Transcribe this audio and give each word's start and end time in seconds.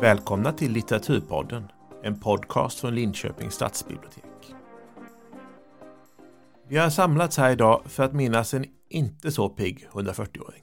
Välkomna 0.00 0.52
till 0.52 0.72
Litteraturpodden, 0.72 1.68
en 2.02 2.20
podcast 2.20 2.80
från 2.80 2.94
Linköpings 2.94 3.54
stadsbibliotek. 3.54 4.54
Vi 6.68 6.76
har 6.76 6.90
samlats 6.90 7.36
här 7.36 7.50
idag 7.50 7.82
för 7.86 8.02
att 8.02 8.12
minnas 8.12 8.54
en 8.54 8.64
inte 8.90 9.32
så 9.32 9.48
pigg 9.48 9.88
140-åring. 9.92 10.62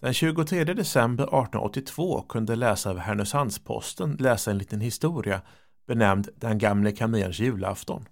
Den 0.00 0.14
23 0.14 0.64
december 0.64 1.24
1882 1.24 2.22
kunde 2.22 2.56
läsare 2.56 2.92
av 2.92 2.98
Härnösandsposten 2.98 4.16
läsa 4.18 4.50
en 4.50 4.58
liten 4.58 4.80
historia 4.80 5.40
benämnd 5.86 6.28
Den 6.36 6.58
gamle 6.58 6.92
kamrerns 6.92 7.38
julafton. 7.38 8.04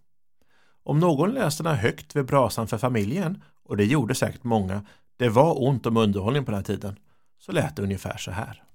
Om 0.83 1.01
någon 1.01 1.31
läste 1.31 1.63
den 1.63 1.77
högt 1.77 2.17
vid 2.17 2.27
brasan 2.27 2.69
för 2.69 2.79
familjen, 2.79 3.43
och 3.65 3.77
det 3.77 3.85
gjorde 3.85 4.15
säkert 4.15 4.45
många, 4.45 4.87
det 5.17 5.29
var 5.29 5.63
ont 5.63 5.87
om 5.87 5.97
underhållning 5.97 6.45
på 6.45 6.51
den 6.51 6.65
tiden, 6.65 6.99
så 7.39 7.53
lät 7.53 7.77
det 7.77 7.83
ungefär 7.83 8.17
så 8.17 8.31
här. 8.31 8.66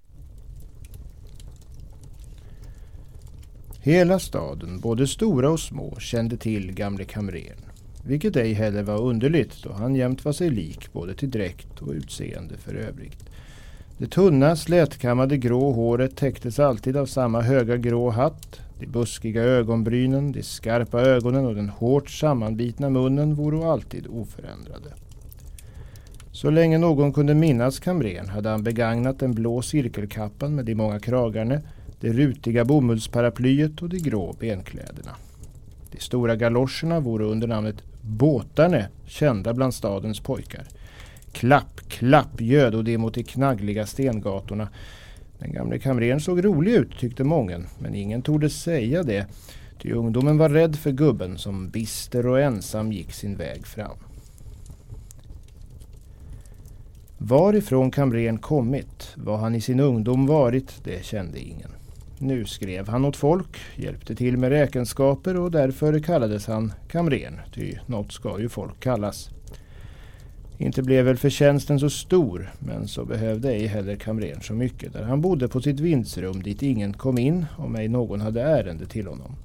Hela 3.84 4.20
staden, 4.20 4.80
både 4.80 5.08
stora 5.08 5.50
och 5.50 5.60
små, 5.60 5.96
kände 6.00 6.38
till 6.38 6.72
gamle 6.72 7.04
kamrern. 7.04 7.66
Vilket 8.06 8.36
ej 8.36 8.54
heller 8.54 8.84
var 8.84 9.02
underligt 9.02 9.64
då 9.64 9.72
han 9.74 9.96
jämt 9.96 10.26
var 10.26 10.34
sig 10.34 10.50
lik 10.50 10.94
både 10.94 11.14
till 11.14 11.32
dräkt 11.32 11.82
och 11.82 11.92
utseende 11.92 12.58
för 12.58 12.76
övrigt. 12.76 13.30
Det 13.98 14.08
tunna 14.08 14.56
slätkammade 14.56 15.38
grå 15.38 15.72
håret 15.72 16.16
täcktes 16.16 16.60
alltid 16.60 16.98
av 16.98 17.06
samma 17.06 17.42
höga 17.42 17.78
grå 17.78 18.10
hatt. 18.10 18.60
De 18.80 18.86
buskiga 18.88 19.44
ögonbrynen, 19.44 20.32
de 20.32 20.44
skarpa 20.44 21.02
ögonen 21.02 21.46
och 21.46 21.56
den 21.56 21.70
hårt 21.70 22.10
sammanbitna 22.10 22.90
munnen 22.90 23.36
vore 23.36 23.72
alltid 23.72 24.08
oförändrade. 24.08 24.94
Så 26.32 26.50
länge 26.50 26.78
någon 26.78 27.14
kunde 27.14 27.34
minnas 27.34 27.80
kamrern 27.80 28.30
hade 28.30 28.50
han 28.50 28.64
begagnat 28.64 29.20
den 29.20 29.34
blå 29.34 29.62
cirkelkappan 29.62 30.56
med 30.56 30.66
de 30.66 30.76
många 30.76 31.00
kragarna, 31.00 31.60
det 32.02 32.14
rutiga 32.14 32.66
bomullsparaplyet 32.66 33.82
och 33.82 33.90
de 33.90 34.00
grå 34.00 34.36
benkläderna. 34.40 35.16
De 35.92 36.00
stora 36.00 36.36
galoscherna 36.36 37.00
vore 37.00 37.26
under 37.26 37.48
namnet 37.48 37.84
Båtarne, 38.02 38.88
kända 39.06 39.54
bland 39.54 39.74
stadens 39.74 40.20
pojkar. 40.20 40.68
Klapp, 41.32 41.82
klapp 41.88 42.42
gödo 42.42 42.82
de 42.82 42.98
mot 42.98 43.14
de 43.14 43.24
knaggliga 43.24 43.86
stengatorna. 43.86 44.70
Den 45.40 45.54
gamle 45.54 45.80
kamrern 45.80 46.20
såg 46.20 46.46
rolig 46.46 46.72
ut 46.72 47.00
tyckte 47.00 47.24
mången, 47.24 47.68
men 47.80 47.96
ingen 47.96 48.22
torde 48.22 48.50
säga 48.50 49.04
det. 49.04 49.28
Ty 49.82 49.92
ungdomen 49.92 50.38
var 50.38 50.50
rädd 50.50 50.76
för 50.76 50.92
gubben 50.92 51.38
som 51.38 51.70
bister 51.70 52.28
och 52.28 52.42
ensam 52.42 52.92
gick 52.92 53.12
sin 53.12 53.36
väg 53.36 53.68
fram. 53.68 53.98
Varifrån 57.18 57.92
kamrern 57.92 58.38
kommit, 58.38 59.14
vad 59.16 59.40
han 59.40 59.56
i 59.56 59.62
sin 59.62 59.80
ungdom 59.80 60.28
varit, 60.28 60.84
det 60.84 61.06
kände 61.06 61.40
ingen. 61.40 61.72
Nu 62.24 62.46
skrev 62.46 62.88
han 62.88 63.06
åt 63.06 63.18
folk, 63.18 63.58
hjälpte 63.76 64.16
till 64.16 64.38
med 64.38 64.50
räkenskaper 64.50 65.38
och 65.38 65.52
därför 65.52 66.00
kallades 66.00 66.48
han 66.48 66.74
kamren, 66.88 67.40
ty 67.54 67.76
något 67.86 68.12
ska 68.12 68.40
ju 68.40 68.50
folk 68.50 68.80
kallas. 68.80 69.30
Inte 70.58 70.84
blev 70.84 71.06
väl 71.06 71.18
förtjänsten 71.18 71.80
så 71.80 71.90
stor, 71.90 72.52
men 72.60 72.88
så 72.88 73.06
behövde 73.06 73.52
ej 73.52 73.68
heller 73.68 73.96
kamren 73.96 74.42
så 74.42 74.54
mycket, 74.54 74.94
där 74.94 75.04
han 75.04 75.22
bodde 75.22 75.48
på 75.48 75.62
sitt 75.62 75.80
vindsrum 75.80 76.44
dit 76.44 76.62
ingen 76.62 76.94
kom 76.94 77.18
in 77.18 77.46
om 77.58 77.76
ej 77.76 77.88
någon 77.88 78.22
hade 78.22 78.42
ärende 78.42 78.86
till 78.86 79.08
honom. 79.08 79.36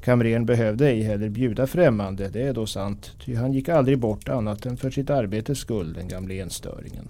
Kamren 0.00 0.46
behövde 0.46 0.88
ej 0.88 1.02
heller 1.02 1.28
bjuda 1.28 1.66
främmande, 1.66 2.28
det 2.28 2.42
är 2.42 2.54
då 2.54 2.66
sant, 2.66 3.12
ty 3.24 3.34
han 3.34 3.52
gick 3.52 3.68
aldrig 3.68 3.98
bort 3.98 4.28
annat 4.28 4.66
än 4.66 4.76
för 4.76 4.90
sitt 4.90 5.10
arbetes 5.10 5.58
skull, 5.58 5.92
den 5.92 6.08
gamle 6.08 6.40
enstöringen. 6.40 7.08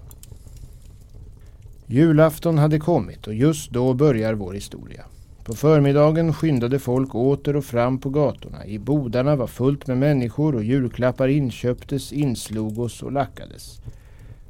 Julafton 1.93 2.59
hade 2.59 2.79
kommit 2.79 3.27
och 3.27 3.35
just 3.35 3.71
då 3.71 3.95
börjar 3.95 4.35
vår 4.35 4.53
historia. 4.53 5.05
På 5.45 5.55
förmiddagen 5.55 6.35
skyndade 6.35 6.79
folk 6.79 7.15
åter 7.15 7.57
och 7.57 7.65
fram 7.65 7.99
på 7.99 8.11
gatorna. 8.11 8.67
I 8.67 8.79
bodarna 8.79 9.37
var 9.37 9.47
fullt 9.47 9.87
med 9.87 9.99
människor 9.99 10.55
och 10.55 10.65
julklappar 10.65 11.29
inköptes, 11.29 12.13
inslogos 12.13 13.03
och 13.03 13.13
lackades. 13.13 13.81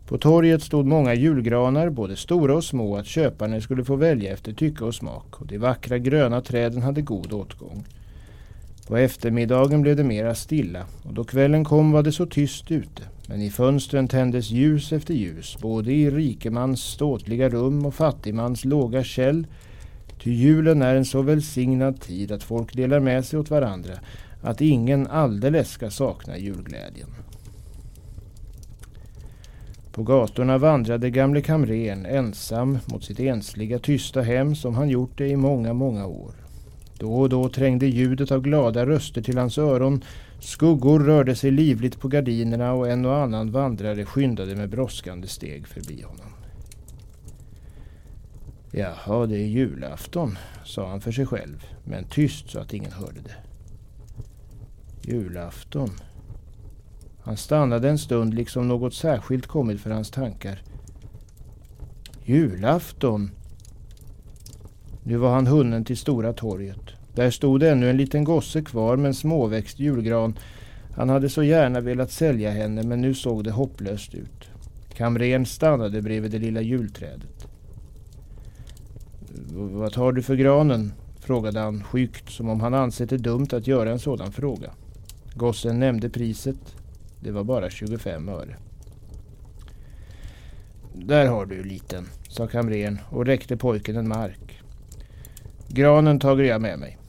På 0.08 0.18
torget 0.18 0.62
stod 0.62 0.86
många 0.86 1.14
julgranar, 1.14 1.90
både 1.90 2.16
stora 2.16 2.54
och 2.56 2.64
små, 2.64 2.96
att 2.96 3.06
köparna 3.06 3.60
skulle 3.60 3.84
få 3.84 3.96
välja 3.96 4.32
efter 4.32 4.52
tycke 4.52 4.84
och 4.84 4.94
smak 4.94 5.40
och 5.40 5.46
de 5.46 5.58
vackra 5.58 5.98
gröna 5.98 6.40
träden 6.40 6.82
hade 6.82 7.02
god 7.02 7.32
åtgång. 7.32 7.84
På 8.88 8.96
eftermiddagen 8.96 9.82
blev 9.82 9.96
det 9.96 10.04
mera 10.04 10.34
stilla 10.34 10.84
och 11.02 11.14
då 11.14 11.24
kvällen 11.24 11.64
kom 11.64 11.92
var 11.92 12.02
det 12.02 12.12
så 12.12 12.26
tyst 12.26 12.70
ute. 12.70 13.02
Men 13.30 13.42
i 13.42 13.50
fönstren 13.50 14.08
tändes 14.08 14.50
ljus 14.50 14.92
efter 14.92 15.14
ljus, 15.14 15.56
både 15.60 15.92
i 15.92 16.10
rikemans 16.10 16.80
ståtliga 16.80 17.48
rum 17.48 17.86
och 17.86 17.94
fattigmans 17.94 18.64
låga 18.64 19.04
käll. 19.04 19.46
Ty 20.22 20.32
julen 20.32 20.82
är 20.82 20.94
en 20.94 21.04
så 21.04 21.22
välsignad 21.22 22.00
tid 22.00 22.32
att 22.32 22.42
folk 22.42 22.74
delar 22.74 23.00
med 23.00 23.24
sig 23.24 23.38
åt 23.38 23.50
varandra, 23.50 23.92
att 24.42 24.60
ingen 24.60 25.06
alldeles 25.06 25.70
ska 25.70 25.90
sakna 25.90 26.38
julglädjen. 26.38 27.08
På 29.92 30.02
gatorna 30.02 30.58
vandrade 30.58 31.10
gamle 31.10 31.40
kamren 31.40 32.06
ensam 32.06 32.78
mot 32.86 33.04
sitt 33.04 33.20
ensliga 33.20 33.78
tysta 33.78 34.22
hem 34.22 34.54
som 34.54 34.74
han 34.74 34.88
gjort 34.88 35.18
det 35.18 35.28
i 35.28 35.36
många, 35.36 35.72
många 35.72 36.06
år. 36.06 36.32
Då 36.98 37.12
och 37.12 37.28
då 37.28 37.48
trängde 37.48 37.86
ljudet 37.86 38.30
av 38.30 38.42
glada 38.42 38.86
röster 38.86 39.22
till 39.22 39.38
hans 39.38 39.58
öron. 39.58 40.04
Skuggor 40.40 41.00
rörde 41.00 41.34
sig 41.34 41.50
livligt 41.50 42.00
på 42.00 42.08
gardinerna 42.08 42.72
och 42.72 42.88
en 42.88 43.04
och 43.04 43.16
annan 43.16 43.50
vandrare 43.50 44.04
skyndade 44.04 44.56
med 44.56 44.70
brådskande 44.70 45.28
steg 45.28 45.66
förbi 45.66 46.02
honom. 46.02 46.32
Jaha, 48.72 49.26
det 49.26 49.36
är 49.36 49.46
julafton, 49.46 50.38
sa 50.64 50.88
han 50.88 51.00
för 51.00 51.12
sig 51.12 51.26
själv, 51.26 51.66
men 51.84 52.04
tyst 52.04 52.50
så 52.50 52.58
att 52.58 52.74
ingen 52.74 52.92
hörde 52.92 53.20
det. 53.20 53.36
Julafton. 55.10 55.90
Han 57.22 57.36
stannade 57.36 57.88
en 57.90 57.98
stund 57.98 58.34
liksom 58.34 58.68
något 58.68 58.94
särskilt 58.94 59.46
kommit 59.46 59.80
för 59.80 59.90
hans 59.90 60.10
tankar. 60.10 60.62
Julafton, 62.24 63.30
nu 65.02 65.16
var 65.16 65.34
han 65.34 65.46
hunnen 65.46 65.84
till 65.84 65.96
Stora 65.96 66.32
torget. 66.32 66.99
Där 67.14 67.30
stod 67.30 67.62
ännu 67.62 67.90
en 67.90 67.96
liten 67.96 68.24
gosse 68.24 68.62
kvar 68.62 68.96
med 68.96 69.08
en 69.08 69.14
småväxt 69.14 69.78
julgran. 69.78 70.38
Han 70.96 71.08
hade 71.08 71.28
så 71.28 71.42
gärna 71.42 71.80
velat 71.80 72.10
sälja 72.10 72.50
henne 72.50 72.82
men 72.82 73.00
nu 73.00 73.14
såg 73.14 73.44
det 73.44 73.50
hopplöst 73.50 74.14
ut. 74.14 74.50
Kamren 74.94 75.46
stannade 75.46 76.02
bredvid 76.02 76.30
det 76.30 76.38
lilla 76.38 76.60
julträdet. 76.60 77.46
Vad 79.52 79.92
tar 79.92 80.12
du 80.12 80.22
för 80.22 80.34
granen? 80.34 80.92
frågade 81.20 81.60
han 81.60 81.82
skyggt 81.82 82.30
som 82.30 82.48
om 82.48 82.60
han 82.60 82.74
ansett 82.74 83.10
det 83.10 83.18
dumt 83.18 83.48
att 83.52 83.66
göra 83.66 83.90
en 83.90 83.98
sådan 83.98 84.32
fråga. 84.32 84.70
Gossen 85.34 85.80
nämnde 85.80 86.10
priset. 86.10 86.76
Det 87.20 87.30
var 87.30 87.44
bara 87.44 87.70
25 87.70 88.28
öre. 88.28 88.56
Där 90.94 91.26
har 91.26 91.46
du 91.46 91.62
liten, 91.62 92.06
sa 92.28 92.46
kamren 92.46 92.98
och 93.10 93.26
räckte 93.26 93.56
pojken 93.56 93.96
en 93.96 94.08
mark. 94.08 94.62
Granen 95.68 96.20
tager 96.20 96.44
jag 96.44 96.60
med 96.60 96.78
mig. 96.78 96.99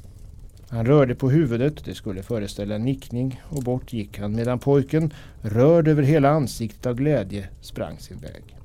Han 0.72 0.86
rörde 0.86 1.16
på 1.16 1.30
huvudet, 1.30 1.86
det 1.86 1.96
skulle 1.96 2.24
föreställa 2.24 2.76
en 2.76 2.84
nickning, 2.84 3.42
och 3.44 3.64
bort 3.64 3.94
gick 3.94 4.20
han 4.20 4.36
medan 4.36 4.60
pojken, 4.60 5.14
rörd 5.42 5.88
över 5.88 6.04
hela 6.04 6.30
ansiktet 6.30 6.86
av 6.86 6.96
glädje, 6.96 7.48
sprang 7.62 8.00
sin 8.00 8.18
väg. 8.18 8.58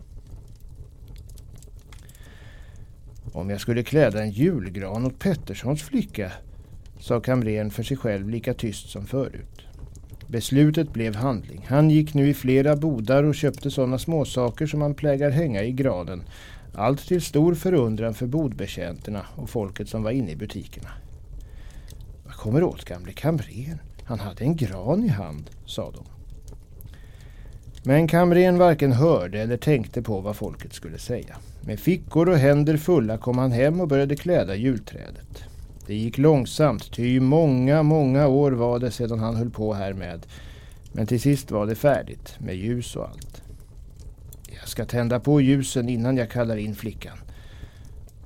Om 3.33 3.51
jag 3.51 3.61
skulle 3.61 3.83
kläda 3.83 4.23
en 4.23 4.31
julgran 4.31 5.07
åt 5.07 5.19
Petterssons 5.19 5.83
flicka, 5.83 6.33
sa 6.99 7.21
kamrern 7.21 7.71
för 7.71 7.83
sig 7.83 7.97
själv 7.97 8.29
lika 8.29 8.55
tyst 8.55 8.91
som 8.91 9.07
förut. 9.07 9.67
Beslutet 10.27 10.93
blev 10.93 11.15
handling. 11.15 11.67
Han 11.69 11.91
gick 11.91 12.15
nu 12.15 12.29
i 12.29 12.35
flera 12.35 12.77
bodar 12.77 13.25
och 13.25 13.35
köpte 13.35 13.71
sådana 13.71 13.99
småsaker 13.99 14.67
som 14.67 14.81
man 14.81 14.95
plägar 14.95 15.31
hänga 15.31 15.63
i 15.63 15.73
granen. 15.73 16.23
Allt 16.75 17.09
till 17.09 17.23
stor 17.23 17.55
förundran 17.55 18.15
för 18.15 18.27
bodbetjänterna 18.27 19.27
och 19.37 19.51
folket 19.51 19.89
som 19.89 20.03
var 20.03 20.11
inne 20.11 20.31
i 20.31 20.37
butikerna. 20.37 20.89
Kommer 22.47 22.63
åt 22.63 22.85
gamle 22.85 23.13
kamrern. 23.13 23.79
Han 24.05 24.21
hade 24.21 24.45
en 24.45 24.57
gran 24.57 25.05
i 25.05 25.09
hand, 25.09 25.51
sa 25.65 25.91
de. 25.91 26.05
Men 27.83 28.09
kamren 28.09 28.59
varken 28.59 28.93
hörde 28.93 29.41
eller 29.41 29.57
tänkte 29.57 30.03
på 30.03 30.21
vad 30.21 30.37
folket 30.37 30.73
skulle 30.73 30.99
säga. 30.99 31.37
Med 31.61 31.81
fickor 31.81 32.29
och 32.29 32.37
händer 32.37 32.77
fulla 32.77 33.19
kom 33.19 33.39
han 33.39 33.53
hem 33.53 33.81
och 33.81 33.89
började 33.89 34.17
kläda 34.17 34.55
julträdet. 34.55 35.45
Det 35.87 35.95
gick 35.95 36.19
långsamt, 36.19 36.93
ty 36.93 37.21
många, 37.21 37.83
många 37.83 38.27
år 38.27 38.53
var 38.53 38.79
det 38.79 38.91
sedan 38.91 39.19
han 39.19 39.37
höll 39.37 39.51
på 39.51 39.75
härmed. 39.75 40.27
Men 40.93 41.07
till 41.07 41.21
sist 41.21 41.51
var 41.51 41.67
det 41.67 41.75
färdigt, 41.75 42.37
med 42.39 42.57
ljus 42.57 42.97
och 42.97 43.09
allt. 43.09 43.43
Jag 44.61 44.69
ska 44.69 44.85
tända 44.85 45.21
på 45.21 45.41
ljusen 45.41 45.89
innan 45.89 46.17
jag 46.17 46.31
kallar 46.31 46.57
in 46.57 46.75
flickan. 46.75 47.19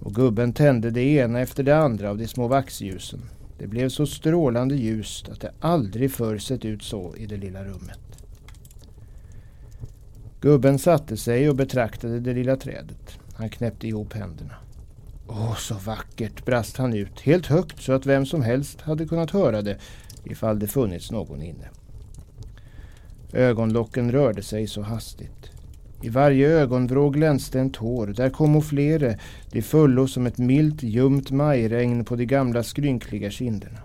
Och 0.01 0.15
gubben 0.15 0.53
tände 0.53 0.91
det 0.91 1.03
ena 1.03 1.41
efter 1.41 1.63
det 1.63 1.77
andra 1.77 2.11
av 2.11 2.19
de 2.19 2.27
små 2.27 2.49
vaxljusen. 2.49 3.21
Det 3.61 3.67
blev 3.67 3.89
så 3.89 4.07
strålande 4.07 4.75
ljust 4.75 5.29
att 5.29 5.41
det 5.41 5.53
aldrig 5.61 6.13
förr 6.13 6.39
sett 6.39 6.65
ut 6.65 6.83
så 6.83 7.17
i 7.17 7.27
det 7.27 7.37
lilla 7.37 7.65
rummet. 7.65 8.01
Gubben 10.41 10.79
satte 10.79 11.17
sig 11.17 11.49
och 11.49 11.57
betraktade 11.57 12.21
det 12.21 12.35
lilla 12.35 12.57
trädet. 12.57 13.19
Han 13.35 13.51
knäppte 13.51 13.89
ihop 13.89 14.13
händerna. 14.13 14.55
Åh, 15.27 15.57
så 15.57 15.75
vackert, 15.75 16.45
brast 16.45 16.77
han 16.77 16.95
ut, 16.95 17.21
helt 17.21 17.47
högt 17.47 17.83
så 17.83 17.93
att 17.93 18.07
vem 18.07 18.27
som 18.27 18.43
helst 18.43 18.81
hade 18.81 19.07
kunnat 19.07 19.31
höra 19.31 19.63
det 19.63 19.79
ifall 20.25 20.59
det 20.59 20.69
funnits 20.69 21.11
någon 21.11 21.43
inne. 21.43 21.69
Ögonlocken 23.33 24.13
rörde 24.13 24.43
sig 24.43 24.67
så 24.67 24.83
hastigt. 24.83 25.50
I 26.03 26.09
varje 26.09 26.49
ögonvrå 26.49 27.11
glänste 27.11 27.61
en 27.61 27.71
tår, 27.71 28.07
där 28.07 28.31
kamouflere, 28.31 29.19
det 29.51 29.63
fullo 29.63 30.09
som 30.09 30.27
ett 30.27 30.39
milt 30.39 30.83
ljumt 30.83 31.31
majregn 31.31 32.05
på 32.05 32.17
de 32.17 32.27
gamla 32.27 32.63
skrynkliga 32.63 33.31
kinderna. 33.31 33.79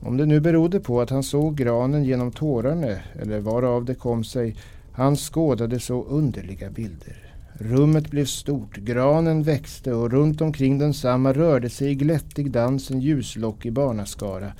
Om 0.00 0.16
det 0.16 0.26
nu 0.26 0.40
berodde 0.40 0.80
på 0.80 1.00
att 1.00 1.10
han 1.10 1.22
såg 1.22 1.56
granen 1.56 2.04
genom 2.04 2.32
tårarna, 2.32 2.96
eller 3.22 3.40
varav 3.40 3.84
det 3.84 3.94
kom 3.94 4.24
sig, 4.24 4.56
han 4.92 5.16
skådade 5.16 5.80
så 5.80 6.04
underliga 6.04 6.70
bilder. 6.70 7.16
Rummet 7.54 8.10
blev 8.10 8.24
stort, 8.24 8.76
granen 8.76 9.42
växte 9.42 9.92
och 9.92 10.10
runt 10.10 10.40
omkring 10.40 10.78
densamma 10.78 11.32
rörde 11.32 11.70
sig 11.70 11.90
i 11.90 11.94
glättig 11.94 12.50
dans 12.50 12.90
en 12.90 13.00
ljuslockig 13.00 13.72
barnaskara. 13.72 14.52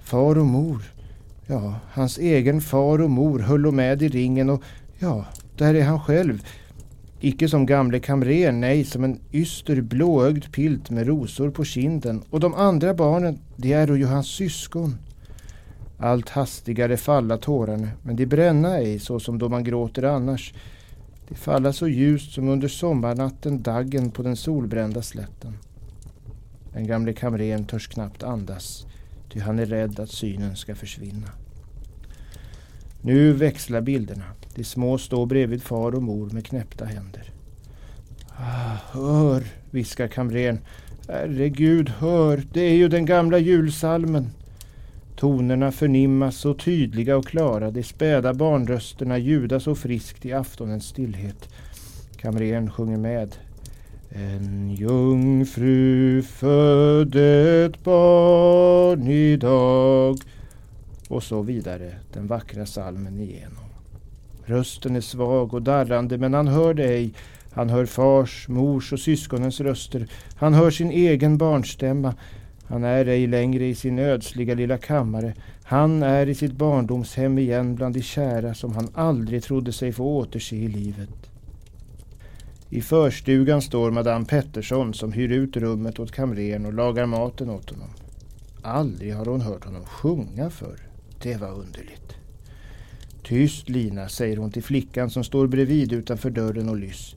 Far 0.00 0.38
och 0.38 0.46
mor, 0.46 0.82
ja, 1.46 1.74
hans 1.90 2.18
egen 2.18 2.60
far 2.60 3.02
och 3.02 3.10
mor 3.10 3.38
höll 3.38 3.72
med 3.72 4.02
i 4.02 4.08
ringen 4.08 4.50
och 4.50 4.62
ja, 4.98 5.24
där 5.56 5.74
är 5.74 5.84
han 5.84 6.00
själv. 6.00 6.42
Icke 7.20 7.48
som 7.48 7.66
gamle 7.66 7.98
kamrer, 7.98 8.52
nej, 8.52 8.84
som 8.84 9.04
en 9.04 9.20
yster 9.32 9.80
blåögd 9.80 10.52
pilt 10.52 10.90
med 10.90 11.06
rosor 11.06 11.50
på 11.50 11.64
kinden. 11.64 12.22
Och 12.30 12.40
de 12.40 12.54
andra 12.54 12.94
barnen, 12.94 13.38
det 13.56 13.72
är 13.72 13.96
ju 13.96 14.06
hans 14.06 14.26
syskon. 14.26 14.94
Allt 15.98 16.28
hastigare 16.28 16.96
falla 16.96 17.38
tårarna, 17.38 17.88
men 18.02 18.16
de 18.16 18.26
bränna 18.26 18.78
ej 18.78 18.98
så 18.98 19.20
som 19.20 19.38
då 19.38 19.48
man 19.48 19.64
gråter 19.64 20.02
annars. 20.02 20.54
De 21.28 21.34
falla 21.34 21.72
så 21.72 21.88
ljust 21.88 22.32
som 22.32 22.48
under 22.48 22.68
sommarnatten 22.68 23.62
daggen 23.62 24.10
på 24.10 24.22
den 24.22 24.36
solbrända 24.36 25.02
slätten. 25.02 25.58
Den 26.72 26.86
gamle 26.86 27.12
kamrern 27.12 27.64
törs 27.64 27.88
knappt 27.88 28.22
andas, 28.22 28.86
ty 29.32 29.40
han 29.40 29.58
är 29.58 29.66
rädd 29.66 30.00
att 30.00 30.10
synen 30.10 30.56
ska 30.56 30.74
försvinna. 30.74 31.28
Nu 33.00 33.32
växlar 33.32 33.80
bilderna. 33.80 34.24
De 34.54 34.64
små 34.64 34.98
står 34.98 35.26
bredvid 35.26 35.62
far 35.62 35.94
och 35.94 36.02
mor 36.02 36.30
med 36.30 36.46
knäppta 36.46 36.84
händer. 36.84 37.30
Ah, 38.36 38.76
hör, 38.92 39.42
viskar 39.70 40.08
kamrern. 40.08 40.58
Herregud, 41.08 41.88
hör, 41.88 42.42
det 42.52 42.60
är 42.60 42.74
ju 42.74 42.88
den 42.88 43.06
gamla 43.06 43.38
julsalmen. 43.38 44.30
Tonerna 45.16 45.72
förnimmas 45.72 46.36
så 46.36 46.54
tydliga 46.54 47.16
och 47.16 47.26
klara, 47.26 47.70
de 47.70 47.82
späda 47.82 48.34
barnrösterna 48.34 49.18
ljuda 49.18 49.60
så 49.60 49.74
friskt 49.74 50.26
i 50.26 50.32
aftonens 50.32 50.84
stillhet. 50.84 51.48
Kamrern 52.16 52.70
sjunger 52.70 52.98
med. 52.98 53.36
En 54.08 54.74
jungfru 54.74 56.22
födde 56.22 57.24
ett 57.66 57.84
barn 57.84 59.08
idag. 59.08 60.18
Och 61.08 61.22
så 61.22 61.42
vidare, 61.42 61.92
den 62.12 62.26
vackra 62.26 62.66
salmen 62.66 63.20
igenom. 63.20 63.64
Rösten 64.44 64.96
är 64.96 65.00
svag 65.00 65.54
och 65.54 65.62
darrande 65.62 66.18
men 66.18 66.34
han 66.34 66.48
hör 66.48 66.74
det 66.74 66.84
ej. 66.84 67.10
Han 67.50 67.70
hör 67.70 67.86
fars, 67.86 68.48
mors 68.48 68.92
och 68.92 69.00
syskonens 69.00 69.60
röster. 69.60 70.06
Han 70.36 70.54
hör 70.54 70.70
sin 70.70 70.90
egen 70.90 71.38
barnstämma. 71.38 72.14
Han 72.64 72.84
är 72.84 73.06
ej 73.06 73.26
längre 73.26 73.66
i 73.66 73.74
sin 73.74 73.98
ödsliga 73.98 74.54
lilla 74.54 74.78
kammare. 74.78 75.34
Han 75.62 76.02
är 76.02 76.28
i 76.28 76.34
sitt 76.34 76.52
barndomshem 76.52 77.38
igen 77.38 77.74
bland 77.74 77.94
de 77.94 78.02
kära 78.02 78.54
som 78.54 78.74
han 78.74 78.88
aldrig 78.94 79.42
trodde 79.42 79.72
sig 79.72 79.92
få 79.92 80.04
återse 80.04 80.56
i 80.56 80.68
livet. 80.68 81.30
I 82.70 82.80
förstugan 82.80 83.62
står 83.62 83.90
madame 83.90 84.24
Pettersson 84.24 84.94
som 84.94 85.12
hyr 85.12 85.32
ut 85.32 85.56
rummet 85.56 86.00
åt 86.00 86.12
kamrern 86.12 86.66
och 86.66 86.72
lagar 86.72 87.06
maten 87.06 87.50
åt 87.50 87.70
honom. 87.70 87.90
Aldrig 88.62 89.14
har 89.14 89.24
hon 89.24 89.40
hört 89.40 89.64
honom 89.64 89.84
sjunga 89.84 90.50
förr. 90.50 90.85
Det 91.26 91.36
var 91.36 91.50
underligt. 91.50 92.16
Tyst 93.22 93.68
Lina, 93.68 94.08
säger 94.08 94.36
hon 94.36 94.50
till 94.50 94.62
flickan 94.62 95.10
som 95.10 95.24
står 95.24 95.46
bredvid 95.46 95.92
utanför 95.92 96.30
dörren 96.30 96.68
och 96.68 96.76
lyss. 96.76 97.16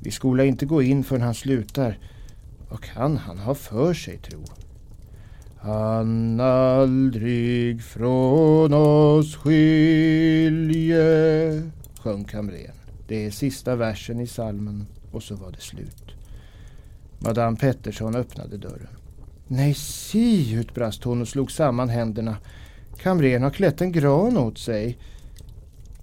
Vi 0.00 0.10
skola 0.10 0.44
inte 0.44 0.66
gå 0.66 0.82
in 0.82 1.04
förrän 1.04 1.22
han 1.22 1.34
slutar. 1.34 1.98
Vad 2.70 2.80
kan 2.80 3.16
han 3.16 3.38
ha 3.38 3.54
för 3.54 3.94
sig, 3.94 4.18
tro? 4.18 4.44
Han 5.58 6.40
aldrig 6.40 7.82
från 7.82 8.72
oss 8.72 9.36
skilje, 9.36 11.02
sjöng 12.00 12.24
kamrern. 12.24 12.76
Det 13.08 13.26
är 13.26 13.30
sista 13.30 13.76
versen 13.76 14.20
i 14.20 14.26
salmen 14.26 14.86
och 15.10 15.22
så 15.22 15.34
var 15.34 15.50
det 15.50 15.60
slut. 15.60 16.14
Madame 17.18 17.56
Pettersson 17.56 18.14
öppnade 18.14 18.56
dörren. 18.56 18.96
Nej, 19.46 19.74
si, 19.74 20.52
utbrast 20.52 21.04
hon 21.04 21.20
och 21.20 21.28
slog 21.28 21.52
samman 21.52 21.88
händerna. 21.88 22.36
Kamrern 23.02 23.42
har 23.42 23.50
klätt 23.50 23.80
en 23.80 23.92
gran 23.92 24.36
åt 24.36 24.58
sig. 24.58 24.98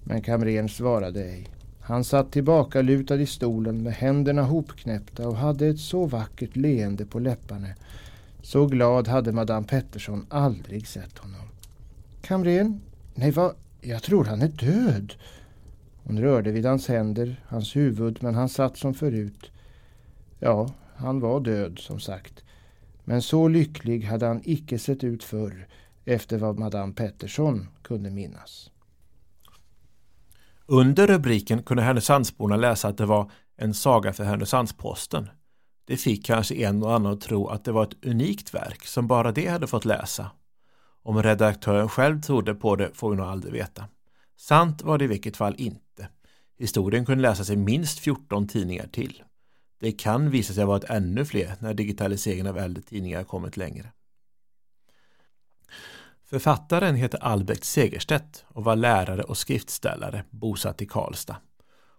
Men 0.04 0.22
kamrern 0.22 0.68
svarade 0.68 1.24
ej. 1.24 1.48
Han 1.80 2.04
satt 2.04 2.32
tillbaka 2.32 2.82
lutad 2.82 3.16
i 3.16 3.26
stolen 3.26 3.82
med 3.82 3.92
händerna 3.92 4.42
hopknäppta 4.42 5.28
och 5.28 5.36
hade 5.36 5.66
ett 5.66 5.80
så 5.80 6.06
vackert 6.06 6.56
leende 6.56 7.06
på 7.06 7.18
läpparna. 7.18 7.68
Så 8.42 8.66
glad 8.66 9.08
hade 9.08 9.32
madame 9.32 9.66
Pettersson 9.66 10.26
aldrig 10.28 10.86
sett 10.86 11.18
honom. 11.18 11.48
Kamrern? 12.22 12.80
Nej, 13.14 13.30
vad? 13.30 13.54
Jag 13.80 14.02
tror 14.02 14.24
han 14.24 14.42
är 14.42 14.48
död. 14.48 15.14
Hon 16.04 16.20
rörde 16.20 16.52
vid 16.52 16.66
hans 16.66 16.88
händer, 16.88 17.44
hans 17.46 17.76
huvud, 17.76 18.18
men 18.22 18.34
han 18.34 18.48
satt 18.48 18.76
som 18.76 18.94
förut. 18.94 19.50
Ja, 20.38 20.74
han 20.94 21.20
var 21.20 21.40
död 21.40 21.78
som 21.78 22.00
sagt. 22.00 22.44
Men 23.04 23.22
så 23.22 23.48
lycklig 23.48 24.04
hade 24.04 24.26
han 24.26 24.40
icke 24.44 24.78
sett 24.78 25.04
ut 25.04 25.24
förr 25.24 25.66
efter 26.04 26.38
vad 26.38 26.58
madame 26.58 26.92
Pettersson 26.92 27.68
kunde 27.82 28.10
minnas. 28.10 28.70
Under 30.66 31.06
rubriken 31.06 31.62
kunde 31.62 31.82
Härnösandsborna 31.82 32.56
läsa 32.56 32.88
att 32.88 32.98
det 32.98 33.06
var 33.06 33.30
en 33.56 33.74
saga 33.74 34.12
för 34.12 34.24
Härnösandsposten. 34.24 35.28
Det 35.84 35.96
fick 35.96 36.26
kanske 36.26 36.54
en 36.54 36.82
och 36.82 36.94
annan 36.94 37.12
att 37.12 37.20
tro 37.20 37.48
att 37.48 37.64
det 37.64 37.72
var 37.72 37.82
ett 37.82 38.04
unikt 38.04 38.54
verk 38.54 38.86
som 38.86 39.06
bara 39.06 39.32
det 39.32 39.46
hade 39.46 39.66
fått 39.66 39.84
läsa. 39.84 40.30
Om 41.02 41.22
redaktören 41.22 41.88
själv 41.88 42.20
trodde 42.20 42.54
på 42.54 42.76
det 42.76 42.90
får 42.94 43.10
vi 43.10 43.16
nog 43.16 43.26
aldrig 43.26 43.52
veta. 43.52 43.84
Sant 44.36 44.82
var 44.82 44.98
det 44.98 45.04
i 45.04 45.08
vilket 45.08 45.36
fall 45.36 45.54
inte. 45.58 46.08
Historien 46.58 47.06
kunde 47.06 47.22
läsas 47.22 47.50
i 47.50 47.56
minst 47.56 47.98
14 47.98 48.48
tidningar 48.48 48.86
till. 48.86 49.22
Det 49.80 49.92
kan 49.92 50.30
visa 50.30 50.54
sig 50.54 50.64
ha 50.64 50.68
varit 50.68 50.90
ännu 50.90 51.24
fler 51.24 51.54
när 51.58 51.74
digitaliseringen 51.74 52.46
av 52.46 52.58
äldre 52.58 52.82
tidningar 52.82 53.24
kommit 53.24 53.56
längre. 53.56 53.92
Författaren 56.30 56.94
heter 56.94 57.18
Albert 57.18 57.64
Segerstedt 57.64 58.44
och 58.48 58.64
var 58.64 58.76
lärare 58.76 59.22
och 59.22 59.36
skriftställare 59.36 60.24
bosatt 60.30 60.82
i 60.82 60.86
Karlstad. 60.86 61.36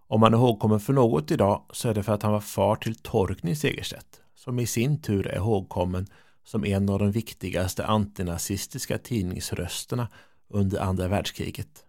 Om 0.08 0.20
man 0.20 0.34
är 0.34 0.38
ihågkommen 0.38 0.80
för 0.80 0.94
något 0.94 1.32
idag 1.32 1.66
så 1.74 1.90
är 1.90 1.94
det 1.94 2.04
för 2.04 2.14
att 2.14 2.24
han 2.24 2.32
var 2.32 2.40
far 2.40 2.76
till 2.76 2.96
Torgny 2.96 3.56
Segerstedt 3.56 4.22
som 4.36 4.60
i 4.60 4.68
sin 4.68 5.02
tur 5.02 5.28
är 5.28 5.36
ihågkommen 5.36 6.08
som 6.44 6.66
en 6.66 6.90
av 6.90 7.00
de 7.00 7.12
viktigaste 7.12 7.86
antinazistiska 7.86 8.98
tidningsrösterna 8.98 10.08
under 10.48 10.80
andra 10.80 11.08
världskriget. 11.08 11.86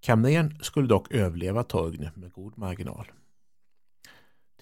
Kamrern 0.00 0.58
skulle 0.62 0.88
dock 0.88 1.12
överleva 1.12 1.62
Torgny 1.62 2.08
med 2.14 2.32
god 2.32 2.58
marginal. 2.58 3.06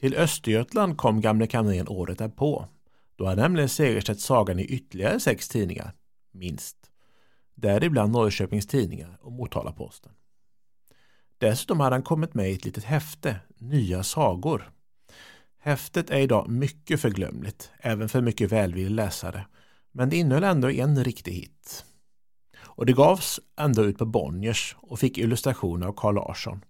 Till 0.00 0.14
Östergötland 0.14 0.96
kom 0.96 1.20
gamle 1.20 1.46
kamrern 1.46 1.88
året 1.88 2.18
därpå. 2.18 2.66
Då 3.16 3.26
hade 3.26 3.42
nämligen 3.42 3.68
Segerstedt 3.68 4.20
sagan 4.20 4.58
i 4.58 4.64
ytterligare 4.64 5.20
sex 5.20 5.48
tidningar, 5.48 5.92
minst 6.32 6.85
däribland 7.56 8.12
Norrköpings 8.12 8.66
Tidningar 8.66 9.18
och 9.22 9.32
Motala-Posten. 9.32 10.12
Dessutom 11.38 11.80
hade 11.80 11.94
han 11.94 12.02
kommit 12.02 12.34
med 12.34 12.50
i 12.50 12.54
ett 12.54 12.64
litet 12.64 12.84
häfte, 12.84 13.36
Nya 13.58 14.02
sagor. 14.02 14.70
Häftet 15.58 16.10
är 16.10 16.18
idag 16.18 16.48
mycket 16.48 17.00
förglömligt, 17.00 17.70
även 17.78 18.08
för 18.08 18.20
mycket 18.20 18.52
välvillig 18.52 18.90
läsare, 18.90 19.46
men 19.92 20.08
det 20.08 20.16
innehöll 20.16 20.44
ändå 20.44 20.70
en 20.70 21.04
riktig 21.04 21.32
hit. 21.32 21.84
Och 22.58 22.86
det 22.86 22.92
gavs 22.92 23.40
ändå 23.60 23.84
ut 23.84 23.98
på 23.98 24.06
Bonniers 24.06 24.76
och 24.80 24.98
fick 24.98 25.18
illustrationer 25.18 25.86
av 25.86 25.92
Carl 25.92 26.14
Larsson. 26.14 26.64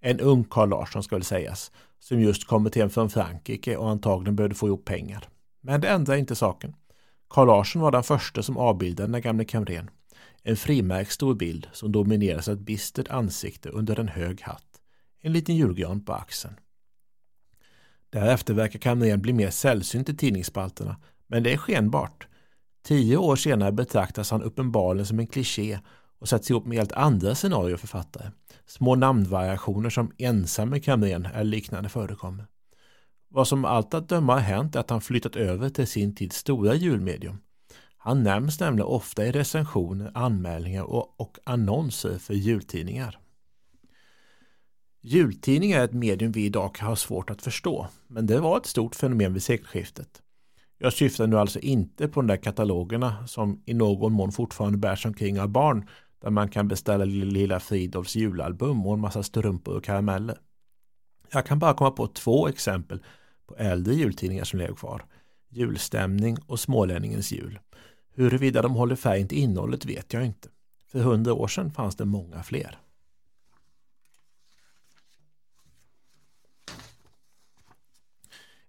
En 0.00 0.20
ung 0.20 0.44
Carl 0.44 0.68
Larsson 0.68 1.02
ska 1.02 1.16
väl 1.16 1.24
sägas, 1.24 1.72
som 1.98 2.20
just 2.20 2.46
kommit 2.46 2.74
hem 2.74 2.90
från 2.90 3.10
Frankrike 3.10 3.76
och 3.76 3.90
antagligen 3.90 4.36
behövde 4.36 4.54
få 4.54 4.66
ihop 4.66 4.84
pengar. 4.84 5.28
Men 5.60 5.80
det 5.80 5.88
ändrar 5.88 6.16
inte 6.16 6.34
saken. 6.34 6.74
Carl 7.30 7.46
Larsson 7.46 7.82
var 7.82 7.92
den 7.92 8.02
första 8.02 8.42
som 8.42 8.56
avbildade 8.56 9.12
den 9.12 9.22
gamle 9.22 9.44
kamrern 9.44 9.90
en 10.48 10.56
frimärkt 10.56 11.12
stor 11.12 11.34
bild 11.34 11.68
som 11.72 11.92
domineras 11.92 12.48
av 12.48 12.54
ett 12.54 12.60
bistert 12.60 13.08
ansikte 13.08 13.68
under 13.68 14.00
en 14.00 14.08
hög 14.08 14.42
hatt. 14.42 14.80
En 15.20 15.32
liten 15.32 15.56
julgran 15.56 16.04
på 16.04 16.12
axeln. 16.12 16.54
Därefter 18.10 18.54
verkar 18.54 18.78
Kamrén 18.78 19.22
bli 19.22 19.32
mer 19.32 19.50
sällsynt 19.50 20.08
i 20.08 20.16
tidningsspalterna, 20.16 20.96
men 21.26 21.42
det 21.42 21.52
är 21.52 21.56
skenbart. 21.56 22.26
Tio 22.84 23.16
år 23.16 23.36
senare 23.36 23.72
betraktas 23.72 24.30
han 24.30 24.42
uppenbarligen 24.42 25.06
som 25.06 25.18
en 25.18 25.26
kliché 25.26 25.78
och 26.18 26.28
sätts 26.28 26.50
ihop 26.50 26.66
med 26.66 26.78
helt 26.78 26.92
andra 26.92 27.34
scenarier 27.34 27.76
författare. 27.76 28.30
Små 28.66 28.94
namnvariationer 28.94 29.90
som 29.90 30.12
ensam 30.18 30.70
med 30.70 30.84
kamrern 30.84 31.26
eller 31.26 31.44
liknande 31.44 31.88
förekommer. 31.88 32.46
Vad 33.28 33.48
som 33.48 33.64
allt 33.64 33.94
att 33.94 34.08
döma 34.08 34.32
har 34.32 34.40
hänt 34.40 34.76
är 34.76 34.80
att 34.80 34.90
han 34.90 35.00
flyttat 35.00 35.36
över 35.36 35.68
till 35.68 35.86
sin 35.86 36.14
tids 36.14 36.36
stora 36.36 36.74
julmedium. 36.74 37.38
Han 38.06 38.22
nämns 38.22 38.60
nämligen 38.60 38.86
ofta 38.86 39.26
i 39.26 39.32
recensioner, 39.32 40.10
anmälningar 40.14 40.82
och, 40.82 41.20
och 41.20 41.38
annonser 41.44 42.18
för 42.18 42.34
jultidningar. 42.34 43.18
Jultidningar 45.00 45.80
är 45.80 45.84
ett 45.84 45.92
medium 45.92 46.32
vi 46.32 46.44
idag 46.44 46.74
kan 46.74 46.88
ha 46.88 46.96
svårt 46.96 47.30
att 47.30 47.42
förstå, 47.42 47.88
men 48.06 48.26
det 48.26 48.40
var 48.40 48.56
ett 48.56 48.66
stort 48.66 48.94
fenomen 48.94 49.32
vid 49.32 49.42
sekelskiftet. 49.42 50.22
Jag 50.78 50.92
syftar 50.92 51.26
nu 51.26 51.38
alltså 51.38 51.58
inte 51.58 52.08
på 52.08 52.20
de 52.20 52.26
där 52.26 52.36
katalogerna 52.36 53.26
som 53.26 53.62
i 53.64 53.74
någon 53.74 54.12
mån 54.12 54.32
fortfarande 54.32 54.78
bärs 54.78 55.06
omkring 55.06 55.40
av 55.40 55.48
barn 55.48 55.88
där 56.20 56.30
man 56.30 56.48
kan 56.48 56.68
beställa 56.68 57.04
Lilla 57.04 57.60
Fridolfs 57.60 58.16
julalbum 58.16 58.86
och 58.86 58.94
en 58.94 59.00
massa 59.00 59.22
strumpor 59.22 59.76
och 59.76 59.84
karameller. 59.84 60.38
Jag 61.32 61.46
kan 61.46 61.58
bara 61.58 61.74
komma 61.74 61.90
på 61.90 62.06
två 62.06 62.48
exempel 62.48 63.02
på 63.46 63.56
äldre 63.56 63.94
jultidningar 63.94 64.44
som 64.44 64.58
lever 64.58 64.74
kvar. 64.74 65.04
Julstämning 65.48 66.36
och 66.46 66.60
Smålänningens 66.60 67.32
jul. 67.32 67.58
Huruvida 68.16 68.62
de 68.62 68.74
håller 68.74 68.96
färgen 68.96 69.28
till 69.28 69.38
innehållet 69.38 69.84
vet 69.84 70.12
jag 70.12 70.26
inte. 70.26 70.48
För 70.86 70.98
hundra 70.98 71.34
år 71.34 71.48
sedan 71.48 71.70
fanns 71.70 71.96
det 71.96 72.04
många 72.04 72.42
fler. 72.42 72.78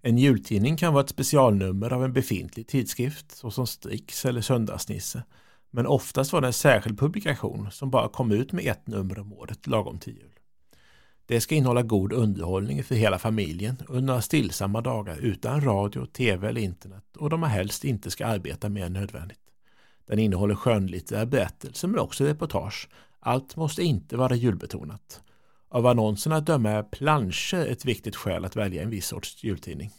En 0.02 0.18
jultidning 0.18 0.78
kan 0.78 0.94
vara 0.94 1.04
ett 1.04 1.10
specialnummer 1.10 1.94
av 1.94 2.04
en 2.04 2.14
befintlig 2.14 2.68
tidskrift 2.68 3.32
såsom 3.32 3.68
Strix 3.68 4.26
eller 4.26 4.42
Söndagsnisse. 4.42 5.24
Men 5.70 5.88
oftast 5.88 6.34
var 6.34 6.42
det 6.42 6.48
en 6.48 6.54
särskild 6.54 7.00
publikation 7.00 7.72
som 7.72 7.90
bara 7.90 8.10
kom 8.10 8.32
ut 8.32 8.52
med 8.52 8.66
ett 8.66 8.88
nummer 8.88 9.20
om 9.20 9.34
året 9.34 9.68
lagom 9.68 10.00
till 10.00 10.14
jul. 10.14 10.40
Det 11.28 11.42
ska 11.42 11.56
innehålla 11.56 11.82
god 11.82 12.14
underhållning 12.14 12.84
för 12.84 12.96
hela 12.96 13.20
familjen 13.20 13.78
under 13.88 14.08
några 14.08 14.22
stillsamma 14.22 14.82
dagar 14.82 15.18
utan 15.18 15.62
radio, 15.62 16.06
tv 16.06 16.50
eller 16.50 16.62
internet 16.62 17.18
och 17.18 17.30
de 17.30 17.44
har 17.44 17.50
helst 17.50 17.84
inte 17.84 18.12
ska 18.12 18.26
arbeta 18.26 18.70
mer 18.70 18.86
än 18.86 18.94
nödvändigt. 18.94 19.40
Den 20.06 20.20
innehåller 20.20 20.56
skönlitterära 20.56 21.26
berättelser 21.26 21.88
men 21.88 22.00
också 22.00 22.24
reportage. 22.26 22.90
Allt 23.20 23.56
måste 23.56 23.84
inte 23.84 24.18
vara 24.18 24.36
julbetonat. 24.36 25.22
Av 25.70 25.88
annonserna 25.88 26.36
att 26.36 26.46
döma 26.46 26.70
är 26.70 26.84
planscher 26.84 27.68
ett 27.68 27.86
viktigt 27.86 28.16
skäl 28.16 28.46
att 28.46 28.56
välja 28.56 28.84
en 28.84 28.90
viss 28.90 29.08
sorts 29.08 29.44
jultidning. 29.44 29.92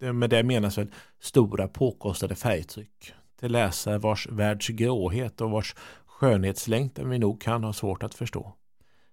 Med 0.00 0.30
det 0.30 0.42
menas 0.42 0.78
väl 0.78 0.92
stora 1.20 1.68
påkostade 1.68 2.34
färgtryck 2.34 3.12
till 3.40 3.52
läsare 3.52 3.98
vars 3.98 4.28
världs 4.30 4.68
gråhet 4.68 5.40
och 5.40 5.50
vars 5.50 5.74
skönhetslängtan 6.06 7.10
vi 7.10 7.18
nog 7.18 7.40
kan 7.40 7.64
ha 7.64 7.72
svårt 7.72 8.02
att 8.02 8.14
förstå. 8.14 8.54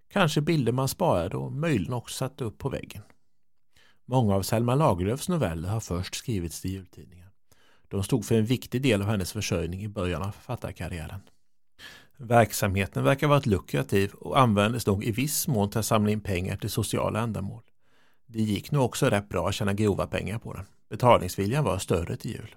Kanske 0.07 0.41
bilder 0.41 0.71
man 0.71 0.87
sparade 0.87 1.37
och 1.37 1.51
möjligen 1.51 1.93
också 1.93 2.15
satte 2.15 2.43
upp 2.43 2.57
på 2.57 2.69
väggen. 2.69 3.01
Många 4.05 4.35
av 4.35 4.41
Selma 4.41 4.75
Lagerlöfs 4.75 5.29
noveller 5.29 5.69
har 5.69 5.79
först 5.79 6.15
skrivits 6.15 6.61
till 6.61 6.71
jultidningar. 6.71 7.29
De 7.87 8.03
stod 8.03 8.25
för 8.25 8.35
en 8.35 8.45
viktig 8.45 8.81
del 8.81 9.01
av 9.01 9.07
hennes 9.07 9.33
försörjning 9.33 9.83
i 9.83 9.87
början 9.87 10.21
av 10.21 10.31
författarkarriären. 10.31 11.21
Verksamheten 12.17 13.03
verkar 13.03 13.27
varit 13.27 13.45
lukrativ 13.45 14.13
och 14.13 14.39
användes 14.39 14.87
nog 14.87 15.03
i 15.03 15.11
viss 15.11 15.47
mån 15.47 15.69
till 15.69 15.79
att 15.79 15.85
samla 15.85 16.11
in 16.11 16.21
pengar 16.21 16.57
till 16.57 16.69
sociala 16.69 17.19
ändamål. 17.19 17.63
Det 18.25 18.41
gick 18.41 18.71
nog 18.71 18.85
också 18.85 19.05
rätt 19.05 19.29
bra 19.29 19.49
att 19.49 19.55
tjäna 19.55 19.73
grova 19.73 20.07
pengar 20.07 20.39
på 20.39 20.53
den. 20.53 20.65
Betalningsviljan 20.89 21.63
var 21.63 21.77
större 21.77 22.17
till 22.17 22.31
jul. 22.31 22.55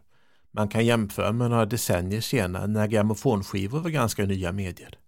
Man 0.50 0.68
kan 0.68 0.86
jämföra 0.86 1.32
med 1.32 1.50
några 1.50 1.66
decennier 1.66 2.20
senare 2.20 2.66
när 2.66 2.86
grammofonskivor 2.86 3.80
var 3.80 3.90
ganska 3.90 4.24
nya 4.26 4.52
medier. 4.52 4.98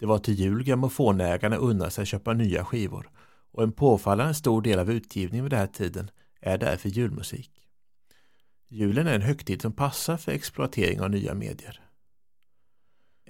Det 0.00 0.06
var 0.06 0.18
till 0.18 0.34
jul 0.34 0.64
grammofonägarna 0.64 1.56
unnade 1.56 1.90
sig 1.90 2.06
köpa 2.06 2.32
nya 2.32 2.64
skivor 2.64 3.10
och 3.52 3.62
en 3.62 3.72
påfallande 3.72 4.34
stor 4.34 4.62
del 4.62 4.78
av 4.78 4.90
utgivningen 4.90 5.44
vid 5.44 5.52
den 5.52 5.60
här 5.60 5.66
tiden 5.66 6.10
är 6.40 6.58
därför 6.58 6.88
julmusik. 6.88 7.50
Julen 8.68 9.06
är 9.06 9.14
en 9.14 9.22
högtid 9.22 9.62
som 9.62 9.72
passar 9.72 10.16
för 10.16 10.32
exploatering 10.32 11.00
av 11.00 11.10
nya 11.10 11.34
medier. 11.34 11.80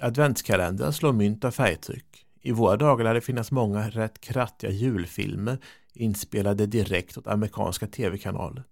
Adventskalendrar 0.00 0.91
slår 0.91 1.12
mynt 1.12 1.45
av 1.45 1.50
färgtryck. 1.50 2.27
I 2.41 2.53
våra 2.53 2.77
dagar 2.77 3.05
lär 3.05 3.15
det 3.15 3.21
finnas 3.21 3.50
många 3.50 3.91
rätt 3.91 4.21
krattiga 4.21 4.71
julfilmer 4.71 5.59
inspelade 5.93 6.67
direkt 6.67 7.19
åt 7.19 7.27
amerikanska 7.27 7.87
tv-kanaler. 7.87 8.65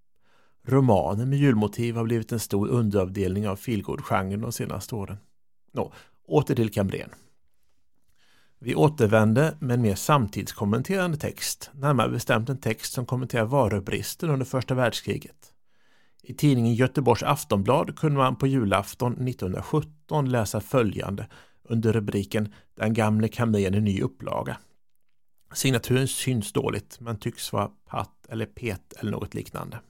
Romaner 0.63 1.27
med 1.27 1.39
julmotiv 1.39 1.97
har 1.97 2.05
blivit 2.05 2.33
en 2.33 2.41
stor 2.41 2.69
underavdelning 2.69 3.49
av 3.49 3.57
feelgood-genren 3.57 4.41
de 4.41 4.53
senaste 4.53 4.95
åren. 4.95 5.17
Nå, 5.73 5.93
åter 6.27 6.55
till 6.55 6.73
Cambrén. 6.73 7.11
Vi 8.61 8.75
återvänder 8.75 9.57
med 9.61 9.75
en 9.75 9.83
mer 9.83 9.95
samtidskommenterande 9.95 11.17
text, 11.17 11.71
närmare 11.75 12.09
bestämt 12.09 12.49
en 12.49 12.61
text 12.61 12.93
som 12.93 13.07
kommenterar 13.07 13.45
varubristen 13.45 14.31
under 14.31 14.47
första 14.47 14.75
världskriget. 14.75 15.53
I 16.23 16.35
tidningen 16.35 16.75
Göteborgs 16.75 17.23
Aftonblad 17.23 17.99
kunde 17.99 18.19
man 18.19 18.37
på 18.37 18.47
julafton 18.47 19.13
1917 19.13 20.31
läsa 20.31 20.61
följande 20.61 21.27
under 21.63 21.93
rubriken 21.93 22.55
Den 22.75 22.95
gamle 22.95 23.29
kamren 23.29 23.75
i 23.75 23.81
ny 23.81 24.01
upplaga. 24.03 24.57
Signaturen 25.53 26.09
syns 26.09 26.53
dåligt 26.53 27.01
men 27.01 27.19
tycks 27.19 27.53
vara 27.53 27.71
patt 27.87 28.27
eller 28.29 28.47
pet 28.47 28.93
eller 28.93 29.11
något 29.11 29.35
liknande. 29.35 29.81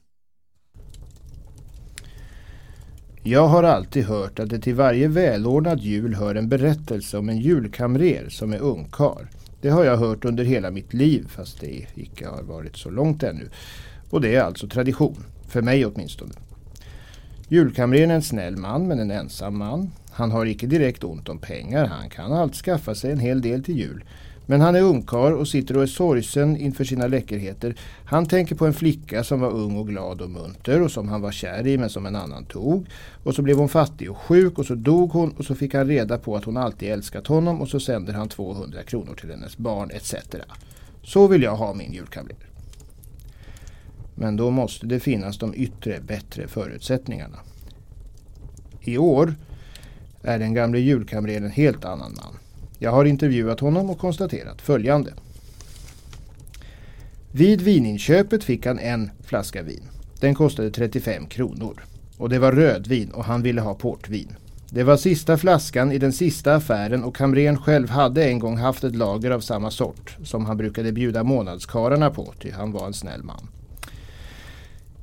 Jag 3.31 3.49
har 3.49 3.63
alltid 3.63 4.05
hört 4.05 4.39
att 4.39 4.49
det 4.49 4.59
till 4.59 4.75
varje 4.75 5.09
välordnad 5.09 5.81
jul 5.81 6.15
hör 6.15 6.35
en 6.35 6.49
berättelse 6.49 7.19
om 7.19 7.29
en 7.29 7.39
julkamrer 7.39 8.29
som 8.29 8.53
är 8.53 8.59
ungkar. 8.59 9.29
Det 9.61 9.69
har 9.69 9.85
jag 9.85 9.97
hört 9.97 10.25
under 10.25 10.45
hela 10.45 10.71
mitt 10.71 10.95
liv 10.95 11.27
fast 11.29 11.61
det 11.61 11.87
icke 11.95 12.29
har 12.29 12.43
varit 12.43 12.77
så 12.77 12.91
långt 12.91 13.23
ännu. 13.23 13.49
Och 14.11 14.21
det 14.21 14.35
är 14.35 14.43
alltså 14.43 14.69
tradition, 14.69 15.25
för 15.49 15.63
mig 15.63 15.87
åtminstone. 15.87 16.33
Julkamrern 17.49 18.11
är 18.11 18.15
en 18.15 18.23
snäll 18.23 18.57
man 18.57 18.89
men 18.89 18.99
en 18.99 19.11
ensam 19.11 19.59
man. 19.59 19.91
Han 20.11 20.31
har 20.31 20.47
icke 20.47 20.67
direkt 20.67 21.05
ont 21.05 21.29
om 21.29 21.39
pengar, 21.39 21.87
han 21.87 22.11
kan 22.11 22.33
allt 22.33 22.55
skaffa 22.55 22.95
sig 22.95 23.13
en 23.13 23.21
hel 23.21 23.41
del 23.41 23.65
till 23.65 23.79
jul. 23.79 24.05
Men 24.51 24.61
han 24.61 24.75
är 24.75 24.83
ungkar 24.83 25.33
och 25.33 25.49
sitter 25.49 25.77
och 25.77 25.83
är 25.83 25.87
sorgsen 25.87 26.57
inför 26.57 26.85
sina 26.85 27.07
läckerheter. 27.07 27.75
Han 28.05 28.27
tänker 28.27 28.55
på 28.55 28.67
en 28.67 28.75
flicka 28.75 29.25
som 29.25 29.41
var 29.41 29.51
ung 29.51 29.77
och 29.77 29.89
glad 29.89 30.21
och 30.21 30.31
munter 30.31 30.83
och 30.83 30.91
som 30.91 31.09
han 31.09 31.21
var 31.21 31.33
kär 31.33 31.67
i 31.67 31.79
men 31.79 31.91
som 31.91 32.07
en 32.07 32.17
annan 32.17 32.45
tog. 32.45 32.87
Och 33.25 33.35
så 33.35 33.43
blev 33.43 33.57
hon 33.57 33.69
fattig 33.69 34.11
och 34.11 34.17
sjuk 34.17 34.59
och 34.59 34.67
så 34.67 34.75
dog 34.75 35.11
hon 35.11 35.31
och 35.31 35.45
så 35.45 35.55
fick 35.55 35.75
han 35.75 35.87
reda 35.87 36.19
på 36.19 36.37
att 36.37 36.45
hon 36.45 36.57
alltid 36.57 36.93
älskat 36.93 37.27
honom 37.27 37.61
och 37.61 37.69
så 37.69 37.81
sänder 37.81 38.13
han 38.13 38.29
200 38.29 38.83
kronor 38.83 39.15
till 39.15 39.31
hennes 39.31 39.59
barn 39.59 39.91
etc. 39.91 40.15
Så 41.03 41.27
vill 41.27 41.43
jag 41.43 41.57
ha 41.57 41.75
min 41.75 41.93
julkamrer. 41.93 42.37
Men 44.15 44.37
då 44.37 44.51
måste 44.51 44.87
det 44.87 45.01
finnas 45.01 45.39
de 45.39 45.55
yttre 45.55 46.01
bättre 46.01 46.49
förutsättningarna. 46.49 47.39
I 48.81 48.99
år 48.99 49.35
är 50.23 50.39
den 50.39 50.55
gamle 50.55 50.79
julkamreren 50.79 51.45
en 51.45 51.51
helt 51.51 51.85
annan 51.85 52.15
man. 52.15 52.35
Jag 52.79 52.91
har 52.91 53.05
intervjuat 53.05 53.61
honom 53.61 53.91
och 53.91 53.99
konstaterat 53.99 54.63
följande. 54.63 55.13
Vid 57.33 57.61
vininköpet 57.61 58.45
fick 58.45 58.67
han 58.67 58.79
en 58.79 59.11
flaska 59.25 59.63
vin. 59.63 59.83
Den 60.21 60.35
kostade 60.35 60.71
35 60.71 61.27
kronor. 61.27 61.85
Och 62.17 62.29
det 62.29 62.39
var 62.39 62.53
rödvin 62.53 63.11
och 63.11 63.25
han 63.25 63.43
ville 63.43 63.61
ha 63.61 63.75
portvin. 63.75 64.37
Det 64.71 64.83
var 64.83 64.97
sista 64.97 65.39
flaskan 65.39 65.93
i 65.93 65.99
den 65.99 66.13
sista 66.13 66.55
affären 66.55 67.05
och 67.05 67.17
kamrern 67.17 67.57
själv 67.57 67.91
hade 67.91 68.25
en 68.25 68.39
gång 68.39 68.57
haft 68.57 68.85
ett 68.85 68.97
lager 68.97 69.31
av 69.31 69.41
samma 69.41 69.71
sort 69.71 70.17
som 70.25 70.47
han 70.47 70.57
brukade 70.57 70.93
bjuda 70.93 71.25
månadskararna 71.25 72.11
på, 72.11 72.35
ty 72.43 72.51
han 72.51 72.73
var 72.73 72.87
en 72.87 72.95
snäll 72.95 73.23
man. 73.23 73.49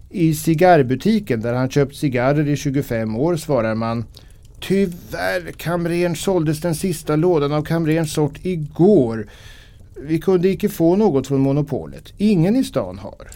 I 0.09 0.33
cigarrbutiken 0.33 1.41
där 1.41 1.53
han 1.53 1.69
köpt 1.69 1.95
cigarrer 1.95 2.47
i 2.47 2.55
25 2.55 3.15
år 3.15 3.35
svarar 3.35 3.75
man 3.75 4.05
Tyvärr, 4.59 5.51
kamrern 5.51 6.15
såldes 6.15 6.61
den 6.61 6.75
sista 6.75 7.15
lådan 7.15 7.53
av 7.53 7.63
kamrerns 7.63 8.13
sort 8.13 8.39
igår. 8.45 9.27
Vi 10.01 10.19
kunde 10.19 10.49
icke 10.49 10.69
få 10.69 10.95
något 10.95 11.27
från 11.27 11.39
monopolet. 11.39 12.13
Ingen 12.17 12.55
i 12.55 12.63
stan 12.63 12.97
har. 12.97 13.27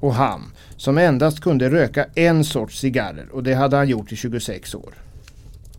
Och 0.00 0.14
han, 0.14 0.52
som 0.76 0.98
endast 0.98 1.40
kunde 1.40 1.70
röka 1.70 2.06
en 2.14 2.44
sorts 2.44 2.78
cigarrer 2.80 3.28
och 3.32 3.42
det 3.42 3.54
hade 3.54 3.76
han 3.76 3.88
gjort 3.88 4.12
i 4.12 4.16
26 4.16 4.74
år. 4.74 4.94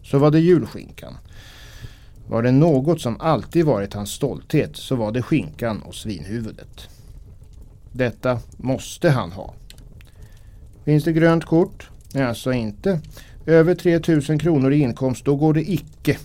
Så 0.04 0.18
var 0.18 0.32
det 0.32 0.40
julskinkan. 0.40 1.14
Var 2.28 2.44
det 2.44 2.52
något 2.52 3.02
som 3.02 3.22
alltid 3.22 3.66
varit 3.66 3.94
hans 3.94 4.12
stolthet 4.12 4.76
så 4.76 4.96
var 4.96 5.12
det 5.12 5.22
skinkan 5.22 5.82
och 5.82 5.96
svinhuvudet. 5.96 6.90
Detta 7.92 8.40
måste 8.58 9.10
han 9.10 9.32
ha. 9.32 9.54
Finns 10.86 11.04
det 11.04 11.14
grönt 11.14 11.46
kort? 11.46 11.90
Alltså 12.16 12.54
inte. 12.54 13.00
Över 13.52 13.76
3000 13.76 14.40
kronor 14.40 14.74
i 14.74 14.80
inkomst, 14.80 15.26
då 15.26 15.36
går 15.36 15.54
det 15.54 15.72
icke. 15.72 16.18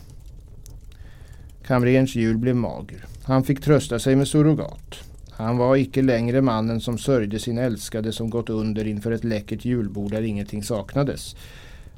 Kamrerns 1.64 2.14
jul 2.14 2.38
blev 2.38 2.56
mager. 2.56 3.04
Han 3.24 3.44
fick 3.44 3.60
trösta 3.60 3.98
sig 3.98 4.16
med 4.16 4.28
surrogat. 4.28 5.00
Han 5.30 5.56
var 5.56 5.76
icke 5.76 6.02
längre 6.02 6.42
mannen 6.42 6.80
som 6.80 6.98
sörjde 6.98 7.38
sin 7.38 7.58
älskade 7.58 8.12
som 8.12 8.30
gått 8.30 8.50
under 8.50 8.86
inför 8.86 9.10
ett 9.10 9.24
läckert 9.24 9.64
julbord 9.64 10.10
där 10.10 10.22
ingenting 10.22 10.62
saknades. 10.62 11.36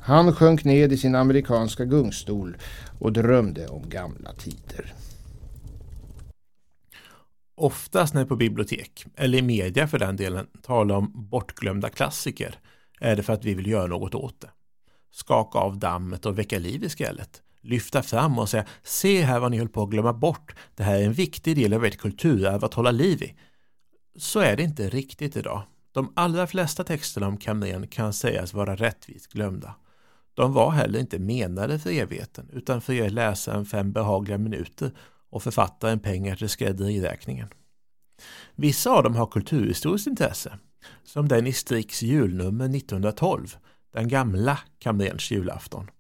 Han 0.00 0.32
sjönk 0.32 0.64
ned 0.64 0.92
i 0.92 0.97
sin 0.97 1.14
amerikanska 1.14 1.85
gungstol 1.85 2.56
och 2.99 3.12
drömde 3.12 3.66
om 3.66 3.88
gamla 3.88 4.32
tider. 4.32 4.94
Oftast 7.54 8.14
när 8.14 8.23
vi 8.23 8.28
på 8.28 8.37
bibliotek, 8.37 9.06
eller 9.16 9.38
i 9.38 9.42
media 9.42 9.88
för 9.88 9.99
den 9.99 10.16
delen, 10.16 10.47
talar 10.62 10.94
om 10.94 11.12
bortglömda 11.14 11.88
klassiker 11.88 12.54
är 13.00 13.16
det 13.16 13.23
för 13.23 13.32
att 13.32 13.44
vi 13.44 13.54
vill 13.54 13.66
göra 13.66 13.87
något 13.87 14.14
åt 14.14 14.40
det. 14.40 14.49
Skaka 15.11 15.59
av 15.59 15.79
dammet 15.79 16.27
och 16.27 16.38
väcka 16.38 16.59
liv 16.59 16.85
i 16.85 16.88
skrället. 16.88 17.43
Lyfta 17.61 18.03
fram 18.03 18.38
och 18.38 18.49
säga 18.49 18.65
se 18.83 19.23
här 19.23 19.41
vad 19.41 19.50
ni 19.50 19.59
höll 19.59 19.69
på 19.69 19.83
att 19.83 19.91
glömma 19.91 20.12
bort. 20.12 20.55
Det 20.75 20.83
här 20.83 20.99
är 20.99 21.05
en 21.05 21.12
viktig 21.12 21.57
del 21.57 21.73
av 21.73 21.85
ert 21.85 21.99
kulturarv 21.99 22.65
att 22.65 22.75
hålla 22.75 22.91
liv 22.91 23.23
i. 23.23 23.35
Så 24.17 24.41
är 24.41 24.57
det 24.57 24.62
inte 24.62 24.88
riktigt 24.88 25.37
idag. 25.37 25.62
De 25.93 26.12
allra 26.17 26.47
flesta 26.47 26.85
texterna 26.85 27.29
om 27.29 27.37
kamrern 27.37 27.87
kan 27.87 28.12
sägas 28.12 28.55
vara 28.55 28.77
rättvist 28.77 29.33
glömda. 29.33 29.75
De 30.35 30.53
var 30.53 30.71
heller 30.71 30.99
inte 30.99 31.19
menade 31.19 31.79
för 31.79 31.91
evigheten 31.91 32.50
utan 32.53 32.81
för 32.81 32.93
att 32.93 32.99
ge 32.99 33.09
läsaren 33.09 33.67
fem 33.67 33.93
behagliga 33.93 34.38
minuter 34.38 34.91
och 35.31 35.43
författaren 35.43 36.00
pengar 36.00 36.37
till 36.37 36.49
skrädderiräkningen. 36.49 37.49
Vissa 38.55 38.91
av 38.91 39.03
dem 39.03 39.15
har 39.15 39.27
kulturhistoriskt 39.27 40.07
intresse, 40.07 40.59
som 41.05 41.29
den 41.29 41.47
i 41.47 41.53
Strix 41.53 42.03
julnummer 42.03 42.65
1912, 42.77 43.57
den 43.92 44.09
gamla 44.09 44.59
kamrerns 44.78 45.30
julafton. 45.30 45.90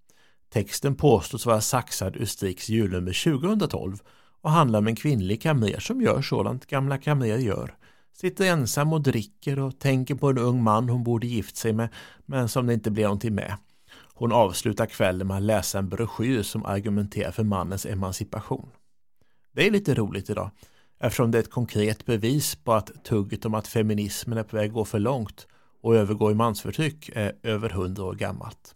Texten 0.52 0.94
påstås 0.94 1.46
vara 1.46 1.60
saxad 1.60 2.16
ur 2.16 2.24
Strix 2.24 2.68
julnummer 2.68 3.24
2012 3.24 3.98
och 4.40 4.50
handlar 4.50 4.78
om 4.78 4.86
en 4.86 4.96
kvinnlig 4.96 5.42
kamrer 5.42 5.80
som 5.80 6.00
gör 6.00 6.22
sådant 6.22 6.66
gamla 6.66 6.98
kamrer 6.98 7.38
gör. 7.38 7.74
Sitter 8.12 8.44
ensam 8.44 8.92
och 8.92 9.02
dricker 9.02 9.58
och 9.58 9.78
tänker 9.78 10.14
på 10.14 10.28
en 10.28 10.38
ung 10.38 10.62
man 10.62 10.88
hon 10.88 11.04
borde 11.04 11.26
gift 11.26 11.56
sig 11.56 11.72
med 11.72 11.88
men 12.26 12.48
som 12.48 12.66
det 12.66 12.74
inte 12.74 12.90
blir 12.90 13.04
någonting 13.04 13.34
med. 13.34 13.56
Hon 14.14 14.32
avslutar 14.32 14.86
kvällen 14.86 15.26
med 15.26 15.36
att 15.36 15.42
läsa 15.42 15.78
en 15.78 15.88
broschyr 15.88 16.42
som 16.42 16.64
argumenterar 16.64 17.30
för 17.30 17.44
mannens 17.44 17.86
emancipation. 17.86 18.70
Det 19.52 19.66
är 19.66 19.70
lite 19.70 19.94
roligt 19.94 20.30
idag 20.30 20.50
eftersom 21.00 21.30
det 21.30 21.38
är 21.38 21.42
ett 21.42 21.50
konkret 21.50 22.06
bevis 22.06 22.54
på 22.54 22.72
att 22.72 23.04
tugget 23.04 23.44
om 23.44 23.54
att 23.54 23.68
feminismen 23.68 24.38
är 24.38 24.42
på 24.42 24.56
väg 24.56 24.68
att 24.68 24.74
gå 24.74 24.84
för 24.84 24.98
långt 24.98 25.46
och 25.80 25.96
övergå 25.96 26.30
i 26.30 26.34
mansförtryck 26.34 27.10
är 27.14 27.36
över 27.42 27.70
hundra 27.70 28.04
år 28.04 28.14
gammalt. 28.14 28.74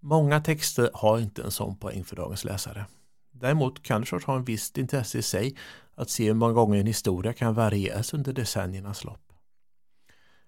Många 0.00 0.40
texter 0.40 0.90
har 0.94 1.18
inte 1.18 1.42
en 1.42 1.50
sån 1.50 1.76
poäng 1.76 2.04
för 2.04 2.16
dagens 2.16 2.44
läsare. 2.44 2.86
Däremot 3.32 3.82
kan 3.82 4.00
det 4.00 4.24
ha 4.24 4.36
en 4.36 4.44
visst 4.44 4.78
intresse 4.78 5.18
i 5.18 5.22
sig 5.22 5.56
att 5.94 6.10
se 6.10 6.26
hur 6.26 6.34
många 6.34 6.52
gånger 6.52 6.80
en 6.80 6.86
historia 6.86 7.32
kan 7.32 7.54
varieras 7.54 8.14
under 8.14 8.32
decenniernas 8.32 9.04
lopp. 9.04 9.32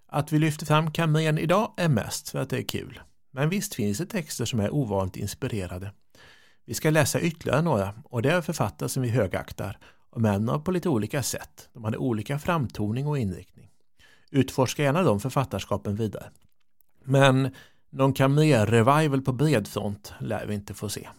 Att 0.07 0.31
vi 0.31 0.39
lyfter 0.39 0.65
fram 0.65 0.91
kamren 0.91 1.37
idag 1.37 1.73
är 1.77 1.89
mest 1.89 2.29
för 2.29 2.39
att 2.39 2.49
det 2.49 2.57
är 2.57 2.63
kul. 2.63 2.99
Men 3.31 3.49
visst 3.49 3.75
finns 3.75 3.97
det 3.97 4.05
texter 4.05 4.45
som 4.45 4.59
är 4.59 4.73
ovanligt 4.73 5.15
inspirerade. 5.15 5.91
Vi 6.65 6.73
ska 6.73 6.89
läsa 6.89 7.21
ytterligare 7.21 7.61
några 7.61 7.93
och 8.03 8.21
det 8.21 8.31
är 8.31 8.41
författare 8.41 8.89
som 8.89 9.03
vi 9.03 9.09
högaktar 9.09 9.77
och 10.09 10.21
män 10.21 10.61
på 10.63 10.71
lite 10.71 10.89
olika 10.89 11.23
sätt. 11.23 11.69
De 11.73 11.83
hade 11.83 11.97
olika 11.97 12.39
framtoning 12.39 13.07
och 13.07 13.17
inriktning. 13.17 13.68
Utforska 14.29 14.83
gärna 14.83 15.03
de 15.03 15.19
författarskapen 15.19 15.95
vidare. 15.95 16.31
Men 17.03 17.51
någon 17.89 18.13
kamrer-revival 18.13 19.21
på 19.21 19.33
bred 19.33 19.67
front 19.67 20.13
lär 20.19 20.45
vi 20.45 20.53
inte 20.53 20.73
få 20.73 20.89
se. 20.89 21.09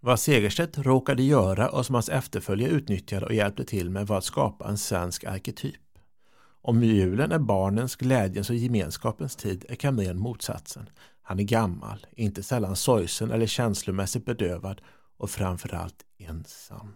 Vad 0.00 0.20
Segerstedt 0.20 0.78
råkade 0.78 1.22
göra 1.22 1.68
och 1.68 1.86
som 1.86 1.94
hans 1.94 2.08
efterföljare 2.08 2.70
utnyttjade 2.70 3.26
och 3.26 3.34
hjälpte 3.34 3.64
till 3.64 3.90
med 3.90 4.06
var 4.06 4.18
att 4.18 4.24
skapa 4.24 4.68
en 4.68 4.78
svensk 4.78 5.24
arketyp. 5.24 5.80
Om 6.62 6.82
julen 6.82 7.32
är 7.32 7.38
barnens, 7.38 7.96
glädjens 7.96 8.50
och 8.50 8.56
gemenskapens 8.56 9.36
tid 9.36 9.64
är 9.68 9.74
kamren 9.74 10.18
motsatsen. 10.18 10.88
Han 11.22 11.38
är 11.38 11.44
gammal, 11.44 12.06
inte 12.12 12.42
sällan 12.42 12.76
sorgsen 12.76 13.30
eller 13.30 13.46
känslomässigt 13.46 14.24
bedövad 14.24 14.80
och 15.16 15.30
framförallt 15.30 16.04
ensam. 16.18 16.94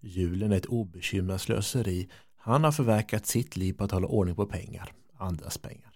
Julen 0.00 0.52
är 0.52 0.56
ett 0.56 0.66
obekymrat 0.66 1.40
slöseri. 1.40 2.08
Han 2.42 2.64
har 2.64 2.72
förverkat 2.72 3.26
sitt 3.26 3.56
liv 3.56 3.72
på 3.72 3.84
att 3.84 3.90
hålla 3.90 4.06
ordning 4.06 4.34
på 4.34 4.46
pengar, 4.46 4.92
andras 5.16 5.58
pengar. 5.58 5.92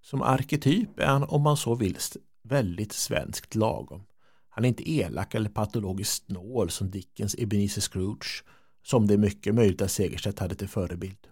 Som 0.00 0.22
arketyp 0.22 1.00
är 1.00 1.06
han, 1.06 1.24
om 1.24 1.42
man 1.42 1.56
så 1.56 1.74
vill, 1.74 1.98
väldigt 2.42 2.92
svenskt 2.92 3.54
lagom. 3.54 4.02
Han 4.48 4.64
är 4.64 4.68
inte 4.68 4.90
elak 4.90 5.34
eller 5.34 5.50
patologiskt 5.50 6.26
snål 6.26 6.70
som 6.70 6.90
Dickens 6.90 7.34
Ebenezer 7.38 7.80
Scrooge, 7.80 8.44
som 8.82 9.06
det 9.06 9.14
är 9.14 9.18
mycket 9.18 9.54
möjligt 9.54 9.82
att 9.82 9.90
Segerstedt 9.90 10.38
hade 10.38 10.54
till 10.54 10.68
förebild. 10.68 11.26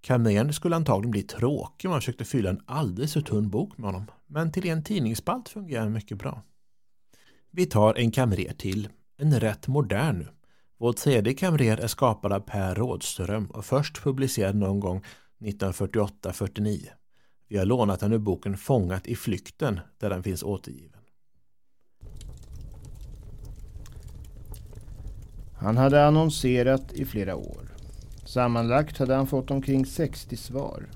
Kamrern 0.00 0.52
skulle 0.52 0.76
antagligen 0.76 1.10
bli 1.10 1.22
tråkig 1.22 1.88
om 1.88 1.90
man 1.90 2.00
försökte 2.00 2.24
fylla 2.24 2.50
en 2.50 2.60
alldeles 2.66 3.12
för 3.12 3.20
tunn 3.20 3.50
bok 3.50 3.78
med 3.78 3.86
honom, 3.86 4.06
men 4.26 4.52
till 4.52 4.68
en 4.68 4.84
tidningsspalt 4.84 5.48
fungerar 5.48 5.82
han 5.82 5.92
mycket 5.92 6.18
bra. 6.18 6.42
Vi 7.50 7.66
tar 7.66 7.94
en 7.94 8.10
kamrer 8.10 8.52
till, 8.52 8.88
en 9.16 9.40
rätt 9.40 9.68
modern 9.68 10.18
nu. 10.18 10.28
Vår 10.78 10.92
tredje 10.92 11.34
kamrer 11.34 11.76
är 11.76 11.86
skapad 11.86 12.32
av 12.32 12.40
Per 12.40 12.74
Rådström 12.74 13.46
och 13.46 13.64
först 13.64 14.02
publicerad 14.02 14.56
någon 14.56 14.80
gång 14.80 15.04
1948-49. 15.38 16.88
Vi 17.48 17.58
har 17.58 17.64
lånat 17.64 18.00
den 18.00 18.12
ur 18.12 18.18
boken 18.18 18.56
Fångat 18.56 19.06
i 19.06 19.16
flykten 19.16 19.80
där 19.98 20.10
den 20.10 20.22
finns 20.22 20.42
återgiven. 20.42 21.00
Han 25.58 25.76
hade 25.76 26.06
annonserat 26.06 26.92
i 26.92 27.04
flera 27.04 27.36
år. 27.36 27.76
Sammanlagt 28.24 28.98
hade 28.98 29.14
han 29.14 29.26
fått 29.26 29.50
omkring 29.50 29.86
60 29.86 30.36
svar. 30.36 30.86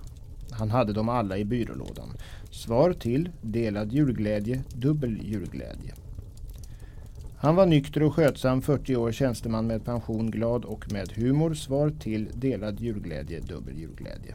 Han 0.51 0.71
hade 0.71 0.93
dem 0.93 1.09
alla 1.09 1.39
i 1.39 1.45
byrålådan. 1.45 2.09
Svar 2.51 2.93
till 2.93 3.31
delad 3.41 3.93
julglädje, 3.93 4.65
dubbel 4.69 5.23
julglädje. 5.23 5.95
Han 7.43 7.57
var 7.57 7.67
nykter 7.67 8.03
och 8.03 8.15
skötsam, 8.15 8.63
40 8.63 8.97
år 8.97 9.13
tjänsteman 9.13 9.67
med 9.67 9.85
pension, 9.85 10.31
glad 10.31 10.65
och 10.65 10.93
med 10.93 11.13
humor. 11.13 11.55
Svar 11.55 11.91
till 12.01 12.29
delad 12.35 12.81
julglädje, 12.81 13.41
dubbel 13.41 13.79
julglädje. 13.79 14.35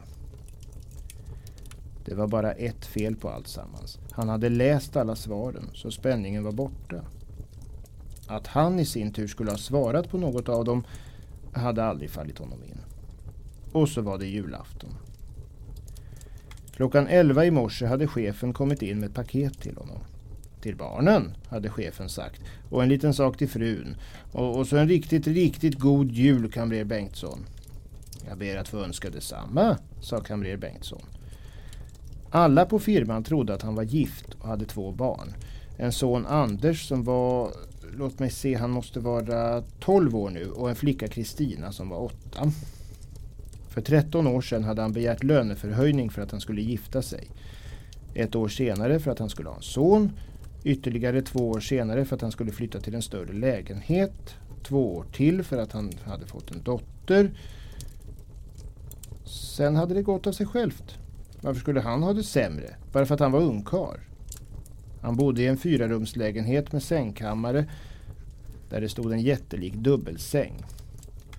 Det 2.04 2.14
var 2.14 2.28
bara 2.28 2.52
ett 2.52 2.86
fel 2.86 3.16
på 3.16 3.28
allt 3.28 3.48
sammans. 3.48 3.98
Han 4.10 4.28
hade 4.28 4.48
läst 4.48 4.96
alla 4.96 5.16
svaren, 5.16 5.70
så 5.74 5.90
spänningen 5.90 6.44
var 6.44 6.52
borta. 6.52 7.04
Att 8.26 8.46
han 8.46 8.78
i 8.78 8.84
sin 8.84 9.12
tur 9.12 9.26
skulle 9.26 9.50
ha 9.50 9.58
svarat 9.58 10.10
på 10.10 10.18
något 10.18 10.48
av 10.48 10.64
dem 10.64 10.84
hade 11.52 11.84
aldrig 11.84 12.10
fallit 12.10 12.38
honom 12.38 12.64
in. 12.64 12.80
Och 13.72 13.88
så 13.88 14.00
var 14.02 14.18
det 14.18 14.26
julafton. 14.26 14.94
Klockan 16.70 17.06
elva 17.06 17.44
i 17.44 17.50
morse 17.50 17.86
hade 17.86 18.06
chefen 18.06 18.52
kommit 18.52 18.82
in 18.82 19.00
med 19.00 19.08
ett 19.08 19.14
paket 19.14 19.60
till 19.60 19.76
honom. 19.76 19.98
Till 20.66 20.76
barnen, 20.76 21.34
hade 21.48 21.70
chefen 21.70 22.08
sagt. 22.08 22.40
Och 22.70 22.82
en 22.82 22.88
liten 22.88 23.14
sak 23.14 23.36
till 23.36 23.48
frun. 23.48 23.96
Och, 24.32 24.56
och 24.58 24.66
så 24.66 24.76
en 24.76 24.88
riktigt, 24.88 25.26
riktigt 25.26 25.78
god 25.78 26.12
jul, 26.12 26.52
kamrer 26.52 26.84
Bengtsson. 26.84 27.46
Jag 28.28 28.38
ber 28.38 28.56
att 28.56 28.68
få 28.68 28.78
önska 28.78 29.10
detsamma, 29.10 29.78
sa 30.00 30.20
kamrer 30.20 30.56
Bengtsson. 30.56 31.02
Alla 32.30 32.66
på 32.66 32.78
firman 32.78 33.24
trodde 33.24 33.54
att 33.54 33.62
han 33.62 33.74
var 33.74 33.82
gift 33.82 34.34
och 34.40 34.48
hade 34.48 34.64
två 34.64 34.92
barn. 34.92 35.34
En 35.76 35.92
son 35.92 36.26
Anders 36.26 36.88
som 36.88 37.04
var, 37.04 37.50
låt 37.96 38.18
mig 38.18 38.30
se, 38.30 38.54
han 38.54 38.70
måste 38.70 39.00
vara 39.00 39.62
12 39.80 40.16
år 40.16 40.30
nu 40.30 40.50
och 40.50 40.70
en 40.70 40.76
flicka 40.76 41.08
Kristina 41.08 41.72
som 41.72 41.88
var 41.88 41.98
8. 41.98 42.52
För 43.68 43.80
13 43.80 44.26
år 44.26 44.40
sedan 44.40 44.64
hade 44.64 44.82
han 44.82 44.92
begärt 44.92 45.22
löneförhöjning 45.22 46.10
för 46.10 46.22
att 46.22 46.30
han 46.30 46.40
skulle 46.40 46.62
gifta 46.62 47.02
sig. 47.02 47.28
Ett 48.14 48.34
år 48.34 48.48
senare 48.48 49.00
för 49.00 49.10
att 49.10 49.18
han 49.18 49.30
skulle 49.30 49.48
ha 49.48 49.56
en 49.56 49.62
son. 49.62 50.12
Ytterligare 50.66 51.22
två 51.22 51.50
år 51.50 51.60
senare 51.60 52.04
för 52.04 52.16
att 52.16 52.22
han 52.22 52.32
skulle 52.32 52.52
flytta 52.52 52.80
till 52.80 52.94
en 52.94 53.02
större 53.02 53.32
lägenhet. 53.32 54.34
Två 54.62 54.96
år 54.96 55.04
till 55.12 55.42
för 55.42 55.58
att 55.58 55.72
han 55.72 55.92
hade 56.04 56.26
fått 56.26 56.50
en 56.50 56.62
dotter. 56.62 57.30
Sen 59.24 59.76
hade 59.76 59.94
det 59.94 60.02
gått 60.02 60.26
av 60.26 60.32
sig 60.32 60.46
självt. 60.46 60.98
Varför 61.40 61.60
skulle 61.60 61.80
han 61.80 62.02
ha 62.02 62.12
det 62.12 62.22
sämre? 62.22 62.76
Bara 62.92 63.06
för 63.06 63.14
att 63.14 63.20
han 63.20 63.32
var 63.32 63.40
ungkar. 63.40 64.00
Han 65.00 65.16
bodde 65.16 65.42
i 65.42 65.46
en 65.46 65.56
fyrarumslägenhet 65.56 66.72
med 66.72 66.82
sängkammare 66.82 67.66
där 68.70 68.80
det 68.80 68.88
stod 68.88 69.12
en 69.12 69.20
jättelik 69.20 69.74
dubbelsäng. 69.74 70.64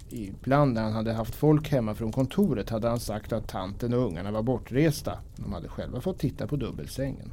Ibland 0.09 0.73
när 0.73 0.81
han 0.81 0.93
hade 0.93 1.13
haft 1.13 1.35
folk 1.35 1.69
hemma 1.69 1.95
från 1.95 2.11
kontoret 2.11 2.69
hade 2.69 2.89
han 2.89 2.99
sagt 2.99 3.33
att 3.33 3.47
tanten 3.47 3.93
och 3.93 4.05
ungarna 4.05 4.31
var 4.31 4.43
bortresta. 4.43 5.19
De 5.35 5.53
hade 5.53 5.67
själva 5.67 6.01
fått 6.01 6.19
titta 6.19 6.47
på 6.47 6.55
dubbelsängen. 6.55 7.31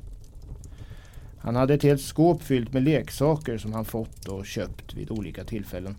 Han 1.45 1.57
hade 1.57 1.75
ett 1.75 1.83
helt 1.83 2.01
skåp 2.01 2.43
fyllt 2.43 2.73
med 2.73 2.83
leksaker 2.83 3.59
som 3.59 3.73
han 3.73 3.85
fått 3.85 4.29
och 4.29 4.47
köpt 4.47 4.95
vid 4.95 5.11
olika 5.11 5.45
tillfällen. 5.45 5.97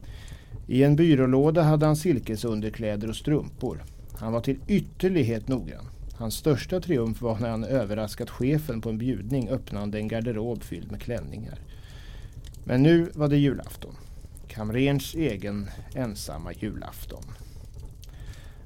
I 0.68 0.84
en 0.84 0.96
byrålåda 0.96 1.62
hade 1.62 1.86
han 1.86 1.96
silkesunderkläder 1.96 3.10
och 3.10 3.16
strumpor. 3.16 3.84
Han 4.18 4.34
var 4.34 4.42
till 4.42 4.60
ytterlighet 4.68 5.48
noggrann. 5.48 5.86
Hans 6.18 6.36
största 6.36 6.80
triumf 6.80 7.22
var 7.22 7.40
när 7.40 7.50
han 7.50 7.64
överraskat 7.64 8.30
chefen 8.30 8.82
på 8.82 8.90
en 8.90 8.98
bjudning 8.98 9.50
öppnande 9.50 9.98
en 9.98 10.08
garderob 10.08 10.64
fylld 10.64 10.92
med 10.92 11.02
klänningar. 11.02 11.60
Men 12.64 12.84
nu 12.84 13.10
var 13.14 13.28
det 13.28 13.38
julafton. 13.38 13.96
Kamrens 14.48 15.16
egen 15.16 15.70
ensamma 15.96 16.54
julafton. 16.54 17.24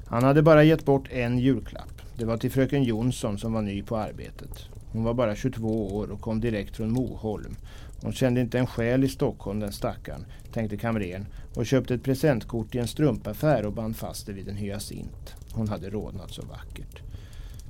Han 0.05 0.23
hade 0.23 0.41
bara 0.41 0.63
gett 0.63 0.85
bort 0.85 1.07
en 1.11 1.39
julklapp. 1.39 2.01
Det 2.17 2.25
var 2.25 2.37
till 2.37 2.51
fröken 2.51 2.83
Jonsson 2.83 3.37
som 3.37 3.53
var 3.53 3.61
ny 3.61 3.83
på 3.83 3.97
arbetet. 3.97 4.69
Hon 4.91 5.03
var 5.03 5.13
bara 5.13 5.35
22 5.35 5.95
år 5.95 6.11
och 6.11 6.21
kom 6.21 6.39
direkt 6.41 6.75
från 6.75 6.91
Moholm. 6.91 7.55
Hon 8.01 8.13
kände 8.13 8.41
inte 8.41 8.59
en 8.59 8.67
själ 8.67 9.03
i 9.03 9.07
Stockholm 9.07 9.59
den 9.59 9.71
stackaren, 9.71 10.25
tänkte 10.53 10.77
kamrern 10.77 11.25
och 11.55 11.65
köpte 11.65 11.93
ett 11.93 12.03
presentkort 12.03 12.75
i 12.75 12.77
en 12.77 12.87
strumpaffär 12.87 13.65
och 13.65 13.73
band 13.73 13.95
fast 13.95 14.25
det 14.25 14.33
vid 14.33 14.47
en 14.47 14.55
hyacint. 14.55 15.35
Hon 15.53 15.67
hade 15.67 15.89
rodnat 15.89 16.31
så 16.31 16.41
vackert. 16.41 17.01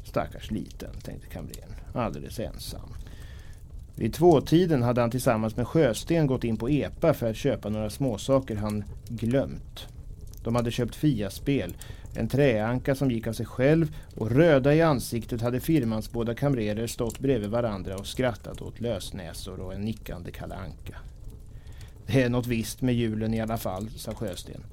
Stackars 0.04 0.52
liten, 0.52 0.92
tänkte 1.04 1.28
kamrern, 1.28 1.76
alldeles 1.94 2.40
ensam. 2.40 2.94
Vid 3.96 4.14
tvåtiden 4.14 4.84
hade 4.84 5.02
han 5.02 5.12
tillsammans 5.12 5.56
med 5.56 5.68
Sjösten 5.68 6.28
gått 6.28 6.44
in 6.44 6.58
på 6.58 6.70
EPA 6.70 7.14
för 7.14 7.30
att 7.30 7.36
köpa 7.36 7.70
några 7.70 7.90
småsaker 7.90 8.56
han 8.56 8.84
glömt. 9.08 9.88
De 10.44 10.56
hade 10.56 10.72
köpt 10.72 10.96
Fia-spel, 10.96 11.74
en 12.14 12.28
träanka 12.28 12.96
som 12.96 13.12
gick 13.12 13.28
av 13.28 13.34
sig 13.34 13.46
själv 13.46 13.96
och 14.16 14.32
röda 14.32 14.76
i 14.76 14.82
ansiktet 14.82 15.42
hade 15.42 15.60
firmans 15.60 16.12
båda 16.12 16.36
kamrerer 16.36 16.88
stått 16.88 17.20
bredvid 17.20 17.50
varandra 17.50 17.96
och 17.96 18.08
skrattat 18.08 18.62
åt 18.62 18.80
lösnäsor 18.80 19.60
och 19.60 19.74
en 19.74 19.82
nickande 19.82 20.32
kalanka. 20.32 20.96
Det 22.08 22.24
är 22.24 22.30
något 22.30 22.48
visst 22.48 22.82
med 22.82 22.96
julen 22.96 23.34
i 23.34 23.42
alla 23.42 23.58
fall, 23.58 23.90
sa 23.90 24.14
Sjösten. 24.14 24.64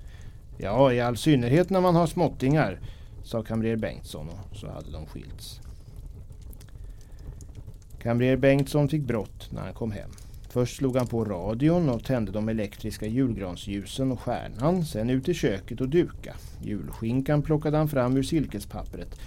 Ja, 0.59 0.93
i 0.93 1.01
all 1.01 1.17
synnerhet 1.17 1.71
när 1.71 1.81
man 1.81 1.97
har 1.97 2.07
småttingar, 2.07 2.81
sa 3.25 3.43
kamrer 3.43 3.77
Bengtsson 3.77 4.29
och 4.29 4.57
så 4.57 4.71
hade 4.71 4.93
de 4.93 5.07
skilts. 5.07 5.61
Kamrer 8.03 8.37
Bengtsson 8.37 8.89
fick 8.89 9.03
brott 9.03 9.49
när 9.51 9.61
han 9.61 9.75
kom 9.75 9.91
hem. 9.91 10.11
Först 10.57 10.77
slog 10.77 10.97
han 10.97 11.07
på 11.07 11.25
radion 11.25 11.89
och 11.89 12.05
tände 12.05 12.33
de 12.33 12.49
elektriska 12.49 13.07
julgransljusen 13.07 14.13
och 14.13 14.21
stjärnan. 14.21 14.85
Sen 14.85 15.11
ut 15.11 15.29
i 15.29 15.35
köket 15.35 15.81
och 15.81 15.89
duka. 15.89 16.35
Julskinkan 16.63 17.43
plockade 17.43 17.77
han 17.77 17.89
fram 17.89 18.17
ur 18.17 18.23
silkespappret. 18.23 19.19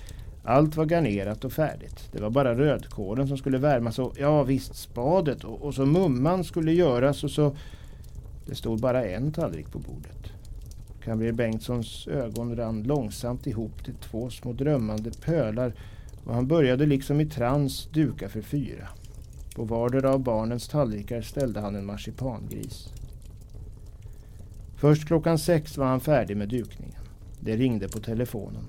Allt 0.43 0.75
var 0.75 0.85
garnerat 0.85 1.45
och 1.45 1.53
färdigt. 1.53 2.09
Det 2.11 2.21
var 2.21 2.29
bara 2.29 2.57
rödkålen 2.57 3.27
som 3.27 3.37
skulle 3.37 3.57
värmas 3.57 3.99
och 3.99 4.13
ja 4.19 4.43
visst 4.43 4.75
spadet 4.75 5.43
och, 5.43 5.61
och 5.61 5.73
så 5.75 5.85
mumman 5.85 6.43
skulle 6.43 6.73
göras 6.73 7.23
och 7.23 7.31
så... 7.31 7.55
Det 8.45 8.55
stod 8.55 8.79
bara 8.79 9.05
en 9.05 9.31
tallrik 9.31 9.71
på 9.71 9.79
bordet. 9.79 10.31
Kamrer 11.03 11.31
Bengtssons 11.31 12.07
ögon 12.07 12.55
rann 12.55 12.83
långsamt 12.83 13.47
ihop 13.47 13.83
till 13.85 13.95
två 13.95 14.29
små 14.29 14.53
drömmande 14.53 15.11
pölar 15.25 15.73
och 16.25 16.35
han 16.35 16.47
började 16.47 16.85
liksom 16.85 17.21
i 17.21 17.25
trans 17.25 17.89
duka 17.93 18.29
för 18.29 18.41
fyra. 18.41 18.87
På 19.59 19.65
vardera 19.65 20.13
av 20.13 20.19
barnens 20.19 20.67
tallrikar 20.67 21.21
ställde 21.21 21.59
han 21.59 21.75
en 21.75 21.85
marsipangris. 21.85 22.93
Först 24.75 25.07
klockan 25.07 25.39
sex 25.39 25.77
var 25.77 25.85
han 25.85 25.99
färdig 25.99 26.37
med 26.37 26.49
dukningen. 26.49 27.01
Det 27.39 27.55
ringde 27.55 27.87
på 27.87 27.99
telefonen. 27.99 28.63